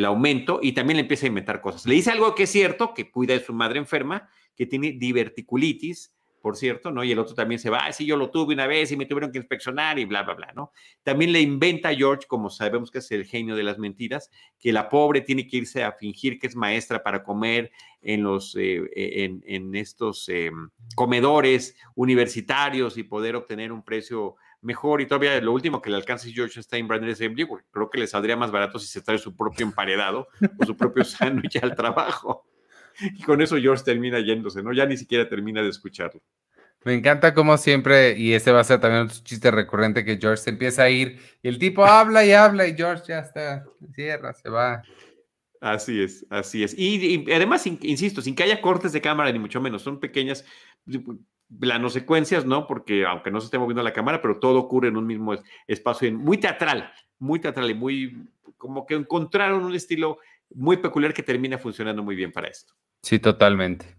aumento 0.05 0.59
y 0.61 0.73
también 0.73 0.97
le 0.97 1.01
empieza 1.01 1.25
a 1.25 1.29
inventar 1.29 1.61
cosas. 1.61 1.85
Le 1.85 1.95
dice 1.95 2.11
algo 2.11 2.35
que 2.35 2.43
es 2.43 2.51
cierto, 2.51 2.93
que 2.93 3.09
cuida 3.11 3.33
de 3.33 3.43
su 3.43 3.53
madre 3.53 3.79
enferma, 3.79 4.29
que 4.55 4.65
tiene 4.65 4.91
diverticulitis, 4.93 6.13
por 6.41 6.55
cierto, 6.55 6.91
¿no? 6.91 7.03
Y 7.03 7.11
el 7.11 7.19
otro 7.19 7.35
también 7.35 7.59
se 7.59 7.69
va, 7.69 7.85
ah, 7.85 7.91
yo 7.99 8.15
lo 8.15 8.31
tuve 8.31 8.53
una 8.53 8.67
vez 8.67 8.91
y 8.91 8.97
me 8.97 9.05
tuvieron 9.05 9.31
que 9.31 9.37
inspeccionar 9.37 9.99
y 9.99 10.05
bla, 10.05 10.23
bla, 10.23 10.35
bla, 10.35 10.53
¿no? 10.55 10.71
También 11.03 11.31
le 11.31 11.41
inventa 11.41 11.89
a 11.89 11.95
George, 11.95 12.27
como 12.27 12.49
sabemos 12.49 12.91
que 12.91 12.99
es 12.99 13.11
el 13.11 13.25
genio 13.25 13.55
de 13.55 13.63
las 13.63 13.77
mentiras, 13.77 14.29
que 14.59 14.71
la 14.71 14.89
pobre 14.89 15.21
tiene 15.21 15.47
que 15.47 15.57
irse 15.57 15.83
a 15.83 15.91
fingir 15.91 16.39
que 16.39 16.47
es 16.47 16.55
maestra 16.55 17.03
para 17.03 17.23
comer 17.23 17.71
en 18.01 18.23
los, 18.23 18.55
eh, 18.55 18.81
eh, 18.95 19.39
en, 19.43 19.75
estos 19.75 20.29
em, 20.29 20.69
comedores 20.95 21.75
universitarios 21.95 22.97
y 22.97 23.03
poder 23.03 23.35
obtener 23.35 23.71
un 23.71 23.83
precio 23.83 24.35
mejor 24.61 25.01
y 25.01 25.07
todavía 25.07 25.39
lo 25.41 25.53
último 25.53 25.81
que 25.81 25.89
le 25.89 25.95
alcanza 25.95 26.27
George 26.29 26.61
Steinbrenner 26.61 27.09
es 27.09 27.19
creo 27.19 27.89
que 27.89 27.99
le 27.99 28.07
saldría 28.07 28.35
más 28.35 28.51
barato 28.51 28.79
si 28.79 28.87
se 28.87 29.01
trae 29.01 29.17
su 29.17 29.35
propio 29.35 29.65
emparedado 29.65 30.27
o 30.57 30.65
su 30.65 30.75
propio 30.75 31.03
sándwich 31.05 31.57
al 31.61 31.75
trabajo. 31.75 32.45
Y 33.01 33.23
con 33.23 33.41
eso 33.41 33.57
George 33.57 33.83
termina 33.83 34.19
yéndose, 34.19 34.61
¿no? 34.61 34.73
Ya 34.73 34.85
ni 34.85 34.97
siquiera 34.97 35.27
termina 35.29 35.61
de 35.61 35.69
escucharlo. 35.69 36.21
Me 36.83 36.93
encanta 36.93 37.33
como 37.33 37.57
siempre, 37.57 38.17
y 38.17 38.33
ese 38.33 38.51
va 38.51 38.61
a 38.61 38.63
ser 38.63 38.79
también 38.79 39.03
un 39.03 39.09
chiste 39.09 39.51
recurrente, 39.51 40.05
que 40.05 40.17
George 40.17 40.43
se 40.43 40.49
empieza 40.49 40.83
a 40.83 40.89
ir 40.89 41.19
y 41.41 41.49
el 41.49 41.59
tipo 41.59 41.85
habla 41.85 42.25
y 42.25 42.31
habla 42.31 42.67
y 42.67 42.75
George 42.75 43.03
ya 43.07 43.19
está, 43.19 43.65
cierra, 43.93 44.33
se 44.33 44.49
va. 44.49 44.81
Así 45.59 46.01
es, 46.01 46.25
así 46.29 46.63
es. 46.63 46.73
Y, 46.77 47.29
además, 47.33 47.67
insisto, 47.67 48.21
sin 48.21 48.33
que 48.33 48.43
haya 48.43 48.61
cortes 48.61 48.93
de 48.93 49.01
cámara, 49.01 49.29
ni 49.31 49.39
mucho 49.39 49.59
menos, 49.59 49.81
son 49.81 49.99
pequeñas 49.99 50.45
planosecuencias, 51.57 52.45
¿no? 52.45 52.67
Porque 52.67 53.05
aunque 53.05 53.31
no 53.31 53.39
se 53.39 53.45
esté 53.45 53.57
moviendo 53.57 53.81
la 53.83 53.93
cámara, 53.93 54.21
pero 54.21 54.39
todo 54.39 54.59
ocurre 54.59 54.89
en 54.89 54.97
un 54.97 55.07
mismo 55.07 55.35
espacio, 55.67 56.11
muy 56.13 56.37
teatral, 56.37 56.91
muy 57.17 57.39
teatral 57.39 57.69
y 57.71 57.73
muy, 57.73 58.29
como 58.57 58.85
que 58.85 58.95
encontraron 58.95 59.63
un 59.63 59.75
estilo 59.75 60.19
muy 60.53 60.77
peculiar 60.77 61.13
que 61.13 61.23
termina 61.23 61.57
funcionando 61.57 62.03
muy 62.03 62.15
bien 62.15 62.31
para 62.31 62.47
esto. 62.47 62.73
Sí, 63.01 63.19
totalmente. 63.19 63.95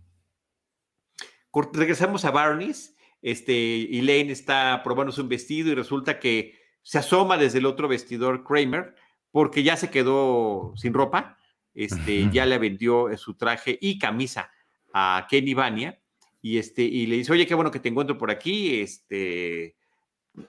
Regresamos 1.72 2.24
a 2.24 2.30
Barney's. 2.30 2.96
Este, 3.22 3.98
Elaine 3.98 4.30
está 4.30 4.82
probándose 4.82 5.20
un 5.20 5.28
vestido 5.28 5.70
y 5.70 5.74
resulta 5.74 6.18
que 6.18 6.58
se 6.82 6.98
asoma 6.98 7.36
desde 7.36 7.58
el 7.58 7.66
otro 7.66 7.88
vestidor 7.88 8.44
Kramer 8.44 8.94
porque 9.30 9.62
ya 9.62 9.76
se 9.76 9.90
quedó 9.90 10.72
sin 10.76 10.94
ropa. 10.94 11.36
Este, 11.74 12.28
ya 12.30 12.46
le 12.46 12.58
vendió 12.58 13.16
su 13.16 13.34
traje 13.34 13.78
y 13.80 13.98
camisa 13.98 14.50
a 14.92 15.26
Kenny 15.30 15.54
Vania 15.54 15.99
y, 16.42 16.58
este, 16.58 16.82
y 16.82 17.06
le 17.06 17.16
dice, 17.16 17.32
oye, 17.32 17.46
qué 17.46 17.54
bueno 17.54 17.70
que 17.70 17.80
te 17.80 17.88
encuentro 17.88 18.16
por 18.16 18.30
aquí. 18.30 18.80
Este, 18.80 19.76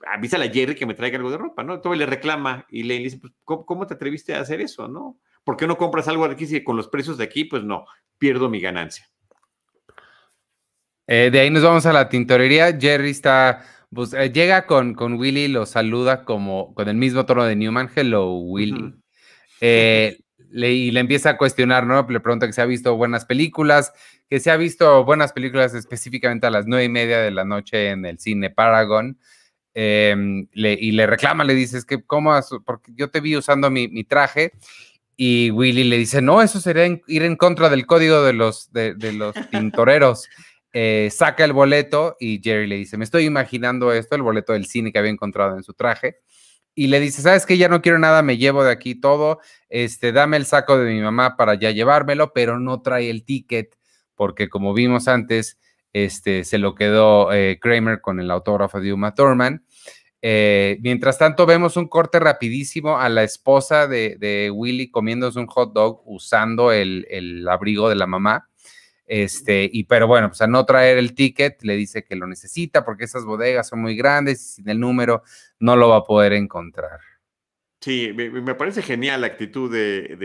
avísale 0.07 0.45
a 0.45 0.51
Jerry 0.51 0.75
que 0.75 0.85
me 0.85 0.93
traiga 0.93 1.17
algo 1.17 1.31
de 1.31 1.37
ropa, 1.37 1.63
¿no? 1.63 1.81
Todo 1.81 1.93
le 1.95 2.05
reclama 2.05 2.65
y 2.69 2.83
le 2.83 2.97
dice, 2.99 3.17
pues, 3.17 3.33
¿cómo, 3.43 3.87
te 3.87 3.95
atreviste 3.95 4.33
a 4.33 4.41
hacer 4.41 4.61
eso, 4.61 4.87
no? 4.87 5.19
¿Por 5.43 5.57
qué 5.57 5.67
no 5.67 5.77
compras 5.77 6.07
algo 6.07 6.25
aquí 6.25 6.45
si 6.45 6.63
con 6.63 6.77
los 6.77 6.87
precios 6.87 7.17
de 7.17 7.23
aquí, 7.23 7.45
pues 7.45 7.63
no, 7.63 7.85
pierdo 8.17 8.49
mi 8.49 8.61
ganancia? 8.61 9.07
Eh, 11.07 11.29
de 11.31 11.39
ahí 11.39 11.49
nos 11.49 11.63
vamos 11.63 11.85
a 11.85 11.93
la 11.93 12.07
tintorería. 12.09 12.77
Jerry 12.79 13.09
está, 13.09 13.65
pues, 13.93 14.13
eh, 14.13 14.31
llega 14.31 14.65
con, 14.65 14.93
con 14.93 15.13
Willy, 15.15 15.47
lo 15.47 15.65
saluda 15.65 16.23
como 16.23 16.73
con 16.73 16.87
el 16.87 16.95
mismo 16.95 17.25
tono 17.25 17.43
de 17.43 17.55
Newman. 17.55 17.89
Hello, 17.93 18.33
Willy. 18.35 18.93
Eh, 19.59 20.19
y 20.53 20.91
le 20.91 20.99
empieza 20.99 21.31
a 21.31 21.37
cuestionar, 21.37 21.85
¿no? 21.85 22.05
Le 22.07 22.19
pregunta 22.19 22.45
que 22.45 22.53
se 22.53 22.61
ha 22.61 22.65
visto 22.65 22.95
buenas 22.95 23.25
películas, 23.25 23.93
que 24.32 24.39
se 24.39 24.49
ha 24.49 24.55
visto 24.55 25.03
buenas 25.03 25.34
películas 25.34 25.73
específicamente 25.73 26.47
a 26.47 26.49
las 26.49 26.65
nueve 26.65 26.86
y 26.86 26.89
media 26.89 27.19
de 27.19 27.32
la 27.32 27.43
noche 27.43 27.89
en 27.89 28.05
el 28.05 28.17
cine 28.17 28.49
Paragon. 28.49 29.19
Em, 29.73 30.47
y 30.53 30.91
le 30.93 31.05
reclama, 31.05 31.43
le 31.43 31.53
dice, 31.53 31.77
es 31.77 31.84
que, 31.84 32.01
¿cómo? 32.01 32.34
Porque 32.65 32.93
yo 32.95 33.09
te 33.09 33.19
vi 33.19 33.36
usando 33.36 33.69
mi, 33.69 34.05
traje. 34.05 34.53
Y 35.17 35.51
Willy 35.51 35.84
le 35.84 35.97
dice, 35.97 36.21
no, 36.21 36.41
eso 36.41 36.61
sería 36.61 36.86
ir 37.07 37.23
en 37.23 37.36
contra 37.36 37.67
del 37.67 37.86
código 37.86 38.23
de 38.23 38.32
los, 38.32 38.71
de, 38.71 38.95
los 39.11 39.36
pintoreros. 39.51 40.29
Eh, 40.71 41.09
saca 41.11 41.43
el 41.43 41.51
boleto 41.51 42.15
y 42.17 42.39
Jerry 42.41 42.67
le 42.67 42.77
dice, 42.77 42.97
me 42.97 43.03
estoy 43.03 43.25
imaginando 43.25 43.91
esto, 43.91 44.15
el 44.15 44.21
boleto 44.21 44.53
del 44.53 44.65
cine 44.65 44.93
que 44.93 44.99
había 44.99 45.11
encontrado 45.11 45.57
en 45.57 45.63
su 45.63 45.73
traje 45.73 46.19
y 46.73 46.88
le 46.88 47.01
dice, 47.01 47.21
¿sabes 47.21 47.45
qué? 47.45 47.57
Ya 47.57 47.67
no 47.67 47.82
quiero 47.82 47.99
nada, 47.99 48.21
me 48.21 48.38
llevo 48.38 48.63
de 48.63 48.71
aquí 48.71 48.95
todo, 48.95 49.39
este, 49.67 50.13
dame 50.13 50.38
el 50.38 50.45
saco 50.45 50.77
de 50.77 50.89
mi 50.93 51.01
mamá 51.01 51.36
para 51.36 51.55
ya 51.55 51.71
llevármelo, 51.71 52.32
pero 52.34 52.59
no 52.59 52.82
trae 52.82 53.09
el 53.09 53.25
ticket, 53.25 53.75
porque 54.22 54.49
como 54.49 54.76
vimos 54.76 55.07
antes, 55.07 55.57
este, 55.93 56.43
se 56.43 56.59
lo 56.59 56.76
quedó 56.76 57.34
eh, 57.34 57.57
Kramer 57.59 58.01
con 58.01 58.19
el 58.19 58.30
autógrafo 58.30 58.80
de 58.80 58.93
Uma 58.93 59.15
Thurman. 59.15 59.65
Eh, 60.22 60.78
mientras 60.84 61.17
tanto, 61.17 61.47
vemos 61.47 61.76
un 61.76 61.88
corte 61.88 62.19
rapidísimo 62.19 62.99
a 62.99 63.09
la 63.09 63.24
esposa 63.24 63.88
de, 63.88 64.17
de 64.19 64.51
Willy 64.51 64.91
comiéndose 64.91 65.39
un 65.39 65.47
hot 65.47 65.74
dog 65.74 66.03
usando 66.05 66.72
el, 66.72 67.47
abrigo 67.49 67.89
de 67.89 67.95
la 67.95 68.05
mamá. 68.05 68.47
Este, 69.07 69.67
y 69.74 69.86
pero 69.86 70.05
bueno, 70.05 70.28
pues 70.28 70.41
a 70.43 70.45
no 70.45 70.67
traer 70.67 70.99
el 70.99 71.15
ticket, 71.15 71.63
le 71.63 71.76
dice 71.76 72.03
que 72.03 72.15
lo 72.15 72.28
necesita 72.28 72.86
porque 72.86 73.05
esas 73.05 73.26
bodegas 73.26 73.69
son 73.69 73.82
muy 73.82 73.95
grandes 73.95 74.39
y 74.39 74.53
sin 74.57 74.69
el 74.69 74.80
número 74.80 75.24
no 75.57 75.76
lo 75.76 75.89
va 75.89 75.97
a 75.97 76.03
poder 76.03 76.34
encontrar. 76.34 76.99
Sí, 77.80 78.13
me, 78.13 78.53
parece 78.53 78.84
genial 78.84 79.22
la 79.22 79.28
actitud 79.28 79.74
de, 79.74 80.15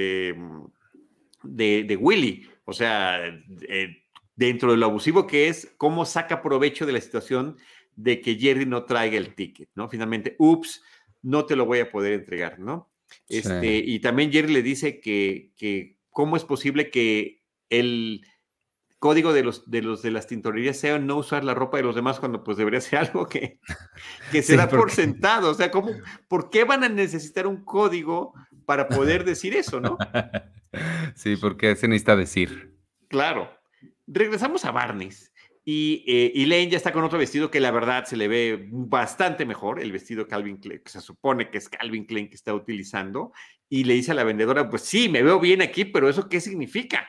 de, 1.43 1.85
de, 1.85 1.97
Willy. 1.97 2.47
O 2.67 2.73
sea, 2.73 3.27
eh, 3.69 4.03
dentro 4.35 4.71
de 4.71 4.77
lo 4.77 4.87
abusivo 4.87 5.27
que 5.27 5.49
es, 5.49 5.73
cómo 5.79 6.05
saca 6.05 6.43
provecho 6.43 6.85
de 6.85 6.93
la 6.93 7.01
situación 7.01 7.57
de 7.95 8.21
que 8.21 8.35
Jerry 8.35 8.67
no 8.67 8.85
traiga 8.85 9.17
el 9.17 9.35
ticket, 9.35 9.71
¿no? 9.75 9.89
Finalmente, 9.89 10.37
ups, 10.39 10.83
no 11.23 11.47
te 11.47 11.57
lo 11.57 11.65
voy 11.65 11.79
a 11.79 11.91
poder 11.91 12.13
entregar, 12.13 12.59
¿no? 12.59 12.91
Este, 13.29 13.77
Y 13.77 14.01
también 14.01 14.33
Jerry 14.33 14.53
le 14.53 14.63
dice 14.63 15.01
que, 15.01 15.53
que 15.57 15.97
cómo 16.11 16.37
es 16.37 16.45
posible 16.45 16.91
que 16.91 17.43
él 17.71 18.23
código 18.99 19.33
de 19.33 19.45
los, 19.45 19.71
de 19.71 19.83
los 19.83 20.03
de 20.03 20.11
las 20.11 20.27
tintorerías 20.27 20.79
sea 20.79 20.99
no 20.99 21.17
usar 21.17 21.45
la 21.45 21.55
ropa 21.55 21.77
de 21.77 21.85
los 21.85 21.95
demás 21.95 22.19
cuando 22.19 22.43
pues 22.43 22.57
debería 22.57 22.81
ser 22.81 22.99
algo 23.01 23.29
que, 23.29 23.61
que 24.33 24.43
se 24.43 24.57
da 24.57 24.69
por 24.69 24.91
sentado. 24.91 25.51
O 25.51 25.55
sea, 25.55 25.71
¿cómo, 25.71 25.91
¿por 26.29 26.51
qué 26.51 26.65
van 26.65 26.83
a 26.83 26.89
necesitar 26.89 27.47
un 27.47 27.65
código 27.65 28.35
para 28.67 28.89
poder 28.89 29.25
decir 29.25 29.55
eso, 29.55 29.81
no? 29.81 29.97
Sí, 31.15 31.37
porque 31.37 31.75
se 31.75 31.89
necesita 31.89 32.17
decir. 32.17 32.77
Claro. 33.09 33.51
Regresamos 34.07 34.67
a 34.67 34.73
Barnes. 34.73 35.33
Y 35.65 36.05
eh, 36.07 36.33
Elaine 36.35 36.71
ya 36.71 36.77
está 36.77 36.93
con 36.93 37.03
otro 37.03 37.19
vestido 37.19 37.51
que 37.51 37.61
la 37.61 37.71
verdad 37.71 38.05
se 38.05 38.19
le 38.19 38.29
ve 38.29 38.69
bastante 38.71 39.47
mejor, 39.47 39.81
el 39.81 39.91
vestido 39.91 40.29
Calvin 40.29 40.59
Klein, 40.59 40.83
que 40.85 40.91
se 40.91 41.01
supone 41.01 41.51
que 41.51 41.57
es 41.57 41.71
Calvin 41.71 42.05
Klein 42.05 42.29
que 42.29 42.35
está 42.35 42.53
utilizando, 42.53 43.33
y 43.71 43.85
le 43.85 43.95
dice 43.95 44.11
a 44.11 44.15
la 44.15 44.25
vendedora, 44.25 44.69
pues 44.69 44.83
sí, 44.83 45.09
me 45.09 45.23
veo 45.23 45.41
bien 45.41 45.63
aquí, 45.63 45.87
pero 45.87 46.11
¿eso 46.11 46.29
qué 46.29 46.43
significa? 46.43 47.09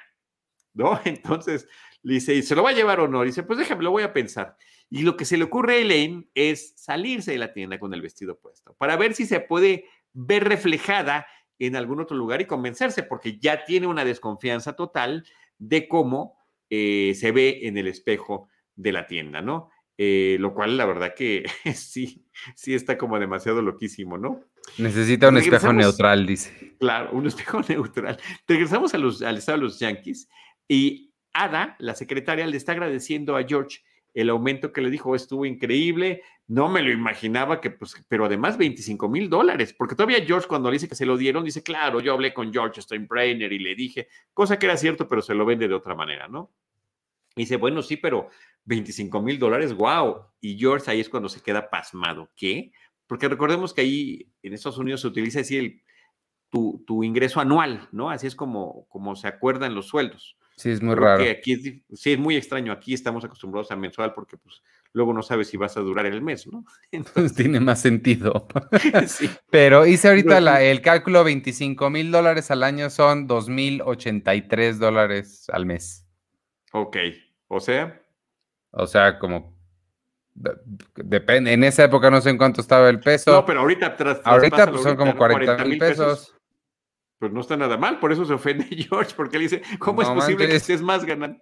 ¿no? 0.78 1.00
Entonces 1.06 1.68
le 2.04 2.16
dice, 2.16 2.34
¿y 2.36 2.44
se 2.44 2.56
lo 2.56 2.64
va 2.64 2.70
a 2.70 2.74
llevar 2.74 3.02
o 3.02 3.08
no? 3.08 3.24
dice, 3.24 3.44
pues 3.44 3.60
déjame, 3.60 3.84
lo 3.84 3.92
voy 3.92 4.04
a 4.04 4.14
pensar. 4.14 4.56
Y 4.90 5.02
lo 5.02 5.18
que 5.18 5.26
se 5.26 5.36
le 5.36 5.44
ocurre 5.44 5.74
a 5.74 5.78
Elaine 5.80 6.30
es 6.34 6.74
salirse 6.78 7.32
de 7.32 7.40
la 7.40 7.52
tienda 7.52 7.78
con 7.78 7.94
el 7.94 8.02
vestido 8.02 8.40
puesto 8.40 8.74
para 8.76 8.96
ver 8.96 9.14
si 9.14 9.26
se 9.26 9.42
puede 9.42 9.86
ver 10.14 10.46
reflejada 10.46 11.28
en 11.60 11.76
algún 11.76 12.00
otro 12.00 12.16
lugar 12.16 12.42
y 12.42 12.46
convencerse, 12.46 13.04
porque 13.04 13.40
ya 13.40 13.66
tiene 13.66 13.88
una 13.88 14.06
desconfianza 14.06 14.74
total 14.74 15.26
de 15.58 15.88
cómo 15.88 16.38
eh, 16.70 17.14
se 17.16 17.32
ve 17.32 17.60
en 17.64 17.78
el 17.78 17.88
espejo 17.88 18.50
de 18.76 18.92
la 18.92 19.08
tienda, 19.08 19.42
¿no? 19.42 19.70
Eh, 19.98 20.38
lo 20.40 20.54
cual 20.54 20.78
la 20.78 20.86
verdad 20.86 21.16
que 21.16 21.44
sí, 21.74 22.26
sí 22.56 22.76
está 22.76 22.98
como 22.98 23.20
demasiado 23.20 23.62
loquísimo, 23.62 24.18
¿no? 24.18 24.42
Necesita 24.78 25.30
un 25.30 25.38
espejo 25.38 25.74
neutral, 25.74 26.26
dice. 26.26 26.76
Claro, 26.80 27.12
un 27.14 27.26
espejo 27.28 27.62
neutral. 27.68 28.20
Regresamos 28.48 28.94
a 28.94 28.98
los, 28.98 29.22
al 29.22 29.38
estado 29.38 29.58
de 29.58 29.64
los 29.64 29.80
Yankees 29.80 30.30
y 30.68 31.14
Ada, 31.34 31.76
la 31.80 31.94
secretaria, 31.94 32.48
le 32.48 32.58
está 32.58 32.72
agradeciendo 32.72 33.38
a 33.38 33.44
George 33.44 33.82
el 34.18 34.32
aumento 34.32 34.74
que 34.74 34.82
le 34.82 34.90
dijo, 34.90 35.14
estuvo 35.14 35.46
increíble, 35.46 36.24
no 36.48 36.70
me 36.70 36.82
lo 36.82 36.92
imaginaba 36.92 37.62
que, 37.62 37.70
pues, 37.70 38.04
pero 38.08 38.26
además 38.26 38.58
25 38.58 39.08
mil 39.10 39.30
dólares, 39.30 39.76
porque 39.78 39.94
todavía 39.94 40.26
George 40.26 40.48
cuando 40.48 40.72
le 40.72 40.78
dice 40.78 40.90
que 40.90 40.96
se 40.96 41.06
lo 41.06 41.18
dieron, 41.18 41.46
dice, 41.46 41.62
claro, 41.62 42.00
yo 42.00 42.14
hablé 42.14 42.34
con 42.34 42.52
George 42.52 42.82
Steinbrenner 42.82 43.54
y 43.54 43.60
le 43.60 43.76
dije, 43.76 44.08
cosa 44.34 44.58
que 44.58 44.66
era 44.66 44.76
cierto, 44.76 45.08
pero 45.08 45.22
se 45.22 45.36
lo 45.36 45.46
vende 45.46 45.68
de 45.68 45.76
otra 45.76 45.94
manera, 45.94 46.28
¿no? 46.28 46.52
Dice, 47.36 47.58
bueno, 47.58 47.84
sí, 47.84 47.98
pero 47.98 48.30
25 48.66 49.22
mil 49.22 49.38
dólares, 49.38 49.72
wow. 49.76 50.26
Y 50.42 50.58
George 50.58 50.90
ahí 50.90 51.00
es 51.00 51.10
cuando 51.10 51.30
se 51.30 51.44
queda 51.44 51.70
pasmado. 51.70 52.32
¿Qué? 52.36 52.72
Porque 53.06 53.28
recordemos 53.28 53.72
que 53.72 53.82
ahí 53.82 54.34
en 54.42 54.54
Estados 54.54 54.80
Unidos 54.80 55.02
se 55.02 55.08
utiliza 55.08 55.42
así 55.42 55.58
el, 55.58 55.84
tu, 56.50 56.84
tu, 56.88 57.04
ingreso 57.04 57.40
anual, 57.40 57.88
¿no? 57.92 58.10
Así 58.10 58.26
es 58.26 58.36
como, 58.36 58.88
como 58.88 59.16
se 59.16 59.28
acuerdan 59.28 59.76
los 59.76 59.86
sueldos. 59.86 60.40
Sí, 60.58 60.72
es 60.72 60.82
muy 60.82 60.96
raro. 60.96 61.24
Aquí 61.24 61.56
sí, 61.56 62.12
es 62.12 62.18
muy 62.18 62.36
extraño. 62.36 62.72
Aquí 62.72 62.96
estamos 62.96 63.24
acostumbrados 63.24 63.70
a 63.70 63.76
mensual 63.76 64.14
porque 64.16 64.38
pues 64.38 64.64
luego 64.92 65.14
no 65.14 65.22
sabes 65.22 65.50
si 65.50 65.56
vas 65.56 65.78
a 65.78 65.82
durar 65.82 66.08
el 66.08 66.24
mes, 66.24 66.48
¿no? 66.48 66.66
Entonces 66.92 67.34
tiene 67.36 67.60
más 67.60 67.80
sentido. 67.80 68.48
sí. 69.08 69.30
Pero 69.52 69.86
hice 69.86 70.08
ahorita 70.10 70.64
el 70.64 70.82
cálculo, 70.82 71.24
25 71.24 71.92
mil 71.92 72.12
dólares 72.12 72.50
al 72.50 72.64
año 72.64 72.90
son 72.90 73.28
2.083 73.28 74.74
dólares 74.80 75.46
al 75.54 75.68
mes. 75.68 76.08
Ok, 76.74 76.98
o 77.48 77.60
sea. 77.60 78.02
O 78.72 78.88
sea, 78.88 79.20
como 79.20 79.56
depende, 80.96 81.54
en 81.54 81.64
esa 81.64 81.84
época 81.84 82.10
no 82.10 82.20
sé 82.20 82.32
en 82.32 82.38
cuánto 82.38 82.62
estaba 82.62 82.90
el 82.90 83.00
peso. 83.00 83.32
No, 83.32 83.46
pero 83.46 83.60
ahorita 83.60 83.96
ahorita 84.24 84.72
pues, 84.72 84.82
son 84.82 84.96
como 84.96 85.16
40 85.16 85.66
mil 85.66 85.78
pesos 85.78 86.37
pues 87.20 87.32
no 87.32 87.42
está 87.42 87.58
nada 87.58 87.78
mal, 87.78 88.00
por 88.00 88.12
eso 88.12 88.26
se 88.26 88.34
ofende 88.34 88.66
George, 88.90 89.14
porque 89.16 89.38
él 89.38 89.44
dice, 89.44 89.62
¿cómo 89.80 90.02
es 90.02 90.10
posible 90.10 90.48
que 90.48 90.56
estés 90.56 90.82
más 90.82 91.06
ganando? 91.06 91.40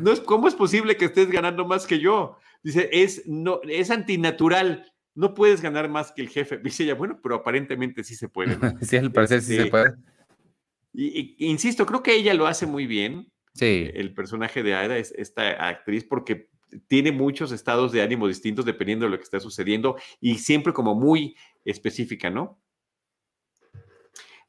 No 0.00 0.12
es, 0.12 0.20
¿Cómo 0.20 0.48
es 0.48 0.54
posible 0.54 0.96
que 0.96 1.06
estés 1.06 1.30
ganando 1.30 1.66
más 1.66 1.86
que 1.86 1.98
yo? 1.98 2.36
Dice, 2.62 2.88
es, 2.92 3.26
no, 3.26 3.60
es 3.68 3.90
antinatural, 3.90 4.92
no 5.14 5.34
puedes 5.34 5.60
ganar 5.60 5.88
más 5.88 6.12
que 6.12 6.22
el 6.22 6.28
jefe. 6.28 6.58
Dice 6.62 6.84
ella, 6.84 6.94
bueno, 6.94 7.18
pero 7.22 7.36
aparentemente 7.36 8.04
sí 8.04 8.14
se 8.14 8.28
puede. 8.28 8.56
sí, 8.82 8.96
al 8.96 9.12
parecer 9.12 9.42
sí 9.42 9.56
se 9.56 9.66
puede. 9.66 9.94
Y, 10.94 11.36
insisto, 11.38 11.86
creo 11.86 12.02
que 12.02 12.14
ella 12.14 12.34
lo 12.34 12.46
hace 12.46 12.66
muy 12.66 12.86
bien. 12.86 13.30
Sí. 13.54 13.90
El 13.94 14.14
personaje 14.14 14.62
de 14.62 14.74
Aida 14.74 14.96
es 14.96 15.12
esta 15.12 15.68
actriz 15.68 16.04
porque 16.04 16.48
tiene 16.86 17.12
muchos 17.12 17.52
estados 17.52 17.92
de 17.92 18.00
ánimo 18.00 18.26
distintos 18.26 18.64
dependiendo 18.64 19.04
de 19.04 19.10
lo 19.10 19.18
que 19.18 19.24
está 19.24 19.40
sucediendo 19.40 19.96
y 20.20 20.38
siempre 20.38 20.72
como 20.72 20.94
muy 20.94 21.36
específica, 21.64 22.30
¿no? 22.30 22.61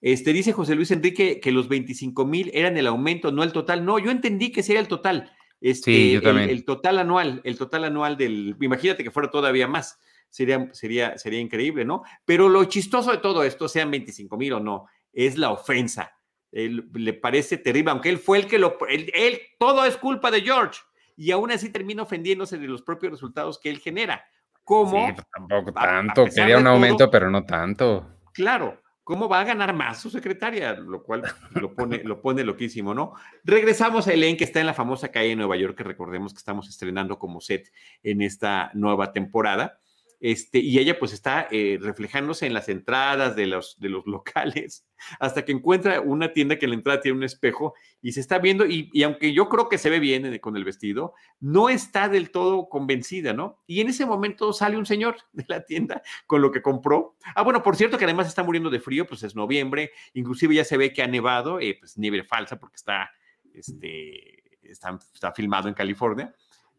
Este, 0.04 0.34
dice 0.34 0.52
José 0.52 0.76
Luis 0.76 0.92
Enrique 0.92 1.40
que 1.40 1.54
los 1.54 1.70
25 1.70 2.26
mil 2.26 2.52
eran 2.54 2.76
el 2.76 2.88
aumento, 2.88 3.32
no 3.32 3.42
el 3.42 3.54
total. 3.54 3.86
No, 3.86 4.00
yo 4.00 4.12
entendí 4.12 4.52
que 4.52 4.62
sería 4.62 4.82
el 4.82 4.90
total. 4.90 5.32
Este, 5.62 5.92
sí, 5.92 6.12
yo 6.12 6.22
también. 6.22 6.50
El, 6.50 6.66
total 6.66 7.00
anual, 7.00 7.40
el 7.46 7.58
total 7.58 7.86
anual 7.86 8.18
del. 8.18 8.58
Imagínate 8.60 9.02
que 9.02 9.12
fuera 9.12 9.32
todavía 9.32 9.66
más. 9.66 9.98
Sería, 10.30 10.68
sería, 10.74 11.18
sería 11.18 11.40
increíble, 11.40 11.86
¿no? 11.86 12.04
Pero 12.26 12.50
lo 12.50 12.66
chistoso 12.66 13.12
de 13.12 13.20
todo 13.20 13.46
esto, 13.46 13.70
sean 13.70 13.90
25 13.92 14.36
mil 14.36 14.52
o 14.52 14.60
no, 14.60 14.88
es 15.14 15.38
la 15.38 15.52
ofensa. 15.52 16.12
Él, 16.52 16.90
le 16.94 17.14
parece 17.14 17.56
terrible, 17.56 17.92
aunque 17.92 18.10
él 18.10 18.18
fue 18.18 18.40
el 18.40 18.48
que 18.48 18.60
lo. 18.60 18.78
Él, 18.90 19.10
él, 19.16 19.40
todo 19.58 19.86
es 19.86 19.96
culpa 19.96 20.32
de 20.32 20.42
George. 20.42 20.82
Y 21.16 21.32
aún 21.32 21.50
así 21.50 21.70
termina 21.70 22.04
ofendiéndose 22.04 22.58
de 22.58 22.68
los 22.68 22.82
propios 22.82 23.14
resultados 23.14 23.58
que 23.58 23.70
él 23.70 23.80
genera. 23.80 24.26
¿Cómo? 24.66 25.08
Sí, 25.08 25.14
pues 25.14 25.28
tampoco 25.34 25.72
tanto. 25.72 26.26
Quería 26.26 26.58
un 26.58 26.68
aumento, 26.68 27.10
pero 27.10 27.30
no 27.30 27.46
tanto. 27.46 28.06
Claro, 28.34 28.83
¿Cómo 29.04 29.28
va 29.28 29.42
a 29.42 29.44
ganar 29.44 29.74
más 29.74 30.00
su 30.00 30.10
secretaria? 30.10 30.74
Lo 30.74 31.04
cual 31.04 31.24
lo 31.52 31.74
pone, 31.74 32.04
lo 32.04 32.22
pone 32.22 32.44
loquísimo, 32.44 32.94
¿no? 32.94 33.14
Regresamos 33.44 34.08
a 34.08 34.14
Elaine, 34.14 34.38
que 34.38 34.46
está 34.46 34.62
en 34.62 34.66
la 34.66 34.74
famosa 34.74 35.12
calle 35.12 35.30
de 35.30 35.36
Nueva 35.36 35.58
York, 35.58 35.78
que 35.78 35.84
recordemos 35.84 36.34
que 36.34 36.38
estamos 36.38 36.70
estrenando 36.70 37.20
como 37.20 37.42
set 37.42 37.72
en 38.02 38.22
esta 38.22 38.72
nueva 38.74 39.12
temporada. 39.12 39.80
Este, 40.24 40.60
y 40.60 40.80
ella 40.80 40.98
pues 40.98 41.12
está 41.12 41.50
eh, 41.52 41.78
reflejándose 41.82 42.46
en 42.46 42.54
las 42.54 42.70
entradas 42.70 43.36
de 43.36 43.46
los, 43.46 43.78
locales, 44.06 44.88
hasta 45.20 45.44
que 45.44 45.52
encuentra 45.52 46.00
una 46.00 46.32
tienda 46.32 46.58
que 46.58 46.66
en 46.66 46.70
la 46.70 46.78
entrada 46.78 47.02
tiene 47.02 47.18
un 47.18 47.26
espejo 47.26 47.74
y 48.02 48.14
se 48.14 48.22
está 48.22 48.40
viendo, 48.40 48.66
y, 48.66 49.04
aunque 49.04 49.34
yo 49.34 49.50
creo 49.50 49.68
que 49.68 49.78
se 49.78 49.90
ve 49.90 50.00
bien 50.00 50.40
con 50.40 50.56
el 50.56 50.64
vestido, 50.64 51.14
no 51.42 51.68
está 51.68 52.08
del 52.08 52.32
todo 52.32 52.70
convencida, 52.70 53.34
¿no? 53.34 53.62
Y 53.68 53.82
en 53.82 53.90
ese 53.90 54.06
momento 54.06 54.54
sale 54.54 54.78
un 54.78 54.86
señor 54.86 55.18
de 55.34 55.44
la 55.50 55.66
tienda 55.66 56.02
con 56.26 56.42
lo 56.42 56.54
que 56.54 56.62
compró. 56.62 57.18
Ah, 57.36 57.42
bueno, 57.42 57.62
por 57.62 57.76
cierto 57.76 57.98
que 57.98 58.06
además 58.06 58.30
está 58.30 58.44
muriendo 58.44 58.70
de 58.70 58.80
frío, 58.80 59.06
pues 59.06 59.24
es 59.24 59.36
noviembre, 59.36 59.92
inclusive 60.14 60.56
ya 60.56 60.64
se 60.64 60.78
ve 60.78 60.94
que 60.94 61.04
ha 61.04 61.08
nevado, 61.08 61.60
eh, 61.60 61.76
pues 61.78 61.98
nieve 61.98 62.24
falsa 62.24 62.58
porque 62.58 62.78
está, 62.78 63.12
este, 63.54 64.42
está, 64.62 64.98
está 65.14 65.34
filmado 65.34 65.68
en 65.68 65.74
California 65.74 66.34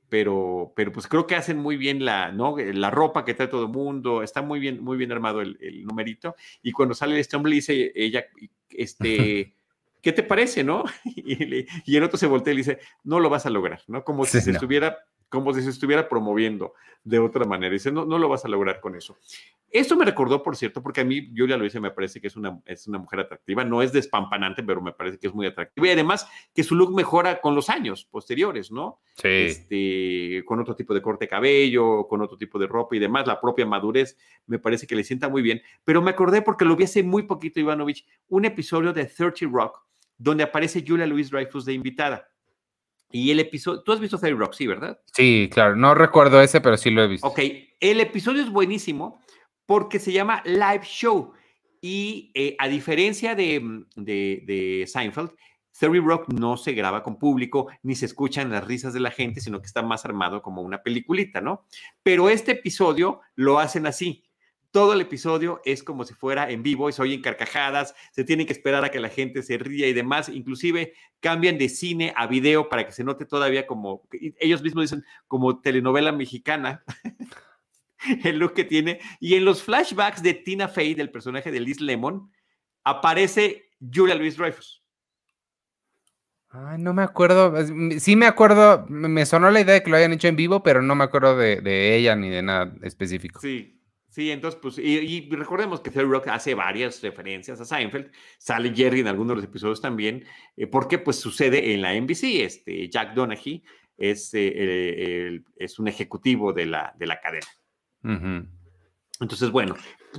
pero, 0.09 0.73
pero 0.77 0.93
pues 0.93 1.07
creo 1.07 1.27
que 1.27 1.35
hacen 1.35 1.59
muy 1.59 1.77
bien 1.77 2.05
la, 2.05 2.31
¿no? 2.33 2.57
la 2.57 2.91
ropa 2.91 3.25
que 3.25 3.35
trae 3.35 3.49
todo 3.49 3.63
el 3.63 3.73
mundo, 3.73 4.23
está 4.23 4.43
muy 4.43 4.61
bien, 4.61 4.83
muy 4.83 4.97
bien 4.97 5.13
armado 5.13 5.41
el, 5.41 5.85
numerito, 5.85 6.35
y 6.63 6.73
cuando 6.73 6.95
sale 6.95 7.19
este 7.19 7.37
hombre 7.37 7.51
le 7.51 7.57
dice 7.57 7.93
ella, 7.95 8.25
este, 8.71 9.55
¿qué 10.01 10.13
te 10.13 10.23
parece, 10.23 10.65
no? 10.65 10.85
Y, 11.17 11.67
y, 11.87 11.97
el 11.97 12.03
otro 12.03 12.19
se 12.19 12.27
voltea 12.27 12.53
y 12.53 12.57
le 12.57 12.61
dice, 12.61 12.79
no 13.03 13.19
lo 13.19 13.31
vas 13.31 13.47
a 13.47 13.51
lograr, 13.51 13.81
¿no? 13.87 14.05
Como 14.05 14.25
si 14.25 14.41
se 14.41 14.51
estuviera 14.51 14.99
como 15.29 15.53
si 15.55 15.63
se 15.63 15.71
estuviera 15.71 16.09
promoviendo 16.09 16.75
de 17.03 17.19
otra 17.19 17.45
manera. 17.45 17.73
Dice, 17.73 17.93
no, 17.93 18.05
no 18.05 18.19
lo 18.19 18.29
vas 18.29 18.45
a 18.45 18.49
lograr 18.49 18.81
con 18.81 18.97
eso. 18.97 19.17
Esto 19.75 19.97
me 19.97 20.05
recordó, 20.05 20.41
por 20.41 20.55
cierto, 20.55 20.81
porque 20.85 21.01
a 21.01 21.05
mí 21.05 21.33
Julia 21.37 21.57
Luisa 21.57 21.81
me 21.81 21.91
parece 21.91 22.21
que 22.21 22.29
es 22.29 22.37
una, 22.37 22.61
es 22.65 22.87
una 22.87 22.99
mujer 22.99 23.19
atractiva, 23.19 23.65
no 23.65 23.83
es 23.83 23.93
despampanante, 23.93 24.63
pero 24.63 24.81
me 24.81 24.93
parece 24.93 25.19
que 25.19 25.27
es 25.27 25.35
muy 25.35 25.49
atractiva. 25.49 25.89
Y 25.89 25.91
además 25.91 26.29
que 26.55 26.63
su 26.63 26.77
look 26.77 26.95
mejora 26.95 27.41
con 27.41 27.57
los 27.57 27.69
años 27.69 28.05
posteriores, 28.05 28.71
¿no? 28.71 29.01
Sí. 29.17 29.27
Este, 29.27 30.45
con 30.45 30.61
otro 30.61 30.77
tipo 30.77 30.95
de 30.95 31.03
corte 31.03 31.25
de 31.25 31.29
cabello, 31.29 32.07
con 32.07 32.23
otro 32.23 32.39
tipo 32.39 32.57
de 32.57 32.69
ropa 32.69 32.95
y 32.95 33.01
demás, 33.01 33.27
la 33.27 33.41
propia 33.41 33.67
madurez 33.67 34.17
me 34.47 34.61
parece 34.61 34.87
que 34.87 34.95
le 34.95 35.03
sienta 35.03 35.29
muy 35.29 35.43
bien. 35.43 35.61
Pero 35.83 36.01
me 36.01 36.13
acordé 36.13 36.41
porque 36.41 36.65
lo 36.65 36.77
vi 36.77 36.85
hace 36.85 37.03
muy 37.03 37.25
poquito, 37.25 37.59
Ivanovich, 37.59 38.07
un 38.29 38.45
episodio 38.45 38.93
de 38.93 39.07
30 39.07 39.47
Rock, 39.51 39.85
donde 40.17 40.45
aparece 40.45 40.85
Julia 40.87 41.05
Louis 41.05 41.33
Dreyfus 41.33 41.65
de 41.65 41.73
invitada. 41.73 42.29
Y 43.15 43.31
el 43.31 43.39
episodio, 43.39 43.81
tú 43.85 43.93
has 43.93 44.01
visto 44.01 44.19
Thirty 44.19 44.35
Rock, 44.35 44.55
sí, 44.55 44.67
¿verdad? 44.67 44.99
Sí, 45.13 45.49
claro, 45.53 45.77
no 45.77 45.95
recuerdo 45.95 46.41
ese, 46.41 46.61
pero 46.61 46.77
sí 46.77 46.91
lo 46.91 47.05
he 47.05 47.07
visto. 47.07 47.25
Ok, 47.25 47.39
el 47.79 48.01
episodio 48.01 48.43
es 48.43 48.51
buenísimo 48.51 49.21
porque 49.67 50.01
se 50.01 50.11
llama 50.11 50.43
Live 50.45 50.83
Show. 50.83 51.33
Y 51.81 52.33
eh, 52.35 52.57
a 52.59 52.67
diferencia 52.67 53.37
de, 53.37 53.61
mm, 53.61 53.87
de, 53.95 54.43
de 54.45 54.85
Seinfeld, 54.89 55.31
Theory 55.79 56.01
Rock 56.01 56.33
no 56.33 56.57
se 56.57 56.73
graba 56.73 57.05
con 57.05 57.17
público 57.17 57.69
ni 57.85 57.95
se 57.95 58.07
escuchan 58.07 58.51
las 58.51 58.67
risas 58.67 58.93
de 58.93 58.99
la 58.99 59.13
gente, 59.13 59.41
sino 59.41 59.61
que 59.61 59.67
está 59.67 59.83
más 59.83 60.05
armado 60.05 60.43
como 60.43 60.63
una 60.63 60.83
peliculita, 60.83 61.41
¿no? 61.41 61.67
Pero 62.03 62.29
este 62.29 62.51
episodio 62.51 63.21
lo 63.37 63.61
hacen 63.61 63.87
así. 63.87 64.25
Todo 64.75 64.93
el 64.93 65.01
episodio 65.01 65.63
es 65.65 65.85
como 65.85 66.03
si 66.03 66.15
fuera 66.15 66.51
en 66.51 66.65
vivo 66.65 66.89
y 66.89 66.93
se 66.93 67.01
oyen 67.01 67.23
carcajadas, 67.23 67.95
se 68.11 68.25
tienen 68.25 68.45
que 68.45 68.53
esperar 68.53 68.85
a 68.85 68.91
que 68.91 68.99
la 68.99 69.09
gente 69.09 69.45
se 69.45 69.57
ría 69.57 69.87
y 69.87 69.93
demás. 69.93 70.29
Inclusive 70.29 70.95
cambian 71.21 71.59
de 71.59 71.69
cine 71.69 72.13
a 72.17 72.27
video 72.27 72.69
para 72.69 72.85
que 72.85 72.91
se 72.91 73.05
note 73.05 73.25
todavía 73.25 73.69
como, 73.69 74.03
ellos 74.41 74.65
mismos 74.65 74.83
dicen, 74.83 75.05
como 75.29 75.61
telenovela 75.61 76.11
mexicana. 76.11 76.83
el 78.25 78.39
look 78.39 78.55
que 78.55 78.65
tiene. 78.65 78.99
Y 79.21 79.35
en 79.35 79.45
los 79.45 79.63
flashbacks 79.63 80.25
de 80.25 80.35
Tina 80.35 80.67
Fey, 80.67 80.95
del 80.95 81.13
personaje 81.13 81.53
de 81.53 81.61
Liz 81.61 81.81
Lemon, 81.81 82.33
aparece 82.83 83.71
Julia 83.79 84.17
Louis 84.17 84.37
Dreyfus. 84.37 84.83
Ay, 86.49 86.79
no 86.79 86.95
me 86.95 87.03
acuerdo. 87.03 87.55
Sí 88.01 88.17
me 88.17 88.27
acuerdo, 88.27 88.87
me 88.89 89.25
sonó 89.25 89.53
la 89.53 89.61
idea 89.61 89.75
de 89.75 89.85
que 89.85 89.91
lo 89.91 89.99
hayan 89.99 90.15
hecho 90.15 90.27
en 90.27 90.35
vivo, 90.35 90.65
pero 90.65 90.83
no 90.83 90.97
me 90.97 91.05
acuerdo 91.05 91.37
de, 91.37 91.97
ella 91.97 92.17
ni 92.17 92.29
de 92.29 92.43
nada 92.43 92.75
específico. 92.83 93.41
Sí, 93.41 93.74
sí, 94.15 94.31
entonces, 94.31 94.61
pues, 94.61 94.79
y, 94.79 95.29
recordemos 95.31 95.81
que 95.81 95.91
Third 95.91 96.09
Rock 96.09 96.29
hace 96.29 96.55
varias 96.55 97.03
referencias 97.03 97.61
a 97.61 97.65
Seinfeld. 97.65 98.11
Sale 98.39 98.73
Jerry 98.75 99.01
en 99.01 99.09
algunos 99.09 99.31
de 99.31 99.35
los 99.37 99.45
episodios 99.45 99.81
también, 99.81 100.25
eh, 100.57 100.67
porque 100.67 100.99
pues 100.99 101.19
sucede 101.19 101.75
en 101.75 101.83
la 101.83 101.95
NBC. 101.95 102.43
Este, 102.45 102.89
Jack 102.89 103.15
Donaghy 103.15 103.63
es, 103.97 104.31
eh, 104.35 105.41
es 105.57 105.79
un 105.79 105.89
ejecutivo 105.89 106.53
de 106.53 106.67
la, 106.67 106.95
de 106.99 107.07
la 107.07 107.21
cadena. 107.21 107.47
Entonces, 109.21 109.51
bueno, 109.51 109.77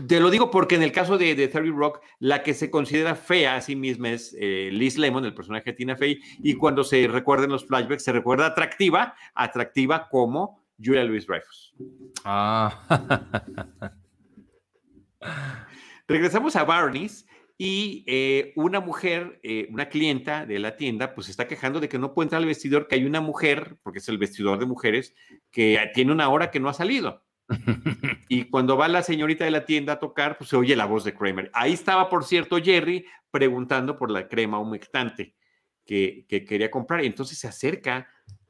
te 0.08 0.20
lo 0.20 0.30
digo 0.30 0.50
porque 0.52 0.76
en 0.76 0.84
el 0.84 0.91
caso 0.91 1.18
de, 1.18 1.36
de 1.36 1.48
Rock, 1.48 2.02
la 2.20 2.43
que 2.43 2.54
se 2.54 2.70
considera 2.72 3.16
fea 3.16 3.56
a 3.56 3.62
sí 3.62 3.76
misma 3.76 4.12
es 4.12 4.36
eh, 4.39 4.70
Liz 4.72 4.98
Lemon, 4.98 5.26
el 5.26 5.34
personaje 5.34 5.72
de 5.72 5.74
Tina 5.74 5.96
Fey, 5.96 6.20
y 6.39 6.56
cuando 6.56 6.84
se 6.84 7.08
recuerda 7.08 7.46
en 7.46 7.52
los 7.52 7.66
flashbacks, 7.66 8.04
se 8.04 8.12
recuerda 8.14 8.48
atractiva, 8.48 9.16
atractiva 9.34 10.08
como 10.10 10.64
Julia 10.84 11.04
Louis 11.04 11.26
Dreyfus. 11.26 11.74
Ah. 12.24 13.92
Regresamos 16.08 16.56
a 16.56 16.64
Barney's 16.64 17.26
y 17.58 18.04
eh, 18.06 18.52
una 18.56 18.80
mujer, 18.82 19.40
eh, 19.44 19.68
una 19.72 19.88
clienta 19.88 20.46
de 20.46 20.60
la 20.60 20.76
tienda, 20.76 21.16
pues 21.16 21.30
está 21.30 21.48
quejando 21.48 21.80
de 21.80 21.88
que 21.88 21.98
no 21.98 22.14
puede 22.14 22.26
entrar 22.26 22.42
al 22.42 22.48
vestidor, 22.48 22.88
que 22.88 22.96
hay 22.96 23.06
una 23.06 23.22
mujer, 23.22 23.78
porque 23.82 24.00
es 24.00 24.10
el 24.10 24.18
vestidor 24.18 24.60
de 24.60 24.66
mujeres, 24.66 25.16
que 25.52 25.80
tiene 25.94 26.12
una 26.12 26.30
hora 26.30 26.52
que 26.52 26.60
no 26.60 26.70
ha 26.70 26.74
salido. 26.74 27.24
y 28.30 28.46
cuando 28.46 28.76
va 28.76 28.88
la 28.88 29.04
señorita 29.04 29.46
de 29.46 29.52
la 29.52 29.66
tienda 29.66 29.94
a 29.94 30.00
tocar, 30.00 30.38
pues 30.38 30.50
se 30.50 30.58
oye 30.58 30.76
la 30.76 30.86
voz 30.86 31.04
de 31.06 31.14
Kramer. 31.14 31.50
Ahí 31.54 31.74
estaba, 31.74 32.10
por 32.10 32.26
cierto, 32.26 32.58
Jerry 32.58 33.06
preguntando 33.32 33.98
por 33.98 34.12
la 34.12 34.28
crema 34.28 34.60
humectante 34.60 35.36
que, 35.86 36.26
quería 36.28 36.72
comprar. 36.72 37.04
Y 37.04 37.08
entonces 37.08 37.38
se 37.38 37.48
acerca 37.48 38.08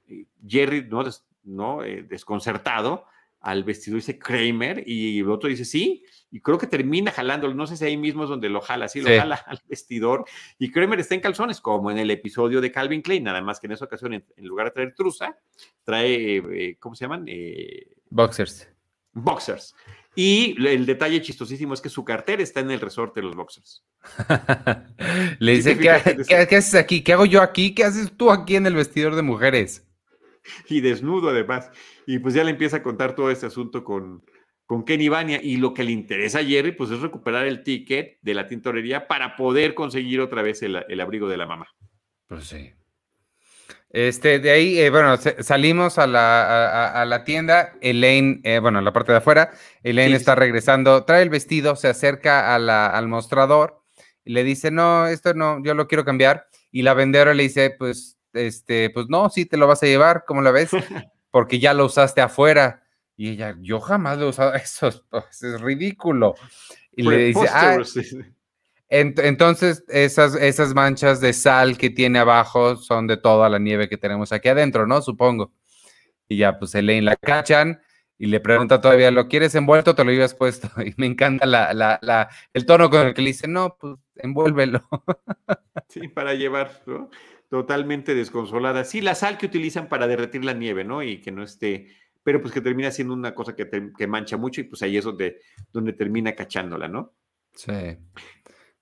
eh, 0.08 0.26
Jerry, 0.48 0.88
¿no? 0.88 1.04
¿No? 1.46 1.84
Eh, 1.84 2.04
desconcertado 2.04 3.06
al 3.40 3.64
vestido, 3.64 3.96
dice 3.96 4.18
Kramer, 4.18 4.84
y 4.88 5.20
el 5.20 5.30
otro 5.30 5.48
dice 5.48 5.66
sí, 5.66 6.04
y 6.32 6.42
creo 6.42 6.58
que 6.58 6.66
termina 6.66 7.12
jalándolo. 7.12 7.54
No 7.54 7.68
sé 7.68 7.78
si 7.78 7.86
ahí 7.86 7.96
mismo 7.96 8.24
es 8.24 8.30
donde 8.30 8.50
lo 8.50 8.60
jala, 8.60 8.88
sí, 8.88 9.02
lo 9.02 9.10
jala 9.10 9.36
al 9.46 9.62
vestidor. 9.68 10.26
Y 10.58 10.72
Kramer 10.72 11.00
está 11.00 11.14
en 11.14 11.22
calzones, 11.22 11.62
como 11.62 11.92
en 11.92 12.00
el 12.00 12.10
episodio 12.10 12.60
de 12.60 12.72
Calvin 12.72 13.04
Klein, 13.04 13.24
nada 13.24 13.42
más 13.42 13.60
que 13.60 13.68
en 13.68 13.74
esa 13.74 13.86
ocasión, 13.86 14.14
en, 14.14 14.26
lugar 14.38 14.68
de 14.68 14.72
traer 14.72 14.96
truza, 14.96 15.38
trae, 15.84 16.38
eh, 16.38 16.78
¿cómo 16.80 16.96
se 16.96 17.06
llaman? 17.06 17.28
Boxers 18.10 18.68
boxers. 19.16 19.74
Y 20.14 20.56
el 20.66 20.86
detalle 20.86 21.22
chistosísimo 21.22 21.74
es 21.74 21.82
que 21.82 21.90
su 21.90 22.06
cartera 22.06 22.44
está 22.44 22.62
en 22.62 22.72
el 22.72 22.80
resorte 22.80 23.20
de 23.20 23.26
los 23.26 23.36
boxers. 23.36 23.84
Le 25.40 25.52
dice, 25.54 25.78
¿Qué, 25.78 25.90
haces 25.90 26.76
aquí? 26.76 27.04
¿Qué 27.04 27.14
hago 27.14 27.26
yo 27.26 27.42
aquí? 27.42 27.74
¿Qué 27.74 27.84
haces 27.84 28.12
tú 28.16 28.32
aquí 28.32 28.56
en 28.56 28.66
el 28.66 28.76
vestidor 28.76 29.16
de 29.16 29.24
mujeres? 29.24 29.85
Y 30.70 30.82
desnudo 30.82 31.30
además. 31.30 31.72
Y 32.06 32.20
pues 32.20 32.34
ya 32.34 32.44
le 32.44 32.52
empieza 32.52 32.78
a 32.78 32.84
contar 32.84 33.16
todo 33.16 33.32
este 33.32 33.46
asunto 33.46 33.84
con, 33.84 34.24
con 34.66 34.84
Kenny 34.84 35.10
Bania. 35.10 35.40
Y 35.42 35.58
lo 35.58 35.74
que 35.74 35.84
le 35.84 35.92
interesa 35.92 36.40
a 36.40 36.44
Jerry, 36.44 36.72
pues 36.72 36.92
es 36.92 37.02
recuperar 37.02 37.46
el 37.46 37.64
ticket 37.64 38.20
de 38.22 38.34
la 38.34 38.48
tintorería 38.48 39.08
para 39.08 39.36
poder 39.36 39.74
conseguir 39.74 40.22
otra 40.22 40.42
vez 40.42 40.62
el, 40.62 40.84
el 40.88 41.02
abrigo 41.02 41.28
de 41.28 41.38
la 41.38 41.48
mamá. 41.48 41.68
Pues 42.28 42.46
sí. 42.46 42.74
Este, 43.96 44.40
de 44.40 44.52
ahí, 44.52 44.78
eh, 44.78 44.90
bueno, 44.90 45.16
salimos 45.16 45.98
a 45.98 46.06
la, 46.06 47.24
tienda, 47.24 47.78
Elaine, 47.80 48.42
eh, 48.44 48.60
bueno, 48.60 48.80
en 48.80 48.84
la 48.86 48.92
parte 48.92 49.14
de 49.14 49.20
afuera, 49.20 49.52
Elaine 49.84 50.18
está 50.18 50.36
regresando, 50.36 51.06
trae 51.06 51.24
el 51.24 51.30
vestido, 51.30 51.78
se 51.78 51.88
acerca 51.88 52.54
al 52.54 53.08
mostrador 53.08 53.86
y 54.26 54.34
le 54.34 54.44
dice, 54.44 54.70
no, 54.70 55.08
esto 55.08 55.34
no, 55.34 55.64
yo 55.64 55.76
lo 55.76 55.88
quiero 55.88 56.04
cambiar. 56.04 56.48
Y 56.72 56.82
la 56.82 56.94
vendedora 56.94 57.34
le 57.34 57.44
dice, 57.44 57.70
pues, 57.70 58.15
este, 58.36 58.90
pues 58.90 59.08
no, 59.10 59.30
sí 59.30 59.46
te 59.46 59.58
lo 59.58 59.68
vas 59.68 59.82
a 59.84 59.88
llevar, 59.88 60.24
¿cómo 60.28 60.42
la 60.42 60.52
ves? 60.52 60.72
Porque 61.32 61.60
ya 61.60 61.74
lo 61.74 61.86
usaste 61.86 62.22
afuera. 62.22 62.84
Y 63.18 63.30
ella, 63.30 63.56
yo 63.62 63.80
jamás 63.80 64.18
lo 64.18 64.26
he 64.26 64.30
usado, 64.30 64.54
eso 64.56 64.88
es, 64.88 65.02
pues, 65.10 65.62
ridículo. 65.62 66.36
Y 66.96 67.04
le 67.04 67.18
dice, 67.18 67.48
ah, 67.50 67.78
entonces, 68.88 69.84
esas, 69.88 70.36
esas 70.36 70.74
manchas 70.74 71.20
de 71.20 71.34
sal 71.34 71.78
que 71.78 71.90
tiene 71.90 72.20
abajo 72.20 72.76
son 72.76 73.08
de 73.08 73.18
toda 73.18 73.50
la 73.50 73.60
nieve 73.60 73.90
que 73.90 73.98
tenemos 73.98 74.32
aquí 74.32 74.48
adentro, 74.48 74.86
¿no? 74.86 75.02
Supongo. 75.02 75.52
Y 76.28 76.38
ya, 76.38 76.58
pues 76.60 76.76
Elaine 76.76 77.06
la 77.06 77.16
cachan 77.16 77.82
y 78.18 78.28
le 78.28 78.40
pregunta 78.40 78.80
todavía, 78.80 79.12
¿lo 79.12 79.28
quieres 79.28 79.56
envuelto? 79.56 79.96
Te 79.96 80.04
lo 80.04 80.12
ibas 80.12 80.34
puesto. 80.34 80.70
Y 80.86 80.94
me 80.98 81.08
encanta 81.08 81.46
la, 81.46 81.74
la, 81.74 82.00
la, 82.02 82.30
el 82.54 82.66
tono 82.66 82.90
con 82.90 83.08
el 83.08 83.14
que 83.14 83.22
le 83.22 83.30
dice, 83.30 83.48
no, 83.48 83.76
pues 83.80 83.96
envuélvelo. 84.16 84.88
Sí, 85.90 86.08
para 86.08 86.34
llevar, 86.34 86.82
¿no? 86.86 87.10
Totalmente 87.50 88.16
desconsolada. 88.16 88.84
Sí, 88.84 89.02
la 89.02 89.16
sal 89.16 89.38
que 89.38 89.46
utilizan 89.46 89.88
para 89.88 90.08
derretir 90.08 90.44
la 90.44 90.54
nieve, 90.54 90.84
¿no? 90.84 91.04
Y 91.04 91.22
que 91.22 91.32
no 91.32 91.44
esté, 91.44 91.88
pero 92.24 92.42
pues 92.42 92.54
que 92.54 92.62
termina 92.62 92.92
siendo 92.92 93.14
una 93.14 93.36
cosa 93.36 93.56
que, 93.56 93.70
que 93.96 94.08
mancha 94.08 94.38
mucho 94.38 94.62
y 94.62 94.66
pues 94.66 94.82
ahí 94.82 94.98
es 94.98 95.06
donde, 95.06 95.40
donde 95.72 95.94
termina 95.94 96.34
cachándola, 96.34 96.88
¿no? 96.88 97.14
Sí. 97.54 97.98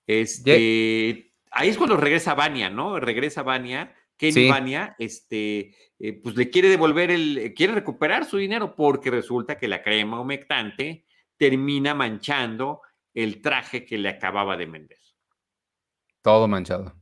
Este, 0.06 1.32
ahí 1.50 1.68
es 1.68 1.76
cuando 1.76 1.96
regresa 1.96 2.34
Vania, 2.34 2.70
¿no? 2.70 2.98
Regresa 3.00 3.42
Vania, 3.42 3.94
Kenny 4.16 4.48
Vania, 4.48 4.94
este, 4.98 5.74
eh, 5.98 6.20
pues 6.22 6.36
le 6.36 6.50
quiere 6.50 6.68
devolver 6.68 7.10
el, 7.10 7.52
quiere 7.54 7.74
recuperar 7.74 8.24
su 8.24 8.36
dinero 8.36 8.74
porque 8.76 9.10
resulta 9.10 9.58
que 9.58 9.68
la 9.68 9.82
crema 9.82 10.20
humectante 10.20 11.04
termina 11.36 11.94
manchando 11.94 12.80
el 13.12 13.40
traje 13.40 13.84
que 13.84 13.98
le 13.98 14.08
acababa 14.08 14.56
de 14.56 14.66
vender. 14.66 14.98
Todo 16.22 16.48
manchado. 16.48 16.94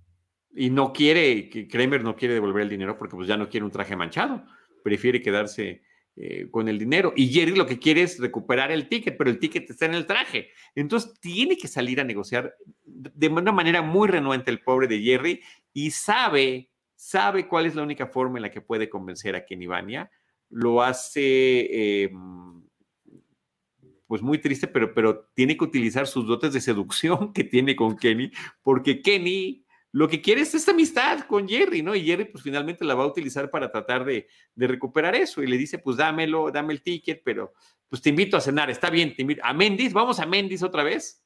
Y 0.54 0.70
no 0.70 0.92
quiere, 0.92 1.48
Kramer 1.68 2.02
no 2.02 2.14
quiere 2.14 2.34
devolver 2.34 2.62
el 2.62 2.68
dinero 2.68 2.98
porque 2.98 3.16
pues 3.16 3.28
ya 3.28 3.36
no 3.36 3.48
quiere 3.48 3.64
un 3.64 3.72
traje 3.72 3.96
manchado, 3.96 4.44
prefiere 4.82 5.22
quedarse 5.22 5.82
eh, 6.14 6.48
con 6.50 6.68
el 6.68 6.78
dinero. 6.78 7.14
Y 7.16 7.28
Jerry 7.28 7.56
lo 7.56 7.64
que 7.64 7.78
quiere 7.78 8.02
es 8.02 8.18
recuperar 8.18 8.70
el 8.70 8.86
ticket, 8.86 9.16
pero 9.16 9.30
el 9.30 9.38
ticket 9.38 9.70
está 9.70 9.86
en 9.86 9.94
el 9.94 10.06
traje. 10.06 10.50
Entonces 10.74 11.18
tiene 11.20 11.56
que 11.56 11.68
salir 11.68 12.00
a 12.00 12.04
negociar 12.04 12.54
de 12.84 13.28
una 13.28 13.50
manera 13.50 13.80
muy 13.80 14.08
renuente 14.08 14.50
el 14.50 14.60
pobre 14.60 14.88
de 14.88 15.00
Jerry 15.00 15.40
y 15.72 15.90
sabe, 15.90 16.70
sabe 16.96 17.48
cuál 17.48 17.64
es 17.64 17.74
la 17.74 17.82
única 17.82 18.08
forma 18.08 18.36
en 18.36 18.42
la 18.42 18.50
que 18.50 18.60
puede 18.60 18.90
convencer 18.90 19.34
a 19.36 19.46
Kenny 19.46 19.66
Vania. 19.66 20.10
Lo 20.50 20.82
hace... 20.82 22.02
Em, 22.02 22.62
pues 24.06 24.20
muy 24.20 24.36
triste, 24.36 24.68
pero, 24.68 24.92
pero 24.92 25.30
tiene 25.32 25.56
que 25.56 25.64
utilizar 25.64 26.06
sus 26.06 26.26
dotes 26.26 26.52
de 26.52 26.60
seducción 26.60 27.32
que 27.32 27.44
tiene 27.44 27.74
con 27.74 27.96
Kenny, 27.96 28.30
porque 28.62 29.00
Kenny 29.00 29.64
lo 29.92 30.08
que 30.08 30.22
quiere 30.22 30.40
es 30.40 30.54
esta 30.54 30.72
amistad 30.72 31.20
con 31.26 31.46
Jerry, 31.46 31.82
¿no? 31.82 31.94
Y 31.94 32.04
Jerry 32.04 32.24
pues 32.24 32.42
finalmente 32.42 32.84
la 32.84 32.94
va 32.94 33.04
a 33.04 33.08
utilizar 33.08 33.50
para 33.50 33.70
tratar 33.70 34.04
de, 34.04 34.26
recuperar 34.56 35.14
eso 35.14 35.42
y 35.42 35.46
le 35.46 35.58
dice, 35.58 35.78
pues 35.78 35.98
dámelo, 35.98 36.50
dame 36.50 36.72
el 36.72 36.82
ticket, 36.82 37.22
pero 37.22 37.52
pues 37.88 38.00
te 38.00 38.08
invito 38.08 38.38
a 38.38 38.40
cenar, 38.40 38.70
está 38.70 38.88
bien, 38.88 39.14
te 39.14 39.20
invito 39.20 39.42
a 39.44 39.52
Mendy's, 39.52 39.92
vamos 39.92 40.18
a 40.18 40.26
Mendy's 40.26 40.62
otra 40.62 40.82
vez. 40.82 41.22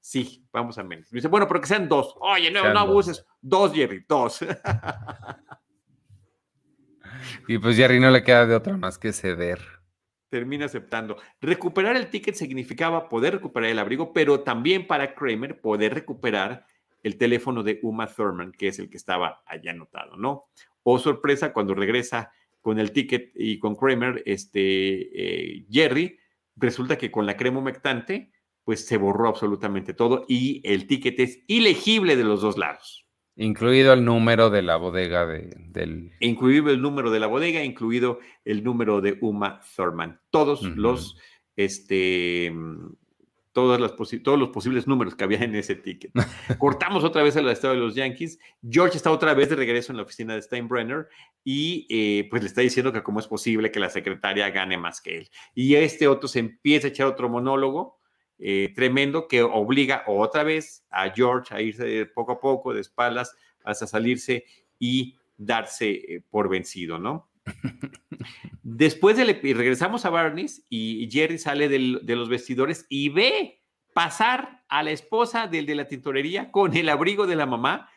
Sí, 0.00 0.44
vamos 0.52 0.76
a 0.76 0.82
Mendy's. 0.82 1.10
dice, 1.10 1.28
bueno, 1.28 1.48
pero 1.48 1.60
que 1.60 1.66
sean 1.66 1.88
dos. 1.88 2.14
Oye, 2.20 2.50
no, 2.50 2.72
no 2.72 2.78
abuses. 2.78 3.24
Dos, 3.40 3.72
Jerry, 3.72 4.04
dos. 4.06 4.40
y 7.48 7.58
pues 7.58 7.76
Jerry 7.76 8.00
no 8.00 8.10
le 8.10 8.22
queda 8.22 8.46
de 8.46 8.54
otra 8.54 8.76
más 8.76 8.98
que 8.98 9.12
ceder 9.12 9.60
termina 10.30 10.66
aceptando. 10.66 11.16
Recuperar 11.40 11.96
el 11.96 12.08
ticket 12.08 12.36
significaba 12.36 13.08
poder 13.08 13.34
recuperar 13.34 13.68
el 13.68 13.80
abrigo, 13.80 14.12
pero 14.12 14.40
también 14.40 14.86
para 14.86 15.14
Kramer 15.14 15.60
poder 15.60 15.92
recuperar 15.92 16.66
el 17.02 17.16
teléfono 17.16 17.62
de 17.62 17.80
Uma 17.82 18.06
Thurman, 18.06 18.52
que 18.52 18.68
es 18.68 18.78
el 18.78 18.90
que 18.90 18.96
estaba 18.96 19.42
allá 19.46 19.70
anotado, 19.70 20.16
¿no? 20.16 20.46
O 20.82 20.98
sorpresa, 20.98 21.52
cuando 21.52 21.74
regresa 21.74 22.32
con 22.60 22.78
el 22.78 22.92
ticket 22.92 23.32
y 23.34 23.58
con 23.58 23.76
Kramer, 23.76 24.22
este, 24.26 24.60
eh, 24.60 25.66
Jerry, 25.70 26.18
resulta 26.56 26.98
que 26.98 27.10
con 27.10 27.26
la 27.26 27.36
crema 27.36 27.58
humectante, 27.58 28.32
pues 28.64 28.86
se 28.86 28.98
borró 28.98 29.28
absolutamente 29.28 29.94
todo 29.94 30.24
y 30.28 30.60
el 30.64 30.86
ticket 30.86 31.18
es 31.20 31.42
ilegible 31.46 32.16
de 32.16 32.24
los 32.24 32.42
dos 32.42 32.58
lados. 32.58 33.06
Incluido 33.36 33.94
el 33.94 34.04
número 34.04 34.50
de 34.50 34.60
la 34.60 34.76
bodega 34.76 35.26
de, 35.26 35.54
del... 35.68 36.12
Incluido 36.20 36.70
el 36.70 36.82
número 36.82 37.10
de 37.10 37.20
la 37.20 37.26
bodega, 37.26 37.64
incluido 37.64 38.18
el 38.44 38.62
número 38.62 39.00
de 39.00 39.16
Uma 39.22 39.60
Thurman. 39.74 40.20
Todos 40.30 40.62
los, 40.62 41.16
este, 41.56 42.52
todas 43.52 43.80
las 43.80 43.94
todos 44.22 44.38
los 44.38 44.50
posibles 44.50 44.86
números 44.86 45.14
que 45.14 45.24
había 45.24 45.38
en 45.38 45.54
ese 45.54 45.74
ticket. 45.74 46.12
Cortamos 46.58 47.04
otra 47.04 47.22
vez 47.22 47.36
el 47.36 47.48
estado 47.48 47.74
de 47.74 47.80
los 47.80 47.94
Yankees. 47.94 48.38
George 48.68 48.96
está 48.96 49.10
otra 49.10 49.34
vez 49.34 49.48
de 49.50 49.56
regreso 49.56 49.92
en 49.92 49.96
la 49.96 50.04
oficina 50.04 50.34
de 50.34 50.42
Steinbrenner 50.42 51.08
y 51.44 51.86
eh, 51.90 52.28
pues 52.30 52.42
le 52.42 52.48
está 52.48 52.60
diciendo 52.60 52.92
que 52.92 53.02
cómo 53.02 53.20
es 53.20 53.26
posible 53.26 53.70
que 53.70 53.80
la 53.80 53.90
secretaria 53.90 54.50
gane 54.50 54.76
más 54.76 55.00
que 55.00 55.18
él. 55.18 55.30
Y 55.54 55.74
este 55.74 56.08
otro 56.08 56.28
se 56.28 56.38
empieza 56.38 56.88
a 56.88 56.90
echar 56.90 57.06
otro 57.06 57.28
monólogo 57.28 58.00
eh, 58.42 58.72
tremendo 58.74 59.28
que 59.28 59.42
obliga 59.42 60.02
otra 60.06 60.44
vez 60.44 60.86
a 60.90 61.10
George 61.10 61.54
a 61.54 61.60
irse 61.60 62.06
poco 62.06 62.32
a 62.32 62.40
poco, 62.40 62.72
de 62.72 62.80
espaldas, 62.80 63.36
hasta 63.64 63.86
salirse 63.86 64.44
y 64.78 65.16
darse 65.36 65.90
eh, 65.90 66.22
por 66.30 66.48
vencido, 66.48 66.98
¿no? 66.98 67.29
Después 68.62 69.16
de 69.16 69.24
regresamos 69.24 70.04
a 70.04 70.10
Barney's 70.10 70.64
y 70.68 71.08
Jerry 71.10 71.38
sale 71.38 71.68
de 71.68 72.16
los 72.16 72.28
vestidores 72.28 72.86
y 72.88 73.08
ve 73.08 73.62
pasar 73.94 74.64
a 74.68 74.82
la 74.82 74.90
esposa 74.92 75.46
del 75.46 75.66
de 75.66 75.74
la 75.74 75.88
tintorería 75.88 76.50
con 76.52 76.76
el 76.76 76.88
abrigo 76.88 77.26
de 77.26 77.36
la 77.36 77.46
mamá 77.46 77.90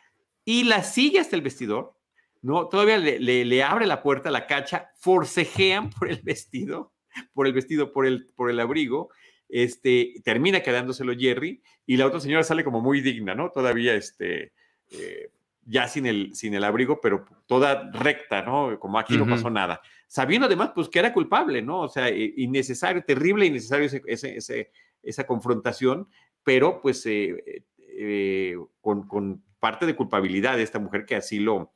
y 0.44 0.64
la 0.64 0.82
sigue 0.82 1.20
hasta 1.20 1.36
el 1.36 1.42
vestidor, 1.42 1.96
¿no? 2.42 2.68
Todavía 2.68 2.98
le, 2.98 3.44
le 3.44 3.62
abre 3.62 3.86
la 3.86 4.02
puerta, 4.02 4.30
la 4.30 4.46
cacha, 4.46 4.90
forcejean 4.96 5.90
por 5.90 6.10
el 6.10 6.20
vestido, 6.22 6.92
por 7.32 7.46
el 7.46 7.52
vestido, 7.52 7.92
por 7.92 8.06
el, 8.06 8.26
por 8.34 8.50
el 8.50 8.60
abrigo 8.60 9.10
este, 9.48 10.14
termina 10.24 10.62
quedándoselo 10.62 11.14
Jerry 11.16 11.62
y 11.86 11.96
la 11.96 12.06
otra 12.06 12.20
señora 12.20 12.42
sale 12.42 12.64
como 12.64 12.80
muy 12.80 13.00
digna, 13.00 13.34
¿no? 13.34 13.50
Todavía, 13.50 13.94
este, 13.94 14.52
eh, 14.90 15.30
ya 15.66 15.88
sin 15.88 16.06
el, 16.06 16.34
sin 16.34 16.54
el 16.54 16.64
abrigo, 16.64 17.00
pero 17.00 17.24
toda 17.46 17.90
recta, 17.92 18.42
¿no? 18.42 18.78
Como 18.78 18.98
aquí 18.98 19.16
no 19.16 19.26
pasó 19.26 19.50
nada. 19.50 19.80
Sabiendo 20.06 20.46
además, 20.46 20.72
pues 20.74 20.88
que 20.88 20.98
era 20.98 21.12
culpable, 21.12 21.62
¿no? 21.62 21.80
O 21.80 21.88
sea, 21.88 22.08
innecesario, 22.10 23.02
terrible, 23.04 23.46
innecesario 23.46 23.88
ese, 24.06 24.70
esa 25.02 25.26
confrontación, 25.26 26.08
pero 26.42 26.80
pues 26.80 27.04
eh, 27.06 27.64
eh, 27.78 28.56
con, 28.80 29.06
con, 29.06 29.42
parte 29.58 29.86
de 29.86 29.96
culpabilidad 29.96 30.58
de 30.58 30.62
esta 30.62 30.78
mujer 30.78 31.06
que 31.06 31.16
así 31.16 31.38
lo, 31.38 31.72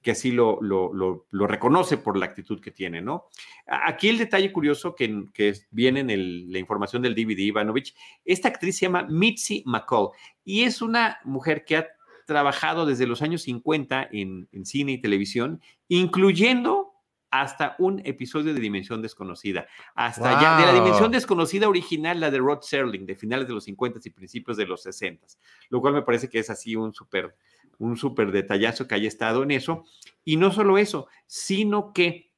que 0.00 0.12
así 0.12 0.30
lo, 0.30 0.58
lo, 0.62 1.46
reconoce 1.46 1.98
por 1.98 2.16
la 2.16 2.24
actitud 2.24 2.60
que 2.62 2.70
tiene, 2.70 3.02
¿no? 3.02 3.26
Aquí 3.66 4.08
el 4.08 4.16
detalle 4.16 4.52
curioso 4.52 4.94
que, 4.94 5.24
que 5.34 5.52
viene 5.70 6.00
en 6.00 6.50
la 6.50 6.58
información 6.58 7.02
del 7.02 7.14
DVD 7.14 7.40
Ivanovich, 7.40 7.94
esta 8.24 8.48
actriz 8.48 8.78
se 8.78 8.86
llama 8.86 9.06
Mitzi 9.10 9.64
McCall 9.66 10.10
y 10.44 10.62
es 10.62 10.80
una 10.80 11.18
mujer 11.24 11.64
que 11.64 11.76
ha 11.76 11.86
trabajado 12.26 12.84
desde 12.84 13.06
los 13.06 13.22
años 13.22 13.42
50 13.42 14.08
en, 14.12 14.48
cine 14.64 14.92
y 14.92 15.00
televisión, 15.00 15.62
incluyendo 15.88 16.92
hasta 17.30 17.74
un 17.78 18.00
episodio 18.04 18.54
de 18.54 18.60
Dimensión 18.60 19.02
Desconocida, 19.02 19.66
hasta 19.94 20.40
ya 20.40 20.58
de 20.58 20.66
la 20.66 20.74
Dimensión 20.74 21.10
Desconocida 21.10 21.68
original, 21.68 22.20
la 22.20 22.30
de 22.30 22.38
Rod 22.38 22.60
Serling, 22.62 23.06
de 23.06 23.16
finales 23.16 23.48
de 23.48 23.54
los 23.54 23.64
50 23.64 24.00
y 24.04 24.10
principios 24.10 24.56
de 24.56 24.66
los 24.66 24.82
60, 24.82 25.26
lo 25.70 25.80
cual 25.80 25.94
me 25.94 26.02
parece 26.02 26.28
que 26.28 26.38
es 26.38 26.50
así 26.50 26.76
un 26.76 26.92
súper 26.92 27.34
un 27.78 27.96
súper 27.96 28.32
detallazo 28.32 28.86
que 28.86 28.94
haya 28.94 29.08
estado 29.08 29.42
en 29.42 29.50
eso. 29.50 29.84
Y 30.24 30.36
no 30.36 30.50
solo 30.50 30.78
eso, 30.78 31.08
sino 31.26 31.92
que 31.92 32.32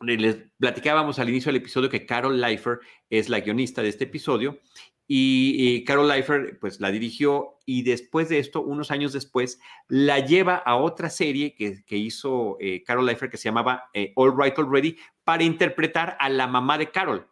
les 0.00 0.36
platicábamos 0.58 1.18
al 1.18 1.28
inicio 1.28 1.50
del 1.50 1.62
episodio 1.62 1.88
que 1.88 2.04
Carol 2.04 2.40
Leifer 2.40 2.80
es 3.08 3.28
la 3.28 3.40
guionista 3.40 3.82
de 3.82 3.88
este 3.88 4.04
episodio 4.04 4.58
y, 5.08 5.84
Carol 5.84 6.08
Leifer 6.08 6.58
pues 6.58 6.80
la 6.80 6.90
dirigió 6.90 7.58
y 7.64 7.82
después 7.82 8.28
de 8.28 8.38
esto, 8.38 8.62
unos 8.62 8.90
años 8.90 9.12
después, 9.12 9.60
la 9.88 10.18
lleva 10.20 10.56
a 10.56 10.76
otra 10.76 11.10
serie 11.10 11.54
que, 11.54 11.96
hizo 11.96 12.56
eh, 12.60 12.82
Carol 12.82 13.06
Leifer 13.06 13.30
que 13.30 13.36
se 13.36 13.44
llamaba 13.44 13.84
eh, 13.94 14.12
All 14.16 14.34
Right 14.36 14.58
Already 14.58 14.96
para 15.24 15.44
interpretar 15.44 16.16
a 16.18 16.28
la 16.28 16.46
mamá 16.46 16.78
de 16.78 16.90
Carol. 16.90 17.28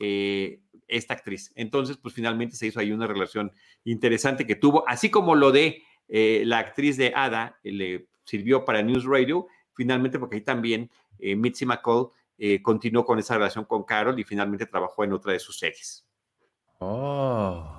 Eh, 0.00 0.60
esta 0.86 1.12
actriz. 1.12 1.52
Entonces, 1.54 1.98
pues 1.98 2.14
finalmente 2.14 2.56
se 2.56 2.66
hizo 2.66 2.80
ahí 2.80 2.92
una 2.92 3.06
relación 3.06 3.52
interesante 3.84 4.46
que 4.46 4.54
tuvo, 4.54 4.88
así 4.88 5.10
como 5.10 5.34
lo 5.34 5.52
de 5.52 5.82
la 6.08 6.58
actriz 6.58 6.96
de 6.96 7.12
Ada 7.14 7.58
le 7.62 8.08
sirvió 8.24 8.64
para 8.64 8.80
News 8.80 9.04
Radio, 9.04 9.46
finalmente 9.74 10.18
porque 10.18 10.36
ahí 10.36 10.42
también 10.42 10.90
Mitzi 11.18 11.66
McCall 11.66 12.08
continuó 12.62 13.04
con 13.04 13.18
esa 13.18 13.34
relación 13.34 13.66
con 13.66 13.84
Carol 13.84 14.18
y 14.18 14.24
finalmente 14.24 14.64
trabajó 14.64 15.04
en 15.04 15.12
otra 15.12 15.34
de 15.34 15.40
sus 15.40 15.58
series. 15.58 16.07
Oh. 16.78 17.74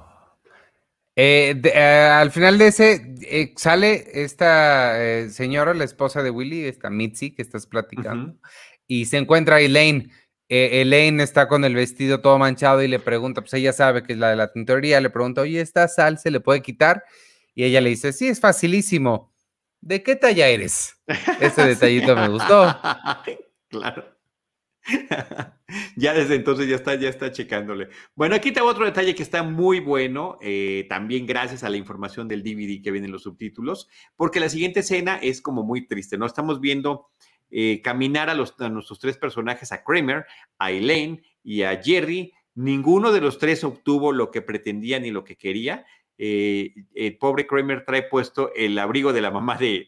al 1.16 2.32
final 2.32 2.58
de 2.58 2.68
ese 2.68 3.54
sale 3.56 4.24
esta 4.24 5.30
señora, 5.30 5.74
la 5.74 5.84
esposa 5.84 6.24
de 6.24 6.30
Willy, 6.30 6.66
esta 6.66 6.90
Mitzi 6.90 7.32
que 7.32 7.42
estás 7.42 7.66
platicando, 7.66 8.36
y 8.88 9.06
se 9.06 9.18
encuentra 9.18 9.58
a 9.58 9.62
Elaine. 9.62 10.12
Elaine 10.50 11.22
está 11.22 11.48
con 11.48 11.64
el 11.64 11.76
vestido 11.76 12.22
todo 12.22 12.38
manchado 12.40 12.82
y 12.82 12.88
le 12.88 13.00
pregunta, 13.00 13.42
pues 13.42 13.54
ella 13.54 13.72
sabe 13.72 14.04
que 14.04 14.14
es 14.14 14.20
la 14.20 14.32
de 14.32 14.36
la 14.36 14.52
tintorería, 14.52 15.00
le 15.00 15.10
pregunta, 15.10 15.42
oye, 15.42 15.62
¿esta 15.62 15.88
sal 15.88 16.18
se 16.18 16.32
le 16.32 16.40
puede 16.40 16.62
quitar? 16.62 17.04
Y 17.54 17.66
ella 17.66 17.82
le 17.82 17.90
dice, 17.90 18.14
sí, 18.14 18.28
es 18.28 18.40
facilísimo. 18.40 19.34
¿De 19.82 20.04
qué 20.04 20.16
talla 20.16 20.48
eres? 20.48 20.96
Ese 21.40 21.64
detallito 21.64 22.16
me 22.16 22.30
gustó. 22.30 22.76
Claro. 23.70 24.19
ya 25.96 26.14
desde 26.14 26.36
entonces 26.36 26.68
ya 26.68 26.76
está, 26.76 26.96
ya 26.96 27.10
está 27.10 27.32
checándole. 27.32 27.90
Bueno, 28.16 28.36
aquí 28.36 28.52
tengo 28.52 28.68
otro 28.68 28.86
detalle 28.86 29.16
que 29.16 29.24
está 29.24 29.44
muy 29.44 29.80
bueno, 29.80 30.38
eh, 30.42 30.86
también 30.90 31.26
gracias 31.26 31.64
a 31.64 31.70
la 31.70 31.78
información 31.78 32.28
del 32.28 32.44
DVD 32.44 32.82
que 32.82 32.92
vienen 32.92 33.12
los 33.12 33.24
subtítulos, 33.24 33.88
porque 34.16 34.40
la 34.40 34.50
siguiente 34.50 34.82
escena 34.82 35.18
es 35.22 35.42
como 35.42 35.64
muy 35.64 35.88
triste, 35.88 36.18
¿no? 36.18 36.26
Estamos 36.26 36.60
viendo 36.60 37.08
eh, 37.52 37.82
caminar 37.82 38.30
a, 38.30 38.36
los, 38.36 38.56
a 38.60 38.70
nuestros 38.70 39.00
tres 39.00 39.18
personajes, 39.18 39.72
a 39.72 39.84
Kramer, 39.84 40.26
a 40.58 40.72
Elaine 40.72 41.24
y 41.44 41.64
a 41.64 41.82
Jerry. 41.82 42.34
Ninguno 42.56 43.12
de 43.12 43.22
los 43.22 43.38
tres 43.38 43.64
obtuvo 43.64 44.12
lo 44.12 44.32
que 44.32 44.42
pretendía 44.42 45.00
ni 45.00 45.12
lo 45.12 45.24
que 45.24 45.36
quería. 45.36 45.86
Eh, 46.22 46.74
el 46.96 47.18
pobre 47.18 47.48
Kramer 47.48 47.86
trae 47.86 48.04
puesto 48.04 48.54
el 48.54 48.78
abrigo 48.78 49.14
de 49.14 49.22
la 49.22 49.32
mamá 49.32 49.58
de, 49.58 49.88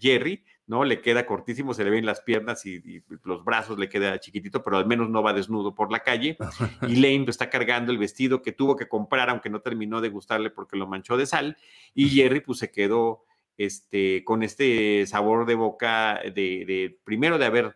Jerry, 0.00 0.44
¿no? 0.66 0.84
Le 0.84 1.00
queda 1.00 1.26
cortísimo, 1.26 1.74
se 1.74 1.84
le 1.84 1.90
ven 1.90 2.06
las 2.06 2.20
piernas 2.20 2.64
y, 2.64 3.02
los 3.24 3.44
brazos 3.44 3.78
le 3.78 3.88
queda 3.88 4.18
chiquitito, 4.18 4.62
pero 4.62 4.78
al 4.78 4.86
menos 4.86 5.10
no 5.10 5.22
va 5.22 5.32
desnudo 5.32 5.74
por 5.74 5.92
la 5.92 6.00
calle. 6.00 6.36
Y 6.88 6.96
Lane 6.96 7.26
está 7.28 7.50
cargando 7.50 7.92
el 7.92 7.98
vestido 7.98 8.42
que 8.42 8.52
tuvo 8.52 8.76
que 8.76 8.88
comprar, 8.88 9.30
aunque 9.30 9.50
no 9.50 9.60
terminó 9.60 10.00
de 10.00 10.08
gustarle 10.08 10.50
porque 10.50 10.76
lo 10.76 10.86
manchó 10.86 11.16
de 11.16 11.26
sal. 11.26 11.56
Y 11.94 12.08
Jerry, 12.08 12.40
pues 12.40 12.58
se 12.58 12.70
quedó 12.70 13.24
este, 13.56 14.24
con 14.24 14.42
este 14.42 15.06
sabor 15.06 15.46
de 15.46 15.54
boca 15.54 16.20
de, 16.34 16.98
primero 17.04 17.38
de 17.38 17.46
haber 17.46 17.74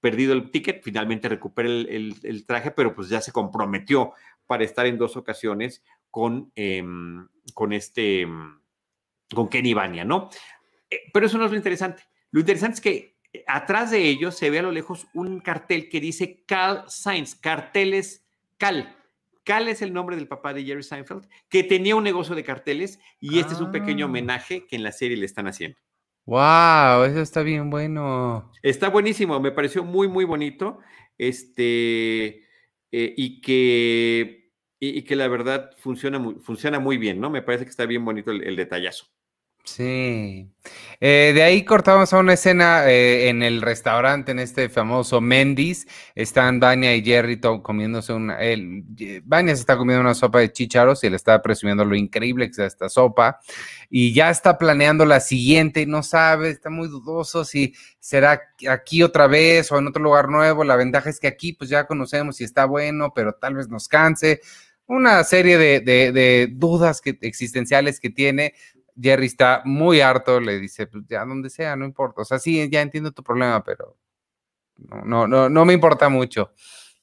perdido 0.00 0.32
el 0.32 0.50
ticket, 0.50 0.82
finalmente 0.82 1.28
recupera 1.28 1.68
el, 1.68 2.44
traje, 2.46 2.70
pero 2.70 2.94
pues 2.94 3.08
ya 3.08 3.20
se 3.20 3.32
comprometió 3.32 4.12
para 4.46 4.64
estar 4.64 4.86
en 4.86 4.96
dos 4.96 5.16
ocasiones 5.16 5.82
con, 6.10 6.52
em, 6.54 7.26
con 7.52 7.72
este, 7.72 8.26
con 9.34 9.48
Kenny 9.48 9.74
Bania, 9.74 10.04
¿no? 10.04 10.30
Eh, 10.88 11.10
pero 11.12 11.26
eso 11.26 11.36
no 11.36 11.44
es 11.44 11.50
lo 11.50 11.56
interesante. 11.56 12.07
Lo 12.30 12.40
interesante 12.40 12.74
es 12.74 12.80
que 12.80 13.18
atrás 13.46 13.90
de 13.90 14.02
ellos 14.08 14.36
se 14.36 14.50
ve 14.50 14.58
a 14.58 14.62
lo 14.62 14.72
lejos 14.72 15.06
un 15.14 15.40
cartel 15.40 15.88
que 15.88 16.00
dice 16.00 16.44
Cal 16.46 16.84
Sainz, 16.88 17.34
carteles 17.34 18.26
Cal. 18.58 18.94
Cal 19.44 19.68
es 19.68 19.80
el 19.80 19.92
nombre 19.94 20.16
del 20.16 20.28
papá 20.28 20.52
de 20.52 20.62
Jerry 20.64 20.82
Seinfeld, 20.82 21.26
que 21.48 21.62
tenía 21.64 21.96
un 21.96 22.04
negocio 22.04 22.34
de 22.34 22.44
carteles 22.44 22.98
y 23.18 23.38
este 23.38 23.54
es 23.54 23.60
un 23.60 23.72
pequeño 23.72 24.04
Ah. 24.04 24.08
homenaje 24.08 24.66
que 24.66 24.76
en 24.76 24.82
la 24.82 24.92
serie 24.92 25.16
le 25.16 25.24
están 25.26 25.46
haciendo. 25.46 25.78
Wow, 26.26 27.04
eso 27.04 27.20
está 27.22 27.42
bien 27.42 27.70
bueno. 27.70 28.52
Está 28.62 28.90
buenísimo, 28.90 29.40
me 29.40 29.50
pareció 29.52 29.84
muy, 29.84 30.06
muy 30.08 30.26
bonito. 30.26 30.80
Este, 31.16 32.44
eh, 32.92 33.14
y 33.16 33.40
que, 33.40 34.52
y, 34.78 34.98
y 34.98 35.02
que 35.02 35.16
la 35.16 35.28
verdad 35.28 35.70
funciona 35.78 36.18
muy, 36.18 36.34
funciona 36.36 36.78
muy 36.78 36.98
bien, 36.98 37.18
¿no? 37.20 37.30
Me 37.30 37.40
parece 37.42 37.64
que 37.64 37.70
está 37.70 37.86
bien 37.86 38.04
bonito 38.04 38.30
el, 38.30 38.42
el 38.44 38.56
detallazo. 38.56 39.06
Sí. 39.76 40.50
Eh, 41.00 41.32
de 41.34 41.42
ahí 41.42 41.64
cortamos 41.64 42.12
a 42.12 42.18
una 42.18 42.32
escena 42.32 42.88
eh, 42.90 43.28
en 43.28 43.42
el 43.42 43.60
restaurante, 43.62 44.32
en 44.32 44.38
este 44.38 44.68
famoso 44.68 45.20
Mendy's. 45.20 45.86
Están 46.14 46.58
Vania 46.58 46.96
y 46.96 47.04
Jerry 47.04 47.38
comiéndose 47.40 48.12
una. 48.12 48.38
Vania 49.24 49.54
se 49.54 49.60
está 49.60 49.76
comiendo 49.76 50.00
una 50.00 50.14
sopa 50.14 50.40
de 50.40 50.50
chícharos 50.50 51.04
y 51.04 51.10
le 51.10 51.16
está 51.16 51.40
presumiendo 51.42 51.84
lo 51.84 51.94
increíble 51.96 52.46
que 52.46 52.52
es 52.52 52.58
esta 52.72 52.88
sopa. 52.88 53.40
Y 53.90 54.12
ya 54.14 54.30
está 54.30 54.56
planeando 54.58 55.04
la 55.04 55.20
siguiente, 55.20 55.86
no 55.86 56.02
sabe, 56.02 56.50
está 56.50 56.70
muy 56.70 56.88
dudoso 56.88 57.44
si 57.44 57.74
será 58.00 58.40
aquí 58.68 59.02
otra 59.02 59.26
vez 59.26 59.70
o 59.70 59.78
en 59.78 59.86
otro 59.86 60.02
lugar 60.02 60.28
nuevo. 60.28 60.64
La 60.64 60.76
ventaja 60.76 61.10
es 61.10 61.20
que 61.20 61.28
aquí, 61.28 61.52
pues 61.52 61.68
ya 61.70 61.86
conocemos 61.86 62.36
si 62.36 62.44
está 62.44 62.64
bueno, 62.64 63.12
pero 63.14 63.34
tal 63.34 63.54
vez 63.54 63.68
nos 63.68 63.86
canse. 63.86 64.40
Una 64.86 65.22
serie 65.24 65.58
de, 65.58 65.80
de- 65.80 66.12
de 66.12 66.48
dudas 66.50 67.00
que, 67.02 67.18
existenciales 67.20 68.00
que 68.00 68.08
tiene. 68.10 68.54
Jerry 69.00 69.26
está 69.26 69.62
muy 69.64 70.00
harto, 70.00 70.40
le 70.40 70.58
dice, 70.58 70.86
pues 70.86 71.04
ya 71.08 71.24
donde 71.24 71.50
sea, 71.50 71.76
no 71.76 71.84
importa. 71.84 72.22
O 72.22 72.24
sea, 72.24 72.38
sí, 72.38 72.68
ya 72.70 72.80
entiendo 72.82 73.12
tu 73.12 73.22
problema, 73.22 73.62
pero 73.64 73.96
no, 74.76 75.02
no, 75.04 75.26
no, 75.28 75.48
no 75.48 75.64
me 75.64 75.72
importa 75.74 76.08
mucho. 76.08 76.52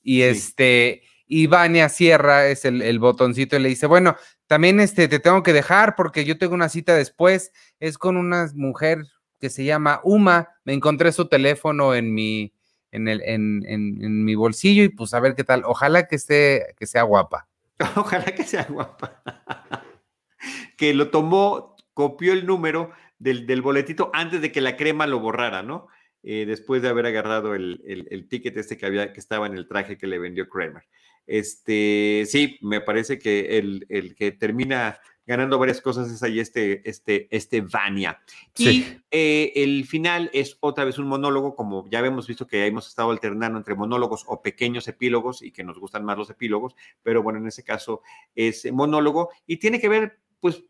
Y 0.02 0.18
Sí. 0.18 0.22
este, 0.24 1.04
y 1.28 1.48
Vania 1.48 1.90
cierra, 1.90 2.48
es 2.48 2.66
el, 2.66 2.82
el 2.82 3.00
botoncito 3.00 3.56
y 3.56 3.60
le 3.60 3.70
dice, 3.70 3.88
bueno, 3.88 4.16
también 4.48 4.80
este, 4.80 5.08
te 5.08 5.20
tengo 5.20 5.42
que 5.42 5.54
dejar 5.54 5.96
porque 5.96 6.24
yo 6.26 6.38
tengo 6.38 6.54
una 6.54 6.70
cita 6.70 6.94
después, 6.96 7.52
es 7.80 7.98
con 7.98 8.16
una 8.18 8.48
mujer 8.54 9.06
que 9.40 9.50
se 9.50 9.64
llama 9.66 10.02
Uma, 10.04 10.50
me 10.64 10.74
encontré 10.74 11.12
su 11.12 11.28
teléfono 11.28 11.96
en 11.96 12.14
mi, 12.14 12.54
en 12.92 13.08
el, 13.08 13.22
en, 13.24 13.64
en- 13.68 14.04
en 14.04 14.24
mi 14.24 14.36
bolsillo 14.36 14.84
y 14.84 14.90
pues 14.90 15.14
a 15.14 15.20
ver 15.20 15.36
qué 15.36 15.44
tal, 15.44 15.64
ojalá 15.66 16.08
que 16.08 16.16
esté, 16.16 16.76
que 16.78 16.86
sea 16.88 17.04
guapa. 17.04 17.48
Ojalá 17.98 18.26
que 18.34 18.44
sea 18.44 18.64
guapa. 18.70 19.22
que 20.78 20.94
lo 20.94 21.10
tomó, 21.10 21.75
copió 21.96 22.34
el 22.34 22.46
número 22.46 22.92
del, 23.18 23.48
del 23.48 23.64
boletito 23.64 24.12
antes 24.14 24.42
de 24.42 24.52
que 24.52 24.62
la 24.62 24.78
crema 24.78 25.08
lo 25.08 25.20
borrara, 25.20 25.64
¿no? 25.64 25.88
Eh, 26.22 26.46
después 26.46 26.82
de 26.84 26.90
haber 26.90 27.06
agarrado 27.08 27.56
el, 27.56 27.82
el- 27.88 28.08
el 28.12 28.28
ticket 28.28 28.58
este 28.58 28.78
que, 28.78 28.86
había, 28.86 29.14
que 29.14 29.20
estaba 29.20 29.48
en 29.48 29.54
el 29.56 29.68
traje 29.68 29.98
que 29.98 30.08
le 30.08 30.20
vendió 30.20 30.48
Kramer. 30.50 30.84
Este, 31.28 32.24
sí, 32.28 32.58
me 32.62 32.82
parece 32.82 33.18
que 33.20 33.58
el, 33.58 33.86
el 33.90 34.16
que 34.16 34.32
termina 34.32 35.00
ganando 35.28 35.58
varias 35.58 35.82
cosas 35.82 36.12
es 36.12 36.22
ahí 36.22 36.40
este, 36.40 36.88
este, 36.88 37.28
este 37.36 37.62
Vania. 37.62 38.20
Y 38.58 38.64
Sí. 38.64 38.98
eh, 39.12 39.52
el 39.56 39.86
final 39.86 40.30
es 40.34 40.58
otra 40.60 40.84
vez 40.86 40.98
un 41.00 41.08
monólogo, 41.08 41.56
como 41.56 41.88
ya 41.90 42.00
hemos 42.00 42.28
visto 42.28 42.46
que 42.46 42.66
hemos 42.66 42.88
estado 42.88 43.10
alternando 43.12 43.58
entre 43.58 43.74
monólogos 43.76 44.24
o 44.28 44.42
pequeños 44.42 44.88
epílogos 44.88 45.42
y 45.42 45.52
que 45.52 45.64
nos 45.64 45.80
gustan 45.80 46.06
más 46.06 46.18
los 46.18 46.30
epílogos, 46.30 46.76
pero 47.02 47.24
bueno, 47.24 47.40
en 47.40 47.48
ese 47.48 47.64
caso 47.64 48.02
es 48.36 48.72
monólogo 48.72 49.30
y 49.48 49.58
tiene 49.58 49.80
que 49.80 49.90
ver, 49.90 50.20
pues, 50.40 50.64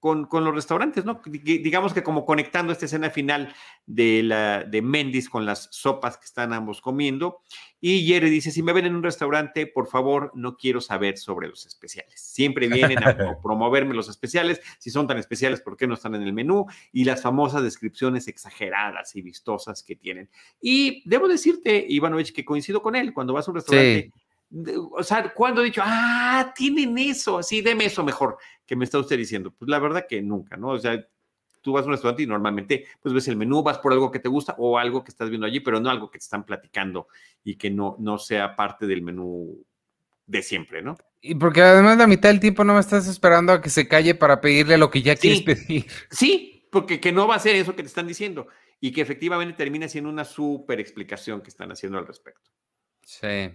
con, 0.00 0.26
con 0.26 0.44
los 0.44 0.54
restaurantes, 0.54 1.04
¿no? 1.04 1.20
Dig- 1.22 1.62
Digamos 1.62 1.92
que 1.92 2.02
como 2.02 2.24
conectando 2.24 2.72
esta 2.72 2.84
escena 2.86 3.10
final 3.10 3.54
de, 3.86 4.22
la, 4.22 4.64
de 4.64 4.82
con 5.30 5.44
las 5.44 5.68
sopas 5.72 6.16
que 6.16 6.24
están 6.24 6.52
ambos 6.52 6.80
comiendo. 6.80 7.40
Y 7.80 8.06
Jerry 8.06 8.30
dice, 8.30 8.50
si 8.50 8.62
me 8.62 8.72
ven 8.72 8.86
en 8.86 8.96
un 8.96 9.02
restaurante, 9.02 9.66
por 9.66 9.86
favor, 9.86 10.32
no 10.34 10.56
quiero 10.56 10.80
saber 10.80 11.16
sobre 11.18 11.48
los 11.48 11.64
especiales. 11.66 12.20
Siempre 12.20 12.68
vienen 12.68 13.02
a 13.02 13.16
pro- 13.16 13.38
promoverme 13.42 13.94
los 13.94 14.08
especiales. 14.08 14.60
Si 14.78 14.90
son 14.90 15.06
tan 15.06 15.18
especiales, 15.18 15.60
¿por 15.60 15.76
qué 15.76 15.86
no 15.86 15.94
están 15.94 16.14
en 16.14 16.22
el 16.22 16.32
menú? 16.32 16.66
Y 16.92 17.04
las 17.04 17.22
famosas 17.22 17.62
descripciones 17.62 18.26
exageradas 18.28 19.14
y 19.16 19.22
vistosas 19.22 19.82
que 19.82 19.96
tienen. 19.96 20.28
Y 20.60 21.02
debo 21.08 21.28
decirte, 21.28 21.84
Ivanovich, 21.88 22.32
que 22.32 22.44
coincido 22.44 22.82
con 22.82 22.96
él. 22.96 23.12
Cuando 23.14 23.32
vas 23.32 23.46
a 23.46 23.50
un 23.50 23.56
restaurante, 23.56 24.12
o 24.92 25.02
sea, 25.02 25.32
cuando 25.34 25.60
he 25.60 25.66
dicho, 25.66 25.82
ah, 25.84 26.52
tienen 26.56 26.96
eso, 26.98 27.42
sí, 27.42 27.60
deme 27.60 27.84
eso 27.84 28.02
mejor, 28.02 28.38
que 28.66 28.76
me 28.76 28.84
está 28.84 28.98
usted 28.98 29.16
diciendo. 29.16 29.50
Pues 29.50 29.68
la 29.68 29.78
verdad 29.78 30.06
que 30.08 30.22
nunca, 30.22 30.56
¿no? 30.56 30.68
O 30.68 30.78
sea, 30.78 31.06
tú 31.60 31.72
vas 31.72 31.82
a 31.82 31.86
un 31.86 31.92
restaurante 31.92 32.22
y 32.22 32.26
normalmente 32.26 32.86
pues 33.00 33.14
ves 33.14 33.28
el 33.28 33.36
menú, 33.36 33.62
vas 33.62 33.78
por 33.78 33.92
algo 33.92 34.10
que 34.10 34.20
te 34.20 34.28
gusta 34.28 34.54
o 34.58 34.78
algo 34.78 35.04
que 35.04 35.10
estás 35.10 35.28
viendo 35.28 35.46
allí, 35.46 35.60
pero 35.60 35.80
no 35.80 35.90
algo 35.90 36.10
que 36.10 36.18
te 36.18 36.24
están 36.24 36.44
platicando 36.44 37.08
y 37.44 37.56
que 37.56 37.70
no, 37.70 37.96
no 37.98 38.18
sea 38.18 38.56
parte 38.56 38.86
del 38.86 39.02
menú 39.02 39.64
de 40.26 40.42
siempre, 40.42 40.82
¿no? 40.82 40.96
Y 41.20 41.34
porque 41.34 41.62
además 41.62 41.98
la 41.98 42.06
mitad 42.06 42.28
del 42.28 42.40
tiempo 42.40 42.64
no 42.64 42.74
me 42.74 42.80
estás 42.80 43.08
esperando 43.08 43.52
a 43.52 43.60
que 43.60 43.70
se 43.70 43.88
calle 43.88 44.14
para 44.14 44.40
pedirle 44.40 44.78
lo 44.78 44.90
que 44.90 45.02
ya 45.02 45.16
quieres 45.16 45.42
pedir. 45.42 45.86
Sí, 46.10 46.68
porque 46.70 47.00
que 47.00 47.12
no 47.12 47.26
va 47.26 47.34
a 47.34 47.40
ser 47.40 47.56
eso 47.56 47.74
que 47.74 47.82
te 47.82 47.88
están 47.88 48.06
diciendo 48.06 48.46
y 48.80 48.92
que 48.92 49.00
efectivamente 49.00 49.56
termina 49.56 49.88
siendo 49.88 50.10
una 50.10 50.24
súper 50.24 50.80
explicación 50.80 51.40
que 51.40 51.48
están 51.48 51.72
haciendo 51.72 51.98
al 51.98 52.06
respecto. 52.06 52.50
Sí. 53.10 53.50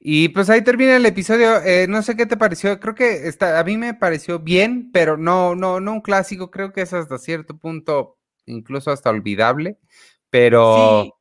Y 0.00 0.30
pues 0.30 0.48
ahí 0.48 0.64
termina 0.64 0.96
el 0.96 1.04
episodio. 1.04 1.60
Eh, 1.62 1.86
no 1.86 2.00
sé 2.02 2.16
qué 2.16 2.24
te 2.24 2.38
pareció. 2.38 2.80
Creo 2.80 2.94
que 2.94 3.28
está, 3.28 3.60
a 3.60 3.64
mí 3.64 3.76
me 3.76 3.92
pareció 3.92 4.38
bien, 4.38 4.90
pero 4.90 5.18
no, 5.18 5.54
no, 5.54 5.80
no 5.80 5.92
un 5.92 6.00
clásico. 6.00 6.50
Creo 6.50 6.72
que 6.72 6.80
es 6.80 6.94
hasta 6.94 7.18
cierto 7.18 7.58
punto, 7.58 8.18
incluso 8.46 8.90
hasta 8.90 9.10
olvidable, 9.10 9.76
pero, 10.30 11.02
Sí. 11.04 11.12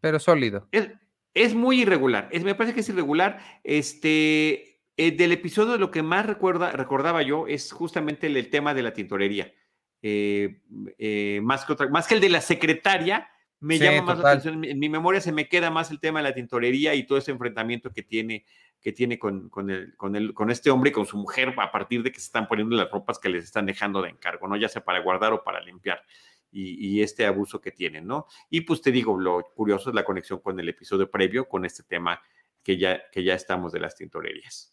pero 0.00 0.18
sólido. 0.18 0.66
Es, 0.72 0.88
es 1.34 1.54
muy 1.54 1.82
irregular. 1.82 2.30
Es, 2.32 2.42
me 2.42 2.54
parece 2.54 2.72
que 2.74 2.80
es 2.80 2.88
irregular. 2.88 3.38
Este, 3.64 4.80
eh, 4.96 5.10
del 5.14 5.32
episodio 5.32 5.76
lo 5.76 5.90
que 5.90 6.02
más 6.02 6.24
recuerda, 6.24 6.72
recordaba 6.72 7.20
yo 7.20 7.46
es 7.46 7.70
justamente 7.70 8.28
el, 8.28 8.38
el 8.38 8.48
tema 8.48 8.72
de 8.72 8.82
la 8.82 8.94
tintorería. 8.94 9.52
Eh, 10.00 10.62
eh, 10.96 11.40
más, 11.42 11.66
que 11.66 11.74
otra- 11.74 11.90
más 11.90 12.06
que 12.08 12.14
el 12.14 12.20
de 12.22 12.30
la 12.30 12.40
secretaria, 12.40 13.28
me 13.64 13.78
Sí, 13.78 13.84
llama 13.84 14.02
más 14.02 14.18
la 14.18 14.30
atención. 14.30 14.54
En 14.54 14.60
mi, 14.60 14.70
en 14.70 14.78
mi 14.78 14.88
memoria 14.88 15.20
se 15.20 15.32
me 15.32 15.48
queda 15.48 15.70
más 15.70 15.90
el 15.90 16.00
tema 16.00 16.20
de 16.20 16.24
la 16.24 16.34
tintorería 16.34 16.94
y 16.94 17.04
todo 17.06 17.18
ese 17.18 17.30
enfrentamiento 17.30 17.90
que 17.92 18.02
tiene, 18.02 18.44
que 18.80 18.92
tiene 18.92 19.18
con, 19.18 19.48
con, 19.48 19.70
el, 19.70 19.96
con, 19.96 20.16
el, 20.16 20.34
con 20.34 20.50
este 20.50 20.70
hombre 20.70 20.90
y 20.90 20.92
con 20.92 21.06
su 21.06 21.16
mujer 21.16 21.54
a 21.58 21.72
partir 21.72 22.02
de 22.02 22.12
que 22.12 22.20
se 22.20 22.26
están 22.26 22.46
poniendo 22.46 22.76
las 22.76 22.90
ropas 22.90 23.18
que 23.18 23.28
les 23.28 23.44
están 23.44 23.66
dejando 23.66 24.02
de 24.02 24.10
encargo, 24.10 24.48
¿no? 24.48 24.56
Ya 24.56 24.68
sea 24.68 24.84
para 24.84 25.00
guardar 25.00 25.32
o 25.32 25.42
para 25.42 25.60
limpiar. 25.60 26.02
Y, 26.50 26.98
y 26.98 27.02
este 27.02 27.26
abuso 27.26 27.60
que 27.60 27.72
tienen, 27.72 28.06
¿no? 28.06 28.26
Y 28.48 28.60
pues 28.60 28.80
te 28.80 28.92
digo, 28.92 29.18
lo 29.18 29.42
curioso 29.54 29.90
es 29.90 29.94
la 29.96 30.04
conexión 30.04 30.38
con 30.40 30.60
el 30.60 30.68
episodio 30.68 31.10
previo, 31.10 31.48
con 31.48 31.64
este 31.64 31.82
tema 31.82 32.20
que 32.62 32.78
ya, 32.78 33.02
que 33.10 33.24
ya 33.24 33.34
estamos 33.34 33.72
de 33.72 33.80
las 33.80 33.96
tintorerías. 33.96 34.72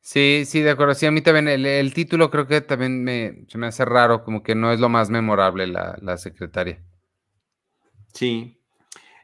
Sí, 0.00 0.42
sí, 0.44 0.60
de 0.60 0.70
acuerdo. 0.70 0.92
Sí, 0.94 1.06
a 1.06 1.10
mí 1.10 1.22
también 1.22 1.48
el, 1.48 1.64
el 1.64 1.94
título 1.94 2.30
creo 2.30 2.46
que 2.46 2.60
también 2.60 3.02
me, 3.02 3.44
se 3.48 3.56
me 3.56 3.66
hace 3.68 3.86
raro, 3.86 4.22
como 4.22 4.42
que 4.42 4.54
no 4.54 4.70
es 4.70 4.80
lo 4.80 4.90
más 4.90 5.08
memorable 5.08 5.66
la, 5.66 5.96
la 6.02 6.18
secretaria. 6.18 6.82
Sí. 8.14 8.56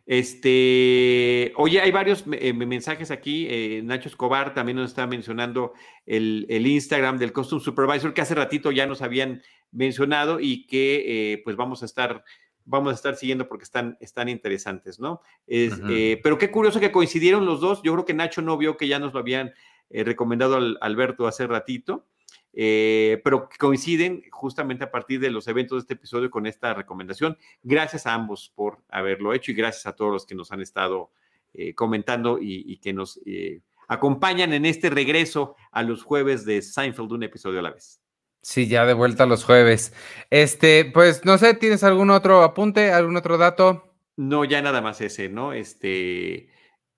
Este, 0.07 1.53
oye, 1.57 1.80
hay 1.80 1.93
varios 1.93 2.24
eh, 2.32 2.53
mensajes 2.53 3.11
aquí. 3.11 3.47
eh, 3.49 3.80
Nacho 3.84 4.09
Escobar 4.09 4.55
también 4.55 4.76
nos 4.76 4.91
está 4.91 5.07
mencionando 5.07 5.72
el, 6.05 6.47
el 6.49 6.66
Instagram 6.66 7.16
del 7.16 7.32
Custom 7.32 7.61
Supervisor 7.61 8.12
que 8.12 8.20
hace 8.20 8.34
ratito 8.34 8.72
ya 8.72 8.86
nos 8.86 9.03
habían 9.03 9.43
mencionado 9.70 10.41
y 10.41 10.66
que 10.66 11.05
eh, 11.34 11.43
pues 11.45 11.55
vamos 11.57 11.82
a 11.82 11.86
estar 11.86 12.24
vamos 12.64 12.93
a 12.93 12.95
estar 12.95 13.16
siguiendo 13.16 13.49
porque 13.49 13.64
están, 13.64 13.97
están 14.01 14.28
interesantes, 14.28 15.01
¿no? 15.01 15.22
Es, 15.47 15.80
eh, 15.88 16.20
pero 16.22 16.38
qué 16.38 16.51
curioso 16.51 16.78
que 16.78 16.93
coincidieron 16.93 17.45
los 17.45 17.61
dos. 17.61 17.80
Yo 17.82 17.93
creo 17.93 18.05
que 18.05 18.14
Nacho 18.14 18.43
no 18.43 18.57
vio 18.57 18.76
que 18.76 18.86
ya 18.86 18.99
nos 19.01 19.12
lo 19.12 19.18
habían 19.18 19.53
eh, 19.91 20.05
recomendado 20.05 20.57
al 20.57 20.78
Alberto 20.80 21.26
hace 21.26 21.47
ratito, 21.49 22.07
eh, 22.53 23.21
pero 23.25 23.49
coinciden 23.59 24.23
justamente 24.31 24.85
a 24.85 24.91
partir 24.91 25.21
de 25.21 25.31
los 25.31 25.47
eventos 25.49 25.77
de 25.77 25.81
este 25.81 25.95
episodio 25.95 26.31
con 26.31 26.47
esta 26.47 26.75
recomendación. 26.75 27.37
Gracias 27.63 28.07
a 28.07 28.15
ambos 28.15 28.53
por 28.55 28.79
haberlo 28.89 29.35
hecho 29.35 29.51
y 29.53 29.55
gracias 29.55 29.87
a 29.87 29.95
todos 29.95 30.13
los 30.13 30.27
que 30.27 30.35
nos 30.35 30.53
han 30.53 30.61
estado 30.61 31.11
eh, 31.55 31.75
comentando 31.75 32.39
y, 32.39 32.65
y 32.67 32.79
que 32.79 32.93
nos 32.93 33.21
eh, 33.27 33.61
acompañan 33.89 34.53
en 34.53 34.67
este 34.67 34.89
regreso 34.89 35.57
a 35.73 35.83
los 35.83 36.03
jueves 36.03 36.45
de 36.45 36.63
Seinfeld, 36.63 37.13
un 37.13 37.25
episodio 37.25 37.59
a 37.59 37.63
la 37.63 37.71
vez. 37.71 38.01
Sí, 38.43 38.69
ya 38.69 38.87
de 38.87 38.95
vuelta 38.95 39.27
los 39.27 39.45
jueves. 39.45 39.93
Este, 40.31 40.85
pues 40.87 41.25
no 41.25 41.37
sé, 41.39 41.55
¿tienes 41.55 41.85
algún 41.85 42.11
otro 42.11 42.43
apunte, 42.43 42.93
algún 42.93 43.17
otro 43.17 43.37
dato? 43.37 43.95
No, 44.17 44.45
ya 44.45 44.63
nada 44.63 44.81
más 44.81 45.01
ese, 45.01 45.29
¿no? 45.29 45.53
Este, 45.53 46.49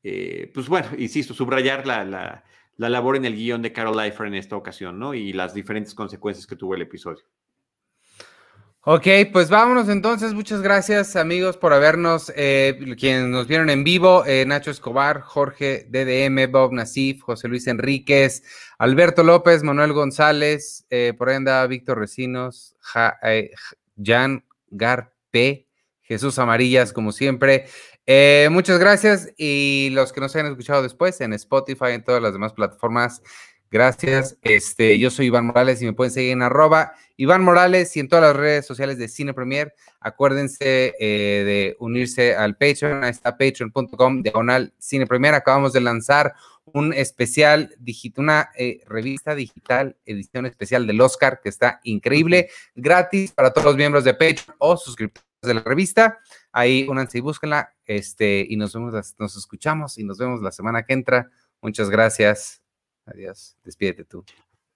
eh, 0.02 0.50
pues 0.52 0.68
bueno, 0.68 0.88
insisto, 0.98 1.34
subrayar 1.34 1.86
la, 1.86 2.04
la, 2.04 2.44
la 2.76 2.88
labor 2.88 3.16
en 3.16 3.24
el 3.24 3.34
guion 3.36 3.62
de 3.62 3.72
Carol 3.72 3.96
Leifer 3.96 4.26
en 4.26 4.34
esta 4.34 4.56
ocasión, 4.56 4.98
¿no? 4.98 5.14
Y 5.14 5.32
las 5.32 5.54
diferentes 5.54 5.94
consecuencias 5.94 6.46
que 6.46 6.56
tuvo 6.56 6.74
el 6.74 6.82
episodio. 6.82 7.22
Ok, 8.84 9.06
pues 9.32 9.48
vámonos 9.48 9.88
entonces. 9.88 10.34
Muchas 10.34 10.60
gracias 10.60 11.14
amigos 11.14 11.56
por 11.56 11.72
habernos, 11.72 12.32
eh, 12.34 12.76
quienes 12.98 13.28
nos 13.28 13.46
vieron 13.46 13.70
en 13.70 13.84
vivo, 13.84 14.24
eh, 14.26 14.44
Nacho 14.44 14.72
Escobar, 14.72 15.20
Jorge 15.20 15.86
DDM, 15.88 16.50
Bob 16.50 16.72
Nasif, 16.72 17.22
José 17.22 17.46
Luis 17.46 17.68
Enríquez, 17.68 18.42
Alberto 18.78 19.22
López, 19.22 19.62
Manuel 19.62 19.92
González, 19.92 20.84
eh, 20.90 21.14
por 21.16 21.28
ahí 21.28 21.36
anda 21.36 21.64
Víctor 21.68 21.98
Recinos, 22.00 22.74
Ja- 22.80 23.16
Jan 24.02 24.44
Garpe, 24.68 25.68
Jesús 26.00 26.40
Amarillas, 26.40 26.92
como 26.92 27.12
siempre. 27.12 27.66
Eh, 28.06 28.48
muchas 28.50 28.80
gracias 28.80 29.28
y 29.36 29.90
los 29.92 30.12
que 30.12 30.20
nos 30.20 30.34
hayan 30.34 30.50
escuchado 30.50 30.82
después 30.82 31.20
en 31.20 31.32
Spotify, 31.34 31.90
en 31.90 32.02
todas 32.02 32.20
las 32.20 32.32
demás 32.32 32.52
plataformas, 32.52 33.22
gracias. 33.70 34.36
Este, 34.42 34.98
yo 34.98 35.10
soy 35.10 35.26
Iván 35.26 35.46
Morales 35.46 35.80
y 35.80 35.84
me 35.84 35.92
pueden 35.92 36.12
seguir 36.12 36.32
en 36.32 36.42
arroba 36.42 36.94
Iván 37.16 37.44
Morales 37.44 37.96
y 37.96 38.00
en 38.00 38.08
todas 38.08 38.24
las 38.24 38.36
redes 38.36 38.66
sociales 38.66 38.98
de 38.98 39.06
Cine 39.06 39.34
Premier. 39.34 39.72
Acuérdense 40.00 40.94
eh, 40.98 41.44
de 41.44 41.76
unirse 41.78 42.34
al 42.34 42.56
Patreon, 42.56 43.04
a 43.04 43.08
está 43.08 43.36
patreon.com 43.38 44.22
diagonal 44.22 44.74
Cine 44.78 45.06
Premier. 45.06 45.34
Acabamos 45.34 45.72
de 45.72 45.80
lanzar 45.80 46.34
un 46.64 46.92
especial, 46.92 47.76
una 48.16 48.50
eh, 48.56 48.80
revista 48.86 49.36
digital, 49.36 49.96
edición 50.06 50.46
especial 50.46 50.86
del 50.88 51.00
Oscar, 51.00 51.40
que 51.40 51.48
está 51.48 51.80
increíble, 51.84 52.50
gratis 52.74 53.30
para 53.32 53.52
todos 53.52 53.66
los 53.66 53.76
miembros 53.76 54.02
de 54.02 54.14
Patreon 54.14 54.56
o 54.58 54.76
suscriptores 54.76 55.31
de 55.42 55.54
la 55.54 55.62
revista. 55.62 56.20
Ahí 56.52 56.86
únanse 56.88 57.18
y 57.18 57.20
búsquenla. 57.20 57.74
Este, 57.84 58.46
y 58.48 58.56
nos 58.56 58.72
vemos, 58.74 59.14
nos 59.18 59.36
escuchamos 59.36 59.98
y 59.98 60.04
nos 60.04 60.18
vemos 60.18 60.40
la 60.40 60.52
semana 60.52 60.84
que 60.84 60.92
entra. 60.92 61.30
Muchas 61.60 61.90
gracias. 61.90 62.62
Adiós. 63.06 63.56
Despídete 63.64 64.04
tú. 64.04 64.24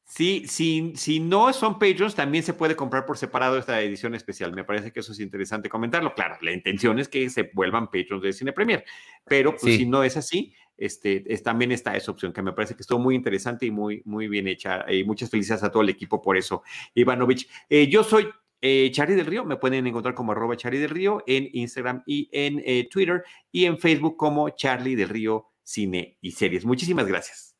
Sí, 0.09 0.45
si, 0.47 0.93
si 0.95 1.19
no 1.19 1.53
son 1.53 1.81
Patreons, 1.81 2.15
también 2.15 2.45
se 2.45 2.55
puede 2.55 2.77
comprar 2.77 3.05
por 3.07 3.19
separado 3.19 3.59
esta 3.59 3.81
edición 3.83 4.15
especial. 4.15 4.53
Me 4.53 4.63
parece 4.63 4.93
que 4.93 5.01
eso 5.01 5.11
es 5.11 5.19
interesante 5.19 5.69
comentarlo. 5.69 6.15
Claro, 6.15 6.37
la 6.43 6.53
intención 6.53 7.01
es 7.01 7.09
que 7.09 7.29
se 7.29 7.51
vuelvan 7.53 7.87
Patreons 7.87 8.23
de 8.23 8.33
Cine 8.33 8.53
Premier, 8.53 8.85
pero 9.25 9.57
pues, 9.57 9.77
si 9.77 9.85
no 9.85 10.05
es 10.05 10.17
así, 10.17 10.55
este, 10.77 11.25
es, 11.27 11.43
también 11.43 11.73
está 11.73 11.97
esa 11.97 12.13
opción 12.13 12.33
que 12.33 12.41
me 12.41 12.53
parece 12.53 12.77
que 12.77 12.83
estuvo 12.83 13.01
muy 13.01 13.17
interesante 13.17 13.67
y 13.67 13.73
muy, 13.73 14.03
muy 14.05 14.29
bien 14.29 14.47
hecha. 14.47 14.85
Y 14.89 15.03
muchas 15.03 15.29
felicidades 15.29 15.65
a 15.65 15.73
todo 15.73 15.83
el 15.83 15.89
equipo 15.89 16.23
por 16.23 16.37
eso, 16.37 16.63
Ivanovich. 16.95 17.49
Eh, 17.69 17.89
yo 17.89 18.05
soy 18.05 18.29
eh, 18.61 18.91
Charlie 18.93 19.17
del 19.17 19.27
Río, 19.27 19.45
me 19.45 19.57
pueden 19.57 19.87
encontrar 19.87 20.15
como 20.15 20.33
arroba 20.33 20.57
Charlie 20.57 20.81
del 20.81 20.91
Río 20.91 21.23
en 21.27 21.49
Instagram 21.53 22.03
y 22.07 22.29
en 22.33 22.63
eh, 22.65 22.89
Twitter 22.91 23.25
y 23.53 23.65
en 23.65 23.79
Facebook 23.79 24.17
como 24.17 24.51
Charlie 24.51 24.97
del 24.97 25.09
Río 25.09 25.47
Cine 25.63 26.19
y 26.21 26.33
Series. 26.33 26.65
Muchísimas 26.65 27.07
gracias. 27.07 27.56